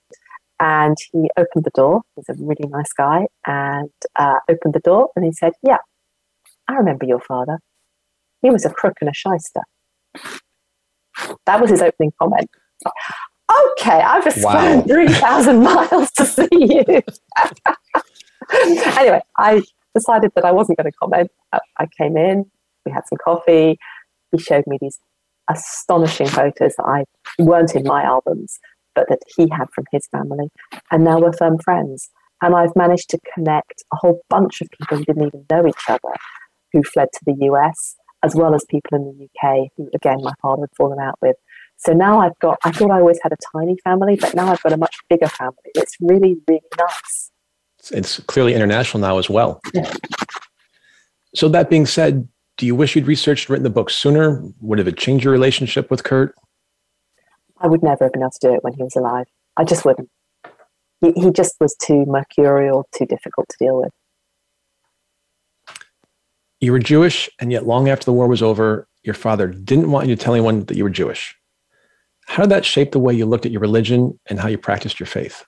And 0.58 0.96
he 1.12 1.28
opened 1.36 1.64
the 1.64 1.70
door. 1.74 2.02
He's 2.14 2.28
a 2.28 2.34
really 2.38 2.68
nice 2.68 2.92
guy, 2.92 3.26
and 3.46 3.90
uh, 4.18 4.38
opened 4.48 4.74
the 4.74 4.80
door 4.80 5.10
and 5.14 5.24
he 5.24 5.32
said, 5.32 5.52
"Yeah, 5.62 5.78
I 6.68 6.74
remember 6.74 7.04
your 7.04 7.20
father. 7.20 7.60
He 8.40 8.50
was 8.50 8.64
a 8.64 8.70
crook 8.70 8.94
and 9.00 9.10
a 9.10 9.14
shyster." 9.14 9.62
That 11.46 11.60
was 11.60 11.70
his 11.70 11.82
opening 11.82 12.12
comment. 12.20 12.48
Okay, 13.70 14.00
I've 14.00 14.24
just 14.24 14.44
wow. 14.44 14.82
3,000 14.82 15.62
miles 15.62 16.10
to 16.12 16.24
see 16.24 16.48
you. 16.52 17.02
anyway, 18.98 19.20
I 19.38 19.62
decided 19.94 20.32
that 20.34 20.44
I 20.44 20.52
wasn't 20.52 20.78
going 20.78 20.90
to 20.90 20.96
comment. 21.00 21.30
I 21.52 21.86
came 21.98 22.16
in, 22.16 22.44
we 22.84 22.92
had 22.92 23.06
some 23.08 23.18
coffee. 23.24 23.78
He 24.32 24.38
showed 24.38 24.64
me 24.66 24.78
these 24.80 24.98
astonishing 25.48 26.26
photos 26.26 26.74
that 26.76 26.84
I 26.84 27.04
weren't 27.38 27.74
in 27.74 27.84
my 27.84 28.02
albums, 28.02 28.58
but 28.96 29.08
that 29.08 29.20
he 29.36 29.48
had 29.50 29.66
from 29.72 29.84
his 29.92 30.08
family. 30.08 30.48
And 30.90 31.04
now 31.04 31.20
we're 31.20 31.32
firm 31.32 31.58
friends. 31.58 32.10
And 32.42 32.54
I've 32.54 32.74
managed 32.74 33.10
to 33.10 33.20
connect 33.34 33.84
a 33.92 33.96
whole 33.96 34.20
bunch 34.28 34.60
of 34.60 34.68
people 34.70 34.96
who 34.96 35.04
didn't 35.04 35.26
even 35.26 35.46
know 35.50 35.68
each 35.68 35.88
other 35.88 36.14
who 36.72 36.82
fled 36.82 37.08
to 37.12 37.20
the 37.24 37.46
US, 37.46 37.94
as 38.22 38.34
well 38.34 38.54
as 38.54 38.64
people 38.68 38.96
in 38.96 39.04
the 39.04 39.24
UK 39.26 39.68
who, 39.76 39.88
again, 39.94 40.18
my 40.22 40.32
father 40.42 40.62
had 40.62 40.76
fallen 40.76 40.98
out 40.98 41.16
with. 41.22 41.36
So 41.78 41.92
now 41.92 42.20
I've 42.20 42.38
got, 42.40 42.58
I 42.64 42.72
thought 42.72 42.90
I 42.90 43.00
always 43.00 43.18
had 43.22 43.32
a 43.32 43.36
tiny 43.54 43.76
family, 43.84 44.16
but 44.16 44.34
now 44.34 44.50
I've 44.50 44.62
got 44.62 44.72
a 44.72 44.76
much 44.76 44.96
bigger 45.08 45.28
family. 45.28 45.56
It's 45.74 45.94
really, 46.00 46.36
really 46.48 46.62
nice. 46.78 47.30
It's 47.92 48.18
clearly 48.20 48.54
international 48.54 49.00
now 49.00 49.18
as 49.18 49.30
well. 49.30 49.60
Yeah. 49.72 49.92
So, 51.34 51.48
that 51.50 51.68
being 51.68 51.86
said, 51.86 52.26
do 52.56 52.66
you 52.66 52.74
wish 52.74 52.96
you'd 52.96 53.06
researched 53.06 53.46
and 53.46 53.50
written 53.50 53.64
the 53.64 53.70
book 53.70 53.90
sooner? 53.90 54.42
Would 54.60 54.80
it 54.80 54.86
have 54.86 54.96
changed 54.96 55.24
your 55.24 55.32
relationship 55.32 55.90
with 55.90 56.02
Kurt? 56.02 56.34
I 57.58 57.68
would 57.68 57.82
never 57.82 58.04
have 58.04 58.12
been 58.12 58.22
able 58.22 58.30
to 58.30 58.38
do 58.40 58.54
it 58.54 58.62
when 58.62 58.74
he 58.74 58.82
was 58.82 58.96
alive. 58.96 59.26
I 59.56 59.64
just 59.64 59.84
wouldn't. 59.84 60.10
He, 61.00 61.12
he 61.12 61.30
just 61.30 61.56
was 61.60 61.74
too 61.76 62.04
mercurial, 62.06 62.88
too 62.94 63.06
difficult 63.06 63.48
to 63.50 63.56
deal 63.58 63.80
with. 63.80 63.92
You 66.60 66.72
were 66.72 66.78
Jewish, 66.78 67.28
and 67.38 67.52
yet 67.52 67.66
long 67.66 67.88
after 67.88 68.04
the 68.04 68.12
war 68.12 68.28
was 68.28 68.42
over, 68.42 68.88
your 69.02 69.14
father 69.14 69.46
didn't 69.48 69.90
want 69.90 70.08
you 70.08 70.16
to 70.16 70.22
tell 70.22 70.34
anyone 70.34 70.64
that 70.64 70.76
you 70.76 70.84
were 70.84 70.90
Jewish. 70.90 71.36
How 72.26 72.42
did 72.42 72.50
that 72.50 72.64
shape 72.64 72.92
the 72.92 72.98
way 72.98 73.14
you 73.14 73.26
looked 73.26 73.46
at 73.46 73.52
your 73.52 73.60
religion 73.60 74.18
and 74.28 74.40
how 74.40 74.48
you 74.48 74.58
practiced 74.58 74.98
your 74.98 75.06
faith? 75.06 75.44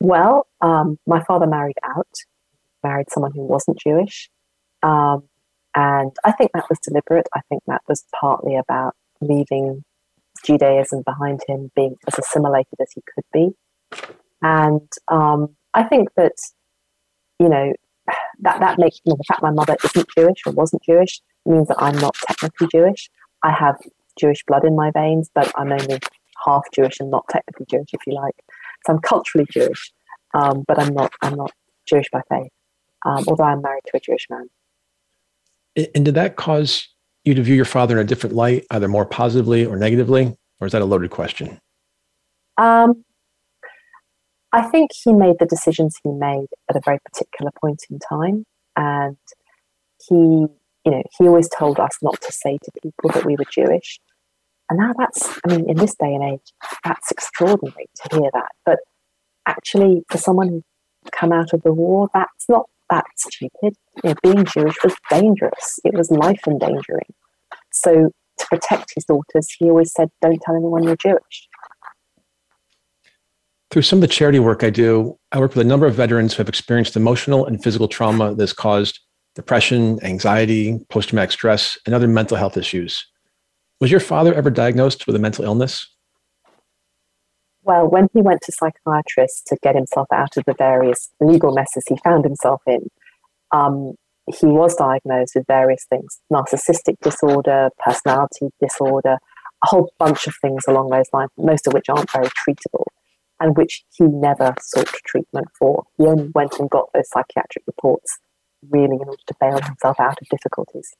Well, 0.00 0.46
um, 0.60 0.98
my 1.06 1.22
father 1.24 1.46
married 1.46 1.78
out, 1.82 2.06
married 2.84 3.10
someone 3.10 3.32
who 3.32 3.42
wasn't 3.42 3.78
Jewish. 3.78 4.30
Um, 4.82 5.24
and 5.74 6.12
I 6.24 6.32
think 6.32 6.52
that 6.52 6.68
was 6.68 6.78
deliberate. 6.78 7.26
I 7.34 7.40
think 7.48 7.62
that 7.66 7.82
was 7.88 8.04
partly 8.18 8.56
about 8.56 8.94
leaving 9.20 9.84
Judaism 10.46 11.02
behind 11.04 11.40
him, 11.48 11.70
being 11.74 11.96
as 12.06 12.18
assimilated 12.18 12.78
as 12.80 12.92
he 12.94 13.02
could 13.14 13.24
be. 13.32 13.50
And 14.42 14.88
um, 15.08 15.56
I 15.74 15.82
think 15.82 16.08
that, 16.16 16.34
you 17.40 17.48
know, 17.48 17.72
that, 18.40 18.60
that 18.60 18.78
makes 18.78 19.00
you 19.04 19.10
know, 19.10 19.16
the 19.16 19.24
fact 19.24 19.42
my 19.42 19.50
mother 19.50 19.76
isn't 19.84 20.08
Jewish 20.16 20.38
or 20.46 20.52
wasn't 20.52 20.82
Jewish 20.84 21.20
means 21.44 21.68
that 21.68 21.82
I'm 21.82 21.98
not 21.98 22.14
technically 22.26 22.68
Jewish. 22.70 23.10
I 23.42 23.50
have 23.50 23.76
Jewish 24.18 24.42
blood 24.46 24.64
in 24.64 24.76
my 24.76 24.90
veins, 24.92 25.30
but 25.34 25.50
I'm 25.56 25.72
only 25.72 25.98
half 26.44 26.62
Jewish 26.72 27.00
and 27.00 27.10
not 27.10 27.24
technically 27.28 27.66
Jewish, 27.68 27.88
if 27.92 28.00
you 28.06 28.14
like. 28.14 28.34
So 28.86 28.92
I'm 28.92 29.00
culturally 29.00 29.46
Jewish, 29.50 29.92
um, 30.34 30.64
but 30.66 30.78
I'm 30.78 30.94
not. 30.94 31.12
I'm 31.22 31.34
not 31.34 31.52
Jewish 31.86 32.06
by 32.12 32.22
faith. 32.28 32.50
Um, 33.04 33.24
although 33.26 33.44
I'm 33.44 33.62
married 33.62 33.82
to 33.86 33.96
a 33.96 34.00
Jewish 34.00 34.26
man. 34.30 34.48
And 35.94 36.04
did 36.04 36.14
that 36.14 36.36
cause 36.36 36.88
you 37.26 37.34
to 37.34 37.42
view 37.42 37.54
your 37.54 37.64
father 37.64 37.98
in 37.98 38.04
a 38.04 38.08
different 38.08 38.34
light, 38.34 38.64
either 38.70 38.88
more 38.88 39.04
positively 39.04 39.66
or 39.66 39.76
negatively, 39.76 40.36
or 40.60 40.66
is 40.66 40.72
that 40.72 40.82
a 40.82 40.84
loaded 40.84 41.10
question? 41.10 41.58
Um, 42.56 43.04
I 44.52 44.62
think 44.62 44.90
he 45.04 45.12
made 45.12 45.36
the 45.38 45.46
decisions 45.46 45.96
he 46.02 46.10
made 46.10 46.46
at 46.70 46.76
a 46.76 46.80
very 46.84 46.98
particular 47.04 47.50
point 47.60 47.82
in 47.90 47.98
time, 47.98 48.44
and 48.76 49.18
he, 50.08 50.14
you 50.14 50.50
know, 50.86 51.02
he 51.18 51.26
always 51.26 51.48
told 51.48 51.80
us 51.80 51.98
not 52.00 52.20
to 52.22 52.32
say 52.32 52.58
to 52.62 52.70
people 52.82 53.10
that 53.10 53.24
we 53.24 53.36
were 53.36 53.44
Jewish. 53.50 54.00
And 54.70 54.78
now 54.78 54.92
that's, 54.98 55.38
I 55.44 55.54
mean, 55.54 55.68
in 55.68 55.76
this 55.76 55.94
day 55.94 56.14
and 56.14 56.24
age, 56.24 56.52
that's 56.84 57.10
extraordinary 57.10 57.86
to 57.96 58.18
hear 58.18 58.30
that. 58.32 58.50
But 58.64 58.78
actually, 59.46 60.02
for 60.08 60.18
someone 60.18 60.48
who 60.48 60.62
come 61.12 61.32
out 61.32 61.52
of 61.52 61.62
the 61.62 61.72
war, 61.72 62.08
that's 62.12 62.48
not 62.48 62.66
that 62.90 63.04
stupid. 63.16 63.74
You 64.04 64.10
know, 64.10 64.14
being 64.22 64.44
Jewish 64.44 64.76
was 64.82 64.94
dangerous. 65.10 65.78
It 65.84 65.94
was 65.94 66.10
life 66.10 66.40
endangering. 66.46 67.12
So 67.72 68.10
to 68.38 68.46
protect 68.46 68.92
his 68.94 69.04
daughters, 69.04 69.50
he 69.58 69.68
always 69.68 69.92
said, 69.92 70.10
"Don't 70.22 70.40
tell 70.42 70.56
anyone 70.56 70.82
you're 70.82 70.96
Jewish." 70.96 71.48
Through 73.70 73.82
some 73.82 73.98
of 73.98 74.02
the 74.02 74.08
charity 74.08 74.38
work 74.38 74.62
I 74.62 74.70
do, 74.70 75.18
I 75.32 75.40
work 75.40 75.54
with 75.54 75.66
a 75.66 75.68
number 75.68 75.86
of 75.86 75.94
veterans 75.94 76.34
who 76.34 76.38
have 76.38 76.48
experienced 76.48 76.96
emotional 76.96 77.46
and 77.46 77.62
physical 77.62 77.88
trauma 77.88 78.34
that's 78.34 78.52
caused 78.52 79.00
depression, 79.34 80.02
anxiety, 80.02 80.80
post 80.88 81.10
traumatic 81.10 81.32
stress, 81.32 81.76
and 81.84 81.94
other 81.94 82.08
mental 82.08 82.36
health 82.36 82.56
issues. 82.56 83.06
Was 83.80 83.90
your 83.90 84.00
father 84.00 84.32
ever 84.32 84.50
diagnosed 84.50 85.06
with 85.06 85.14
a 85.14 85.18
mental 85.18 85.44
illness? 85.44 85.86
Well, 87.66 87.88
when 87.88 88.06
he 88.14 88.22
went 88.22 88.42
to 88.42 88.52
psychiatrists 88.52 89.42
to 89.48 89.56
get 89.60 89.74
himself 89.74 90.06
out 90.12 90.36
of 90.36 90.44
the 90.46 90.54
various 90.56 91.10
legal 91.20 91.52
messes 91.52 91.82
he 91.88 91.96
found 92.04 92.24
himself 92.24 92.62
in, 92.64 92.88
um, 93.50 93.94
he 94.32 94.46
was 94.46 94.76
diagnosed 94.76 95.32
with 95.34 95.48
various 95.48 95.84
things 95.90 96.20
narcissistic 96.32 96.94
disorder, 97.02 97.70
personality 97.84 98.50
disorder, 98.60 99.18
a 99.64 99.66
whole 99.66 99.92
bunch 99.98 100.28
of 100.28 100.36
things 100.40 100.62
along 100.68 100.90
those 100.90 101.08
lines, 101.12 101.30
most 101.36 101.66
of 101.66 101.72
which 101.72 101.88
aren't 101.88 102.10
very 102.12 102.28
treatable, 102.28 102.84
and 103.40 103.56
which 103.56 103.82
he 103.96 104.04
never 104.04 104.54
sought 104.60 104.86
treatment 105.04 105.48
for. 105.58 105.82
He 105.98 106.06
only 106.06 106.30
went 106.36 106.54
and 106.60 106.70
got 106.70 106.90
those 106.94 107.08
psychiatric 107.10 107.64
reports 107.66 108.16
really 108.70 108.94
in 108.94 109.08
order 109.08 109.22
to 109.26 109.34
bail 109.40 109.60
himself 109.60 109.98
out 109.98 110.18
of 110.22 110.28
difficulties. 110.28 110.94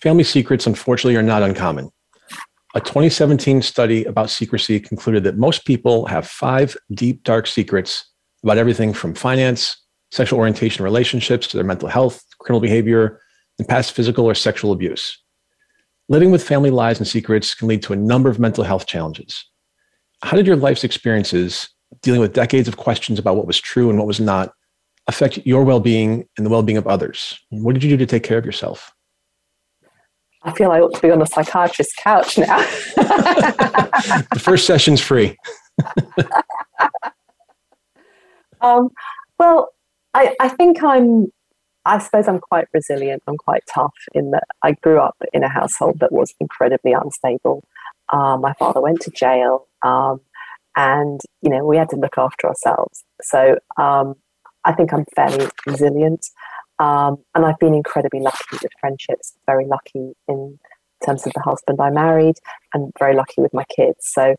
Family 0.00 0.24
secrets, 0.24 0.66
unfortunately, 0.66 1.14
are 1.14 1.22
not 1.22 1.44
uncommon. 1.44 1.92
A 2.74 2.80
2017 2.80 3.62
study 3.62 4.04
about 4.04 4.28
secrecy 4.28 4.78
concluded 4.78 5.24
that 5.24 5.38
most 5.38 5.64
people 5.64 6.04
have 6.06 6.26
five 6.28 6.76
deep, 6.92 7.22
dark 7.22 7.46
secrets 7.46 8.04
about 8.42 8.58
everything 8.58 8.92
from 8.92 9.14
finance, 9.14 9.82
sexual 10.10 10.38
orientation, 10.38 10.84
relationships, 10.84 11.46
to 11.46 11.56
their 11.56 11.64
mental 11.64 11.88
health, 11.88 12.22
criminal 12.40 12.60
behavior, 12.60 13.20
and 13.58 13.66
past 13.66 13.92
physical 13.92 14.26
or 14.26 14.34
sexual 14.34 14.72
abuse. 14.72 15.18
Living 16.10 16.30
with 16.30 16.46
family 16.46 16.70
lies 16.70 16.98
and 16.98 17.08
secrets 17.08 17.54
can 17.54 17.68
lead 17.68 17.82
to 17.82 17.94
a 17.94 17.96
number 17.96 18.28
of 18.28 18.38
mental 18.38 18.64
health 18.64 18.86
challenges. 18.86 19.44
How 20.22 20.36
did 20.36 20.46
your 20.46 20.56
life's 20.56 20.84
experiences 20.84 21.68
dealing 22.02 22.20
with 22.20 22.34
decades 22.34 22.68
of 22.68 22.76
questions 22.76 23.18
about 23.18 23.36
what 23.36 23.46
was 23.46 23.58
true 23.58 23.88
and 23.88 23.98
what 23.98 24.06
was 24.06 24.20
not 24.20 24.52
affect 25.06 25.38
your 25.46 25.64
well 25.64 25.80
being 25.80 26.28
and 26.36 26.44
the 26.44 26.50
well 26.50 26.62
being 26.62 26.78
of 26.78 26.86
others? 26.86 27.38
What 27.48 27.72
did 27.72 27.82
you 27.82 27.90
do 27.90 27.96
to 27.96 28.06
take 28.06 28.24
care 28.24 28.38
of 28.38 28.44
yourself? 28.44 28.92
I 30.48 30.52
feel 30.52 30.70
I 30.70 30.80
ought 30.80 30.94
to 30.94 31.02
be 31.02 31.10
on 31.10 31.20
a 31.20 31.26
psychiatrist's 31.26 31.94
couch 31.94 32.38
now. 32.38 32.56
the 32.96 34.40
first 34.40 34.66
session's 34.66 34.98
free. 34.98 35.36
um, 38.62 38.88
well, 39.38 39.68
I, 40.14 40.34
I 40.40 40.48
think 40.48 40.82
I'm, 40.82 41.26
I 41.84 41.98
suppose 41.98 42.28
I'm 42.28 42.38
quite 42.38 42.66
resilient. 42.72 43.22
I'm 43.26 43.36
quite 43.36 43.62
tough 43.72 43.92
in 44.14 44.30
that 44.30 44.44
I 44.62 44.72
grew 44.72 44.98
up 44.98 45.16
in 45.34 45.44
a 45.44 45.50
household 45.50 45.98
that 46.00 46.12
was 46.12 46.34
incredibly 46.40 46.92
unstable. 46.92 47.62
Um, 48.10 48.40
my 48.40 48.54
father 48.54 48.80
went 48.80 49.02
to 49.02 49.10
jail, 49.10 49.66
um, 49.82 50.22
and 50.76 51.20
you 51.42 51.50
know 51.50 51.62
we 51.62 51.76
had 51.76 51.90
to 51.90 51.96
look 51.96 52.16
after 52.16 52.48
ourselves. 52.48 53.04
So 53.20 53.58
um, 53.76 54.14
I 54.64 54.72
think 54.72 54.94
I'm 54.94 55.04
fairly 55.14 55.48
resilient. 55.66 56.24
Um, 56.78 57.18
and 57.34 57.44
I've 57.44 57.58
been 57.58 57.74
incredibly 57.74 58.20
lucky 58.20 58.44
with 58.52 58.72
friendships, 58.80 59.34
very 59.46 59.66
lucky 59.66 60.14
in 60.28 60.58
terms 61.04 61.26
of 61.26 61.32
the 61.32 61.40
husband 61.40 61.80
I 61.80 61.90
married, 61.90 62.36
and 62.72 62.92
very 62.98 63.14
lucky 63.14 63.40
with 63.40 63.52
my 63.52 63.64
kids. 63.64 63.98
So 64.00 64.34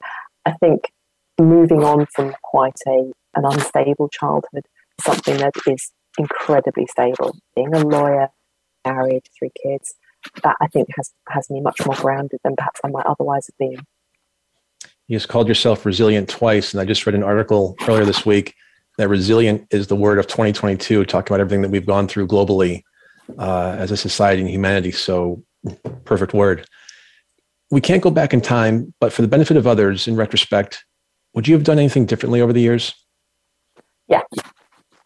I 0.46 0.54
think 0.54 0.92
moving 1.40 1.84
on 1.84 2.06
from 2.08 2.34
quite 2.44 2.80
a 2.88 3.12
an 3.36 3.46
unstable 3.46 4.10
childhood, 4.10 4.66
something 5.02 5.38
that 5.38 5.54
is 5.68 5.92
incredibly 6.18 6.88
stable, 6.88 7.38
being 7.56 7.74
a 7.76 7.86
lawyer, 7.86 8.30
married, 8.86 9.22
three 9.38 9.52
kids, 9.62 9.94
that 10.44 10.56
I 10.60 10.68
think 10.68 10.88
has 10.98 11.12
has 11.30 11.50
me 11.50 11.62
much 11.62 11.86
more 11.86 11.96
grounded 11.96 12.40
than 12.44 12.56
perhaps 12.56 12.80
I 12.84 12.90
might 12.90 13.06
otherwise 13.06 13.48
have 13.48 13.58
been. 13.58 13.86
You 15.08 15.18
just 15.18 15.28
called 15.28 15.48
yourself 15.48 15.86
resilient 15.86 16.30
twice, 16.30 16.74
and 16.74 16.82
I 16.82 16.86
just 16.86 17.06
read 17.06 17.16
an 17.16 17.24
article 17.24 17.76
earlier 17.88 18.06
this 18.06 18.26
week 18.26 18.56
that 19.00 19.08
resilient 19.08 19.66
is 19.72 19.88
the 19.88 19.96
word 19.96 20.20
of 20.20 20.28
2022, 20.28 21.06
talking 21.06 21.32
about 21.34 21.40
everything 21.40 21.62
that 21.62 21.70
we've 21.70 21.86
gone 21.86 22.06
through 22.06 22.28
globally 22.28 22.84
uh, 23.38 23.74
as 23.80 23.92
a 23.92 23.98
society 23.98 24.42
and 24.42 24.52
humanity. 24.52 24.92
So, 24.92 25.42
perfect 26.04 26.34
word. 26.34 26.68
We 27.72 27.80
can't 27.80 28.04
go 28.04 28.12
back 28.12 28.34
in 28.34 28.42
time, 28.42 28.94
but 29.00 29.14
for 29.14 29.22
the 29.22 29.30
benefit 29.30 29.56
of 29.56 29.66
others, 29.66 30.06
in 30.06 30.18
retrospect, 30.18 30.84
would 31.34 31.48
you 31.48 31.54
have 31.54 31.64
done 31.64 31.80
anything 31.80 32.08
differently 32.08 32.42
over 32.42 32.52
the 32.52 32.60
years? 32.60 32.94
Yeah, 34.10 34.24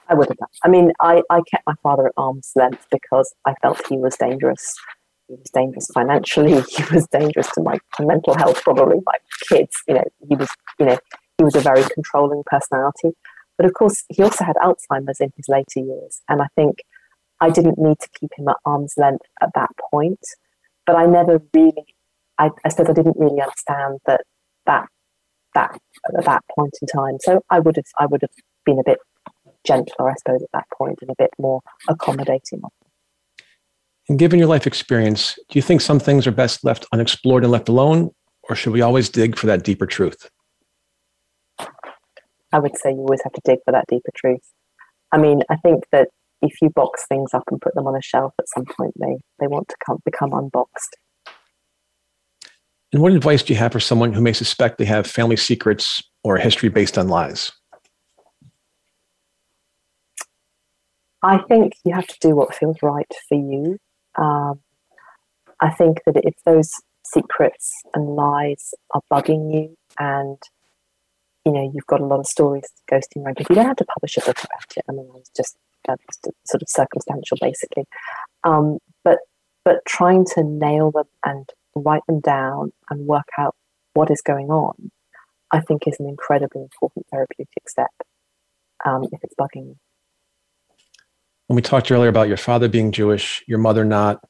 I 0.09 0.15
would 0.15 0.27
have 0.27 0.37
done. 0.37 0.47
I 0.63 0.69
mean, 0.69 0.91
I, 0.99 1.21
I 1.29 1.41
kept 1.51 1.67
my 1.67 1.75
father 1.83 2.07
at 2.07 2.13
arm's 2.17 2.51
length 2.55 2.87
because 2.89 3.31
I 3.45 3.53
felt 3.61 3.85
he 3.87 3.97
was 3.97 4.17
dangerous. 4.17 4.73
He 5.27 5.35
was 5.35 5.51
dangerous 5.53 5.85
financially. 5.93 6.63
He 6.77 6.83
was 6.91 7.07
dangerous 7.09 7.51
to 7.51 7.61
my 7.61 7.77
mental 7.99 8.33
health, 8.33 8.63
probably 8.63 9.01
my 9.05 9.17
kids. 9.49 9.75
You 9.87 9.95
know, 9.95 10.05
he 10.27 10.35
was, 10.35 10.49
you 10.79 10.87
know, 10.87 10.97
he 11.37 11.43
was 11.43 11.53
a 11.53 11.59
very 11.59 11.83
controlling 11.93 12.41
personality. 12.47 13.11
But 13.57 13.65
of 13.65 13.73
course, 13.73 14.03
he 14.09 14.23
also 14.23 14.43
had 14.45 14.55
Alzheimer's 14.57 15.19
in 15.19 15.31
his 15.35 15.47
later 15.47 15.79
years. 15.79 16.21
And 16.27 16.41
I 16.41 16.47
think 16.55 16.79
I 17.39 17.49
didn't 17.49 17.77
need 17.77 17.99
to 17.99 18.09
keep 18.19 18.31
him 18.37 18.47
at 18.47 18.57
arm's 18.65 18.93
length 18.97 19.25
at 19.41 19.49
that 19.55 19.69
point. 19.91 20.19
but 20.85 20.95
I 20.95 21.05
never 21.05 21.41
really, 21.53 21.95
I, 22.37 22.49
I 22.65 22.69
suppose 22.69 22.89
I 22.89 22.93
didn't 22.93 23.17
really 23.17 23.41
understand 23.41 23.99
that 24.05 24.21
that 24.65 24.87
that 25.55 25.79
at 26.17 26.25
that 26.25 26.43
point 26.55 26.73
in 26.81 26.87
time. 26.87 27.17
So 27.21 27.41
I 27.49 27.59
would 27.59 27.75
have 27.75 27.85
I 27.99 28.05
would 28.05 28.21
have 28.21 28.31
been 28.65 28.79
a 28.79 28.83
bit 28.83 28.99
gentler, 29.65 30.09
I 30.09 30.15
suppose, 30.15 30.41
at 30.41 30.49
that 30.53 30.65
point, 30.77 30.99
and 31.01 31.09
a 31.09 31.15
bit 31.17 31.31
more 31.39 31.61
accommodating. 31.87 32.61
And 34.09 34.19
given 34.19 34.39
your 34.39 34.49
life 34.49 34.67
experience, 34.67 35.35
do 35.49 35.57
you 35.57 35.61
think 35.61 35.79
some 35.79 35.99
things 35.99 36.27
are 36.27 36.31
best 36.31 36.63
left 36.63 36.85
unexplored 36.91 37.43
and 37.43 37.51
left 37.51 37.69
alone, 37.69 38.11
or 38.49 38.55
should 38.55 38.73
we 38.73 38.81
always 38.81 39.09
dig 39.09 39.37
for 39.37 39.47
that 39.47 39.63
deeper 39.63 39.85
truth? 39.85 40.29
I 42.53 42.59
would 42.59 42.77
say 42.77 42.91
you 42.91 42.99
always 42.99 43.23
have 43.23 43.33
to 43.33 43.41
dig 43.43 43.59
for 43.65 43.71
that 43.71 43.85
deeper 43.89 44.11
truth. 44.15 44.47
I 45.11 45.17
mean, 45.17 45.41
I 45.49 45.57
think 45.57 45.83
that 45.91 46.09
if 46.41 46.61
you 46.61 46.69
box 46.69 47.05
things 47.07 47.33
up 47.33 47.43
and 47.49 47.59
put 47.59 47.73
them 47.73 47.87
on 47.87 47.95
a 47.95 48.01
shelf 48.01 48.33
at 48.39 48.47
some 48.47 48.65
point, 48.65 48.93
they, 48.99 49.17
they 49.39 49.47
want 49.47 49.67
to 49.69 49.75
come, 49.85 49.97
become 50.05 50.33
unboxed. 50.33 50.95
And 52.91 53.01
what 53.01 53.13
advice 53.13 53.41
do 53.41 53.53
you 53.53 53.59
have 53.59 53.71
for 53.71 53.79
someone 53.79 54.13
who 54.13 54.21
may 54.21 54.33
suspect 54.33 54.77
they 54.77 54.85
have 54.85 55.07
family 55.07 55.35
secrets 55.35 56.03
or 56.23 56.35
a 56.35 56.41
history 56.41 56.69
based 56.69 56.97
on 56.97 57.07
lies? 57.07 57.51
I 61.23 61.39
think 61.39 61.73
you 61.85 61.93
have 61.95 62.07
to 62.07 62.17
do 62.19 62.35
what 62.35 62.53
feels 62.53 62.77
right 62.83 63.11
for 63.27 63.35
you. 63.35 63.79
Um, 64.21 64.59
I 65.59 65.71
think 65.71 66.01
that 66.05 66.17
if 66.17 66.35
those 66.45 66.71
secrets 67.05 67.71
and 67.95 68.15
lies 68.15 68.73
are 68.93 69.01
bugging 69.11 69.53
you 69.53 69.75
and 69.97 70.37
you 71.45 71.51
know 71.51 71.71
you've 71.73 71.87
got 71.87 71.99
a 71.99 72.05
lot 72.05 72.19
of 72.19 72.25
stories 72.25 72.65
ghosting 72.91 73.23
around 73.23 73.39
If 73.39 73.49
you 73.49 73.55
don't 73.55 73.65
have 73.65 73.77
to 73.77 73.85
publish 73.85 74.17
a 74.17 74.21
book 74.21 74.37
about 74.43 74.77
it. 74.77 74.83
I 74.89 74.91
mean 74.93 75.09
it's 75.17 75.29
just 75.35 75.57
that's 75.87 76.19
sort 76.45 76.61
of 76.61 76.69
circumstantial 76.69 77.37
basically. 77.41 77.85
Um, 78.43 78.79
but 79.03 79.19
but 79.65 79.77
trying 79.85 80.25
to 80.33 80.43
nail 80.43 80.91
them 80.91 81.05
and 81.25 81.49
write 81.75 82.05
them 82.07 82.19
down 82.19 82.71
and 82.89 83.07
work 83.07 83.27
out 83.37 83.55
what 83.93 84.11
is 84.11 84.21
going 84.21 84.47
on 84.47 84.91
i 85.51 85.59
think 85.59 85.87
is 85.87 85.99
an 85.99 86.07
incredibly 86.07 86.61
important 86.61 87.05
therapeutic 87.11 87.67
step 87.67 87.91
um, 88.85 89.05
if 89.11 89.23
it's 89.23 89.35
bugging 89.39 89.67
you. 89.67 89.75
When 91.47 91.55
we 91.55 91.61
talked 91.61 91.91
earlier 91.91 92.09
about 92.09 92.27
your 92.27 92.37
father 92.37 92.67
being 92.67 92.91
jewish 92.91 93.43
your 93.47 93.59
mother 93.59 93.83
not 93.83 94.23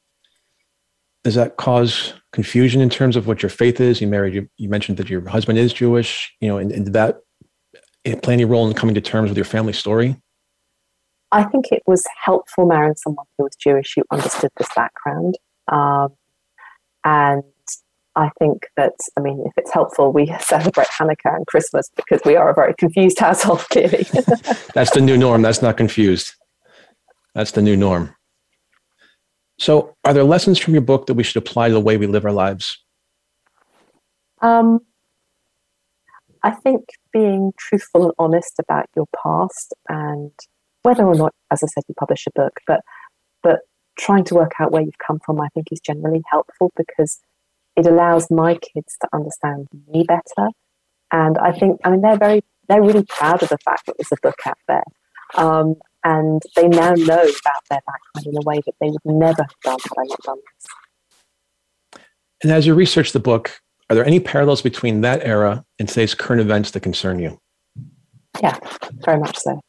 does 1.23 1.35
that 1.35 1.57
cause 1.57 2.13
confusion 2.33 2.81
in 2.81 2.89
terms 2.89 3.15
of 3.15 3.27
what 3.27 3.41
your 3.41 3.49
faith 3.49 3.79
is? 3.79 4.01
You 4.01 4.07
married, 4.07 4.33
you, 4.33 4.49
you 4.57 4.67
mentioned 4.67 4.97
that 4.97 5.09
your 5.09 5.27
husband 5.29 5.57
is 5.57 5.71
Jewish, 5.71 6.33
you 6.41 6.49
know, 6.49 6.57
and, 6.57 6.71
and 6.71 6.85
did 6.85 6.93
that 6.93 7.21
play 8.21 8.33
any 8.33 8.43
role 8.43 8.67
in 8.67 8.73
coming 8.73 8.95
to 8.95 9.01
terms 9.01 9.29
with 9.29 9.37
your 9.37 9.45
family 9.45 9.73
story? 9.73 10.17
I 11.31 11.43
think 11.43 11.71
it 11.71 11.81
was 11.87 12.03
helpful 12.23 12.65
marrying 12.65 12.95
someone 12.95 13.25
who 13.37 13.45
was 13.45 13.55
Jewish 13.55 13.93
who 13.95 14.03
understood 14.11 14.51
this 14.57 14.67
background. 14.75 15.37
Um, 15.71 16.09
and 17.03 17.43
I 18.15 18.29
think 18.37 18.67
that, 18.77 18.93
I 19.17 19.21
mean, 19.21 19.43
if 19.45 19.53
it's 19.57 19.73
helpful, 19.73 20.11
we 20.11 20.27
celebrate 20.39 20.87
Hanukkah 20.87 21.35
and 21.35 21.47
Christmas 21.47 21.89
because 21.95 22.21
we 22.25 22.35
are 22.35 22.49
a 22.49 22.53
very 22.53 22.73
confused 22.75 23.19
household, 23.27 23.59
clearly. 23.71 24.03
That's 24.73 24.91
the 24.91 25.01
new 25.01 25.17
norm. 25.17 25.41
That's 25.41 25.61
not 25.61 25.77
confused. 25.77 26.33
That's 27.33 27.51
the 27.51 27.61
new 27.61 27.75
norm. 27.75 28.15
So, 29.63 29.95
are 30.03 30.13
there 30.13 30.25
lessons 30.25 30.59
from 30.59 30.73
your 30.73 30.81
book 30.81 31.05
that 31.05 31.13
we 31.13 31.23
should 31.23 31.37
apply 31.37 31.69
to 31.69 31.73
the 31.73 31.79
way 31.79 31.95
we 31.95 32.05
live 32.05 32.25
our 32.25 32.33
lives? 32.33 32.83
Um, 34.41 34.81
I 36.43 36.51
think 36.51 36.83
being 37.13 37.53
truthful 37.57 38.03
and 38.03 38.11
honest 38.19 38.59
about 38.59 38.87
your 38.93 39.05
past 39.23 39.73
and 39.87 40.31
whether 40.81 41.05
or 41.05 41.15
not, 41.15 41.33
as 41.49 41.63
I 41.63 41.67
said, 41.67 41.83
you 41.87 41.95
publish 41.97 42.27
a 42.27 42.31
book, 42.31 42.59
but 42.67 42.81
but 43.41 43.59
trying 43.97 44.25
to 44.25 44.35
work 44.35 44.51
out 44.59 44.73
where 44.73 44.81
you've 44.81 44.97
come 44.97 45.19
from, 45.25 45.39
I 45.39 45.47
think, 45.53 45.67
is 45.71 45.79
generally 45.79 46.23
helpful 46.29 46.73
because 46.75 47.21
it 47.77 47.87
allows 47.87 48.29
my 48.29 48.55
kids 48.55 48.97
to 48.99 49.07
understand 49.13 49.69
me 49.87 50.03
better. 50.03 50.49
And 51.13 51.37
I 51.37 51.53
think, 51.53 51.79
I 51.85 51.91
mean, 51.91 52.01
they're 52.01 52.17
very, 52.17 52.43
they're 52.67 52.81
really 52.81 53.05
proud 53.05 53.41
of 53.41 53.47
the 53.47 53.57
fact 53.59 53.85
that 53.85 53.95
there's 53.97 54.11
a 54.11 54.21
book 54.21 54.39
out 54.45 54.57
there. 54.67 54.83
Um, 55.35 55.75
and 56.03 56.41
they 56.55 56.67
now 56.67 56.93
know 56.93 57.21
about 57.21 57.63
their 57.69 57.81
background 57.85 58.25
in 58.25 58.37
a 58.37 58.41
way 58.41 58.61
that 58.65 58.75
they 58.81 58.89
would 58.89 59.05
never 59.05 59.43
have 59.43 59.59
done 59.63 59.79
had 59.81 60.01
I 60.01 60.03
not 60.03 60.19
done 60.23 60.37
this. 60.37 62.01
And 62.43 62.51
as 62.51 62.67
you 62.67 62.73
research 62.73 63.13
the 63.13 63.19
book, 63.19 63.61
are 63.89 63.95
there 63.95 64.05
any 64.05 64.19
parallels 64.19 64.61
between 64.61 65.01
that 65.01 65.23
era 65.23 65.63
and 65.79 65.87
today's 65.87 66.13
current 66.13 66.41
events 66.41 66.71
that 66.71 66.81
concern 66.81 67.19
you? 67.19 67.39
Yeah, 68.41 68.57
very 69.05 69.19
much 69.19 69.37
so. 69.37 69.61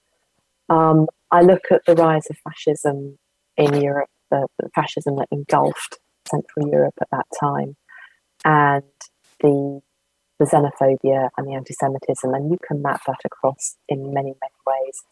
Um, 0.68 1.06
I 1.30 1.42
look 1.42 1.62
at 1.70 1.82
the 1.86 1.94
rise 1.94 2.26
of 2.30 2.36
fascism 2.38 3.18
in 3.56 3.80
Europe, 3.80 4.08
the, 4.30 4.46
the 4.58 4.70
fascism 4.74 5.16
that 5.16 5.28
engulfed 5.30 5.98
Central 6.28 6.68
Europe 6.68 6.94
at 7.00 7.08
that 7.12 7.26
time, 7.38 7.76
and 8.44 8.82
the 9.40 9.80
the 10.40 10.46
xenophobia 10.46 11.28
and 11.36 11.46
the 11.46 11.54
anti-Semitism, 11.54 12.34
and 12.34 12.50
you 12.50 12.58
can 12.66 12.82
map 12.82 13.00
that 13.06 13.20
across 13.24 13.76
in 13.88 14.12
many, 14.12 14.34
many 14.40 14.58
ways 14.66 15.02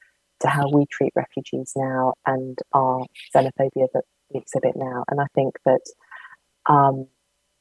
to 0.43 0.49
how 0.49 0.68
we 0.70 0.86
treat 0.86 1.12
refugees 1.16 1.72
now 1.76 2.14
and 2.26 2.59
our 2.72 3.07
xenophobia 3.34 3.86
that 3.95 4.05
we 4.32 4.40
exhibit 4.40 4.74
now. 4.76 5.05
And 5.09 5.20
I 5.20 5.26
think 5.34 5.55
that, 5.64 5.80
um, 6.68 7.07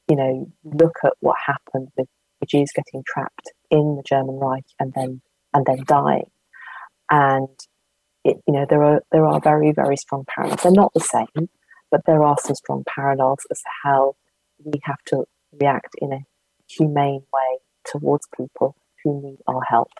you 0.08 0.16
know, 0.16 0.52
look 0.64 0.98
at 1.04 1.14
what 1.20 1.36
happened 1.46 1.88
with 1.96 2.08
the 2.40 2.46
Jews 2.46 2.70
getting 2.74 3.04
trapped 3.06 3.52
in 3.70 3.96
the 3.96 4.02
German 4.02 4.36
Reich 4.36 4.66
and 4.78 4.92
then 4.94 5.22
and 5.54 5.66
then 5.66 5.84
dying, 5.86 6.30
and 7.10 7.48
it, 8.24 8.38
you 8.46 8.54
know 8.54 8.66
there 8.68 8.82
are 8.82 9.02
there 9.12 9.26
are 9.26 9.40
very 9.40 9.70
very 9.70 9.96
strong 9.96 10.24
parallels. 10.26 10.62
They're 10.62 10.72
not 10.72 10.92
the 10.92 11.00
same, 11.00 11.48
but 11.90 12.00
there 12.06 12.22
are 12.22 12.36
some 12.42 12.56
strong 12.56 12.84
parallels 12.88 13.46
as 13.50 13.58
to 13.58 13.68
how 13.84 14.16
we 14.64 14.80
have 14.82 15.02
to 15.06 15.24
react 15.60 15.94
in 15.98 16.12
a 16.12 16.20
humane 16.68 17.22
way 17.32 17.58
towards 17.84 18.26
people 18.36 18.74
who 19.04 19.22
need 19.22 19.38
our 19.46 19.62
help 19.68 19.90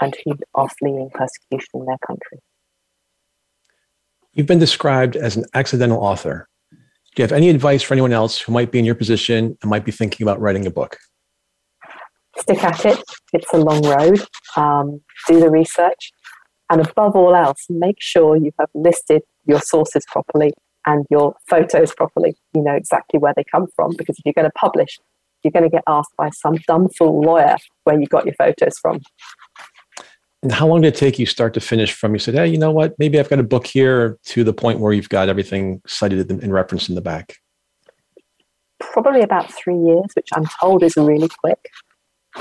and 0.00 0.16
who 0.24 0.32
are 0.54 0.68
fleeing 0.78 1.10
persecution 1.12 1.68
in 1.74 1.86
their 1.86 1.98
country. 2.06 2.38
You've 4.32 4.46
been 4.46 4.58
described 4.58 5.16
as 5.16 5.36
an 5.36 5.44
accidental 5.54 5.98
author. 5.98 6.48
Do 7.14 7.22
you 7.22 7.24
have 7.24 7.32
any 7.32 7.50
advice 7.50 7.82
for 7.82 7.92
anyone 7.92 8.12
else 8.12 8.40
who 8.40 8.52
might 8.52 8.72
be 8.72 8.78
in 8.78 8.86
your 8.86 8.94
position 8.94 9.56
and 9.60 9.70
might 9.70 9.84
be 9.84 9.92
thinking 9.92 10.24
about 10.24 10.40
writing 10.40 10.66
a 10.66 10.70
book? 10.70 10.96
Stick 12.38 12.64
at 12.64 12.86
it. 12.86 13.02
It's 13.34 13.52
a 13.52 13.58
long 13.58 13.82
road. 13.82 14.24
Um, 14.56 15.02
do 15.28 15.38
the 15.38 15.50
research. 15.50 16.10
And 16.70 16.80
above 16.80 17.14
all 17.14 17.34
else, 17.34 17.66
make 17.68 17.96
sure 17.98 18.36
you 18.36 18.52
have 18.58 18.70
listed 18.74 19.20
your 19.44 19.60
sources 19.60 20.04
properly 20.08 20.52
and 20.86 21.04
your 21.10 21.34
photos 21.48 21.94
properly. 21.94 22.34
You 22.54 22.62
know 22.62 22.74
exactly 22.74 23.18
where 23.18 23.34
they 23.36 23.44
come 23.52 23.66
from 23.76 23.94
because 23.98 24.18
if 24.18 24.24
you're 24.24 24.32
going 24.32 24.48
to 24.48 24.58
publish, 24.58 24.98
you're 25.42 25.52
going 25.52 25.64
to 25.64 25.68
get 25.68 25.84
asked 25.86 26.16
by 26.16 26.30
some 26.30 26.56
dumb 26.66 26.88
fool 26.88 27.20
lawyer 27.20 27.56
where 27.84 28.00
you 28.00 28.06
got 28.06 28.24
your 28.24 28.34
photos 28.34 28.78
from. 28.78 29.00
And 30.42 30.50
how 30.50 30.66
long 30.66 30.80
did 30.80 30.94
it 30.94 30.98
take 30.98 31.18
you 31.18 31.26
start 31.26 31.54
to 31.54 31.60
finish 31.60 31.92
from 31.92 32.14
you 32.14 32.18
said, 32.18 32.34
hey, 32.34 32.48
you 32.48 32.58
know 32.58 32.72
what, 32.72 32.98
maybe 32.98 33.18
I've 33.20 33.30
got 33.30 33.38
a 33.38 33.44
book 33.44 33.66
here 33.66 34.18
to 34.24 34.42
the 34.42 34.52
point 34.52 34.80
where 34.80 34.92
you've 34.92 35.08
got 35.08 35.28
everything 35.28 35.80
cited 35.86 36.30
and 36.30 36.52
referenced 36.52 36.88
in 36.88 36.96
the 36.96 37.00
back? 37.00 37.36
Probably 38.80 39.22
about 39.22 39.52
three 39.52 39.78
years, 39.78 40.06
which 40.14 40.28
I'm 40.34 40.46
told 40.60 40.82
is 40.82 40.96
really 40.96 41.28
quick. 41.28 41.70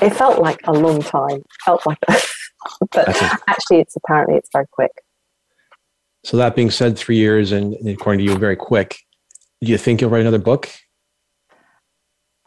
It 0.02 0.12
felt 0.12 0.40
like 0.40 0.60
a 0.66 0.72
long 0.72 1.02
time. 1.02 1.44
Felt 1.64 1.86
like, 1.86 2.00
but 2.92 3.08
actually, 3.48 3.82
it's 3.82 3.96
apparently 3.96 4.36
it's 4.36 4.50
very 4.52 4.66
quick. 4.72 4.92
So 6.24 6.38
that 6.38 6.56
being 6.56 6.72
said, 6.72 6.98
three 6.98 7.18
years 7.18 7.52
and 7.52 7.76
according 7.88 8.26
to 8.26 8.32
you, 8.32 8.38
very 8.38 8.56
quick. 8.56 8.98
Do 9.62 9.72
you 9.72 9.78
think 9.78 10.02
you'll 10.02 10.10
write 10.10 10.22
another 10.22 10.40
book? 10.40 10.70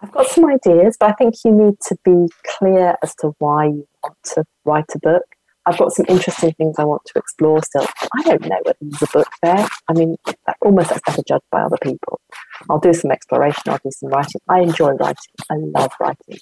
I've 0.01 0.13
got 0.13 0.27
some 0.27 0.47
ideas, 0.47 0.97
but 0.99 1.11
I 1.11 1.13
think 1.13 1.35
you 1.45 1.53
need 1.53 1.75
to 1.87 1.97
be 2.05 2.29
clear 2.59 2.97
as 3.03 3.15
to 3.17 3.35
why 3.39 3.67
you 3.67 3.87
want 4.03 4.17
to 4.35 4.45
write 4.65 4.85
a 4.95 4.99
book. 4.99 5.23
I've 5.67 5.79
got 5.79 5.93
some 5.93 6.05
interesting 6.09 6.53
things 6.53 6.77
I 6.79 6.85
want 6.85 7.03
to 7.07 7.19
explore 7.19 7.63
still. 7.63 7.87
I 8.17 8.23
don't 8.23 8.43
know 8.43 8.59
whether 8.65 8.79
there's 8.81 9.03
a 9.03 9.07
book 9.07 9.29
there. 9.43 9.67
I 9.89 9.93
mean, 9.95 10.17
almost 10.61 10.91
that's 10.91 11.01
better 11.07 11.23
judged 11.27 11.45
by 11.51 11.63
other 11.63 11.79
people. 11.83 12.21
I'll 12.69 12.79
do 12.79 12.93
some 12.93 13.11
exploration, 13.11 13.63
I'll 13.67 13.81
do 13.83 13.91
some 13.91 14.11
writing. 14.11 14.41
I 14.49 14.61
enjoy 14.61 14.93
writing. 14.93 15.17
I 15.51 15.55
love 15.57 15.93
writing. 15.99 16.39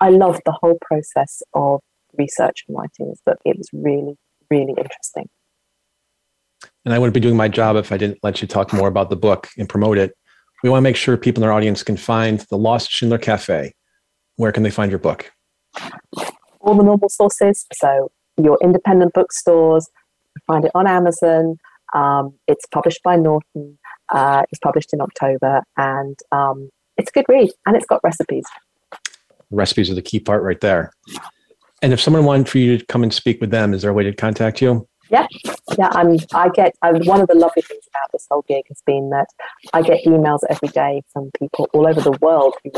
I 0.00 0.10
love 0.10 0.40
the 0.44 0.52
whole 0.52 0.78
process 0.82 1.42
of 1.54 1.80
research 2.18 2.64
and 2.68 2.76
writing 2.76 3.08
this 3.08 3.20
book. 3.24 3.38
It 3.44 3.56
was 3.56 3.68
really, 3.72 4.16
really 4.50 4.74
interesting. 4.76 5.28
And 6.84 6.94
I 6.94 6.98
wouldn't 6.98 7.14
be 7.14 7.20
doing 7.20 7.36
my 7.36 7.48
job 7.48 7.76
if 7.76 7.90
I 7.90 7.96
didn't 7.96 8.18
let 8.22 8.42
you 8.42 8.48
talk 8.48 8.72
more 8.72 8.88
about 8.88 9.10
the 9.10 9.16
book 9.16 9.48
and 9.56 9.68
promote 9.68 9.98
it. 9.98 10.12
We 10.62 10.70
want 10.70 10.78
to 10.78 10.84
make 10.84 10.96
sure 10.96 11.16
people 11.16 11.42
in 11.42 11.48
our 11.48 11.54
audience 11.54 11.82
can 11.82 11.96
find 11.96 12.40
the 12.50 12.58
Lost 12.58 12.90
Schindler 12.90 13.18
Cafe. 13.18 13.72
Where 14.36 14.52
can 14.52 14.62
they 14.62 14.70
find 14.70 14.90
your 14.90 14.98
book? 14.98 15.30
All 16.60 16.74
the 16.74 16.82
normal 16.82 17.08
sources. 17.08 17.66
So 17.74 18.10
your 18.42 18.58
independent 18.62 19.12
bookstores. 19.14 19.88
Find 20.46 20.64
it 20.64 20.70
on 20.74 20.86
Amazon. 20.86 21.56
Um, 21.94 22.34
it's 22.46 22.66
published 22.66 23.02
by 23.02 23.16
Norton. 23.16 23.78
Uh, 24.12 24.42
it's 24.50 24.58
published 24.60 24.92
in 24.92 25.00
October, 25.00 25.62
and 25.76 26.16
um, 26.32 26.70
it's 26.96 27.10
a 27.10 27.12
good 27.12 27.26
read, 27.28 27.50
and 27.66 27.76
it's 27.76 27.86
got 27.86 28.00
recipes. 28.02 28.46
Recipes 29.50 29.90
are 29.90 29.94
the 29.94 30.02
key 30.02 30.20
part 30.20 30.42
right 30.42 30.60
there. 30.60 30.92
And 31.82 31.92
if 31.92 32.00
someone 32.00 32.24
wanted 32.24 32.48
for 32.48 32.58
you 32.58 32.78
to 32.78 32.86
come 32.86 33.02
and 33.02 33.12
speak 33.12 33.40
with 33.40 33.50
them, 33.50 33.72
is 33.72 33.82
there 33.82 33.90
a 33.90 33.94
way 33.94 34.04
to 34.04 34.12
contact 34.12 34.60
you? 34.60 34.86
Yeah, 35.10 35.26
yeah. 35.78 35.88
I'm. 35.92 36.16
I 36.34 36.48
get. 36.50 36.74
I'm, 36.82 37.02
one 37.06 37.20
of 37.20 37.28
the 37.28 37.34
lovely 37.34 37.62
things 37.62 37.84
about 37.88 38.10
this 38.12 38.26
whole 38.30 38.44
gig 38.46 38.64
has 38.68 38.82
been 38.86 39.10
that 39.10 39.28
I 39.72 39.82
get 39.82 40.04
emails 40.04 40.40
every 40.50 40.68
day 40.68 41.02
from 41.12 41.30
people 41.38 41.68
all 41.72 41.86
over 41.88 42.00
the 42.00 42.16
world 42.20 42.54
who 42.62 42.70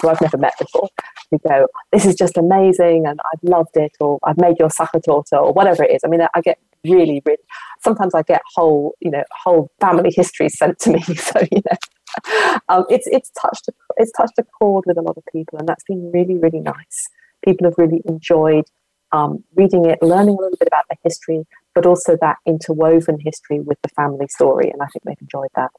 who 0.00 0.08
I've 0.08 0.20
never 0.20 0.36
met 0.36 0.54
before, 0.58 0.88
who 1.30 1.38
go, 1.46 1.66
"This 1.92 2.06
is 2.06 2.16
just 2.16 2.36
amazing," 2.36 3.06
and 3.06 3.20
I've 3.32 3.48
loved 3.48 3.76
it, 3.76 3.92
or 4.00 4.18
"I've 4.24 4.38
made 4.38 4.58
your 4.58 4.68
sachertorte," 4.68 5.32
or 5.32 5.52
whatever 5.52 5.84
it 5.84 5.92
is. 5.92 6.02
I 6.04 6.08
mean, 6.08 6.26
I 6.34 6.40
get 6.40 6.58
really, 6.84 7.22
really. 7.24 7.38
Sometimes 7.82 8.14
I 8.14 8.22
get 8.22 8.42
whole, 8.54 8.94
you 9.00 9.10
know, 9.10 9.22
whole 9.44 9.70
family 9.80 10.12
histories 10.14 10.58
sent 10.58 10.78
to 10.80 10.90
me. 10.90 11.04
So 11.16 11.40
you 11.52 11.62
know, 11.70 12.58
um, 12.68 12.84
it's 12.88 13.06
it's 13.06 13.30
touched 13.30 13.68
it's 13.96 14.12
touched 14.12 14.38
a 14.38 14.44
chord 14.58 14.84
with 14.86 14.98
a 14.98 15.02
lot 15.02 15.16
of 15.16 15.24
people, 15.32 15.58
and 15.58 15.68
that's 15.68 15.84
been 15.84 16.10
really, 16.12 16.36
really 16.36 16.60
nice. 16.60 17.08
People 17.44 17.66
have 17.66 17.74
really 17.78 18.02
enjoyed 18.06 18.64
um, 19.14 19.44
reading 19.54 19.84
it, 19.86 20.02
learning 20.02 20.34
a 20.34 20.42
little 20.42 20.58
bit 20.58 20.66
about 20.66 20.84
the 20.90 20.96
history, 21.04 21.44
but 21.72 21.86
also 21.86 22.16
that 22.20 22.36
interwoven 22.46 23.18
history 23.20 23.60
with 23.60 23.78
the 23.82 23.88
family 23.90 24.26
story. 24.28 24.70
And 24.70 24.82
I 24.82 24.86
think 24.86 25.04
they've 25.04 25.16
enjoyed 25.20 25.50
that. 25.54 25.70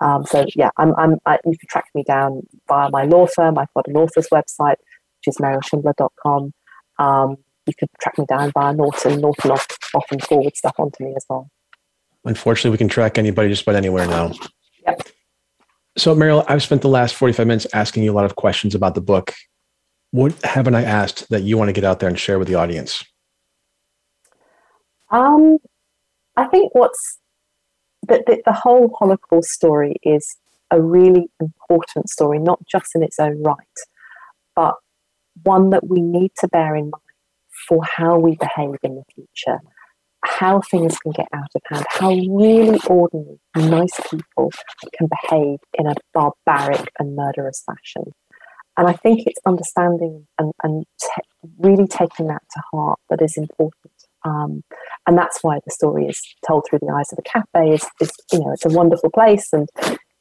Um, 0.00 0.24
so 0.24 0.46
yeah, 0.56 0.70
I'm, 0.78 0.94
I'm, 0.96 1.18
I, 1.26 1.38
you 1.44 1.56
can 1.58 1.68
track 1.68 1.84
me 1.94 2.02
down 2.02 2.42
via 2.66 2.88
my 2.90 3.04
law 3.04 3.26
firm. 3.26 3.58
I've 3.58 3.72
got 3.74 3.86
an 3.88 3.96
author's 3.96 4.28
website, 4.32 4.76
which 5.18 5.28
is 5.28 5.36
merielschindler.com. 5.36 6.52
Um, 6.98 7.36
you 7.66 7.74
can 7.78 7.88
track 8.00 8.18
me 8.18 8.24
down 8.26 8.50
via 8.52 8.72
Norton. 8.72 9.20
Norton 9.20 9.50
often 9.50 10.18
forward 10.20 10.56
stuff 10.56 10.74
onto 10.78 11.04
me 11.04 11.12
as 11.14 11.26
well. 11.28 11.50
Unfortunately, 12.24 12.70
we 12.70 12.78
can 12.78 12.88
track 12.88 13.18
anybody 13.18 13.50
just 13.50 13.62
about 13.62 13.74
anywhere 13.74 14.06
now. 14.06 14.32
Yep. 14.86 15.02
So, 15.98 16.14
Meriel, 16.14 16.44
I've 16.48 16.62
spent 16.62 16.80
the 16.80 16.88
last 16.88 17.14
45 17.14 17.46
minutes 17.46 17.66
asking 17.74 18.02
you 18.02 18.12
a 18.12 18.14
lot 18.14 18.24
of 18.24 18.36
questions 18.36 18.74
about 18.74 18.94
the 18.94 19.02
book 19.02 19.34
what 20.12 20.34
haven't 20.44 20.74
I 20.74 20.84
asked 20.84 21.28
that 21.30 21.42
you 21.42 21.58
want 21.58 21.68
to 21.68 21.72
get 21.72 21.84
out 21.84 22.00
there 22.00 22.08
and 22.08 22.18
share 22.18 22.38
with 22.38 22.48
the 22.48 22.54
audience? 22.54 23.04
Um, 25.10 25.58
I 26.36 26.44
think 26.46 26.74
what's 26.74 27.18
that 28.08 28.26
the, 28.26 28.40
the 28.44 28.52
whole 28.52 28.94
Holocaust 28.98 29.50
story 29.50 29.96
is 30.02 30.36
a 30.70 30.80
really 30.80 31.28
important 31.40 32.08
story, 32.08 32.38
not 32.38 32.60
just 32.66 32.94
in 32.94 33.02
its 33.02 33.18
own 33.18 33.42
right, 33.42 33.56
but 34.54 34.74
one 35.44 35.70
that 35.70 35.86
we 35.86 36.00
need 36.00 36.32
to 36.38 36.48
bear 36.48 36.74
in 36.76 36.84
mind 36.84 37.02
for 37.68 37.84
how 37.84 38.18
we 38.18 38.36
behave 38.36 38.76
in 38.82 38.96
the 38.96 39.04
future, 39.14 39.60
how 40.24 40.60
things 40.60 40.98
can 40.98 41.12
get 41.12 41.28
out 41.32 41.48
of 41.54 41.62
hand, 41.70 41.86
how 41.90 42.10
really 42.10 42.80
ordinary, 42.86 43.38
nice 43.56 43.98
people 44.10 44.50
can 44.94 45.08
behave 45.22 45.58
in 45.78 45.86
a 45.86 45.94
barbaric 46.12 46.90
and 46.98 47.16
murderous 47.16 47.62
fashion. 47.64 48.12
And 48.76 48.88
I 48.88 48.94
think 48.94 49.26
it's 49.26 49.40
understanding 49.46 50.26
and, 50.38 50.52
and 50.62 50.84
really 51.58 51.86
taking 51.86 52.26
that 52.28 52.42
to 52.52 52.62
heart 52.72 52.98
that 53.10 53.20
is 53.20 53.36
important. 53.36 53.92
Um, 54.24 54.62
and 55.06 55.18
that's 55.18 55.42
why 55.42 55.58
the 55.64 55.70
story 55.70 56.06
is 56.06 56.20
told 56.46 56.64
through 56.68 56.78
the 56.80 56.92
eyes 56.92 57.12
of 57.12 57.16
the 57.16 57.22
cafe. 57.22 57.74
Is, 57.74 57.86
is 58.00 58.10
you 58.32 58.38
know, 58.38 58.52
it's 58.52 58.64
a 58.64 58.70
wonderful 58.70 59.10
place, 59.10 59.48
and 59.52 59.68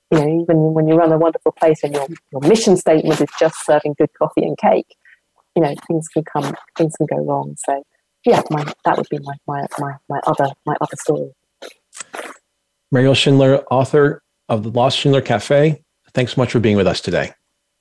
you 0.10 0.20
know, 0.20 0.42
even 0.42 0.74
when 0.74 0.88
you 0.88 0.96
run 0.96 1.12
a 1.12 1.18
wonderful 1.18 1.52
place 1.52 1.84
and 1.84 1.94
your 1.94 2.08
your 2.32 2.42
mission 2.42 2.76
statement 2.78 3.22
is 3.22 3.30
just 3.40 3.64
serving 3.64 3.96
good 4.00 4.10
coffee 4.18 4.42
and 4.42 4.58
cake, 4.58 4.96
you 5.56 5.62
know, 5.62 5.76
things 5.88 6.08
can 6.08 6.24
come, 6.24 6.56
things 6.76 6.96
can 6.96 7.06
go 7.06 7.24
wrong. 7.24 7.56
So, 7.68 7.84
yeah, 8.26 8.42
my, 8.50 8.64
that 8.86 8.98
would 8.98 9.08
be 9.10 9.20
my, 9.20 9.36
my 9.48 9.68
my 9.78 9.94
my 10.10 10.20
other 10.26 10.52
my 10.66 10.76
other 10.82 10.96
story. 10.96 11.32
Meriel 12.92 13.14
Schindler, 13.14 13.64
author 13.70 14.24
of 14.50 14.64
the 14.64 14.72
Lost 14.72 14.98
Schindler 14.98 15.22
Cafe. 15.22 15.84
Thanks 16.14 16.34
so 16.34 16.42
much 16.42 16.52
for 16.52 16.60
being 16.60 16.76
with 16.76 16.88
us 16.88 17.00
today. 17.00 17.34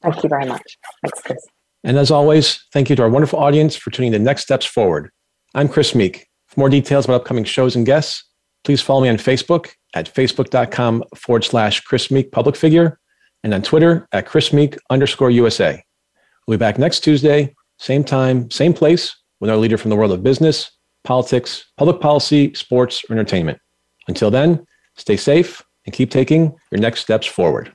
Thank 0.03 0.23
you 0.23 0.29
very 0.29 0.47
much. 0.47 0.79
Thanks, 1.03 1.23
Chris. 1.23 1.47
And 1.85 1.99
as 1.99 2.11
always, 2.11 2.65
thank 2.73 2.91
you 2.91 2.97
to 2.97 3.03
our 3.03 3.09
wonderful 3.09 3.39
audience 3.39 3.77
for 3.77 3.91
tuning 3.91 4.15
in 4.15 4.23
Next 4.23 4.43
Steps 4.43 4.67
Forward. 4.67 5.11
I'm 5.55 5.69
Chris 5.69 5.95
Meek. 5.95 6.27
For 6.49 6.61
more 6.61 6.69
details 6.69 7.05
about 7.05 7.23
upcoming 7.23 7.45
shows 7.45 7.77
and 7.77 7.87
guests, 7.87 8.25
please 8.65 8.81
follow 8.81 9.01
me 9.03 9.09
on 9.09 9.17
Facebook 9.17 9.71
at 9.95 10.13
facebook.com 10.13 11.05
forward 11.17 11.45
slash 11.45 11.81
Chris 11.81 12.11
Meek 12.11 12.33
public 12.33 12.57
figure 12.57 12.99
and 13.43 13.55
on 13.55 13.63
Twitter 13.63 14.07
at 14.13 14.27
Chris 14.27 14.53
Meek 14.53 14.77
underscore 14.91 15.31
USA. 15.31 15.83
We'll 16.47 16.59
be 16.59 16.61
back 16.61 16.79
next 16.79 17.01
Tuesday, 17.01 17.55
same 17.79 18.05
time, 18.05 18.51
same 18.51 18.75
place, 18.75 19.17
with 19.41 19.51
our 19.51 19.57
leader 19.57 19.79
from 19.79 19.91
the 19.91 19.97
world 19.97 20.13
of 20.13 20.23
business, 20.23 20.71
politics, 21.05 21.65
public 21.79 22.01
policy, 22.01 22.53
sports, 22.55 23.03
or 23.09 23.15
entertainment. 23.15 23.59
Until 24.09 24.31
then, 24.31 24.67
stay 24.97 25.17
safe 25.17 25.63
and 25.87 25.95
keep 25.95 26.11
taking 26.11 26.55
your 26.71 26.81
next 26.81 27.01
steps 27.01 27.27
forward. 27.27 27.75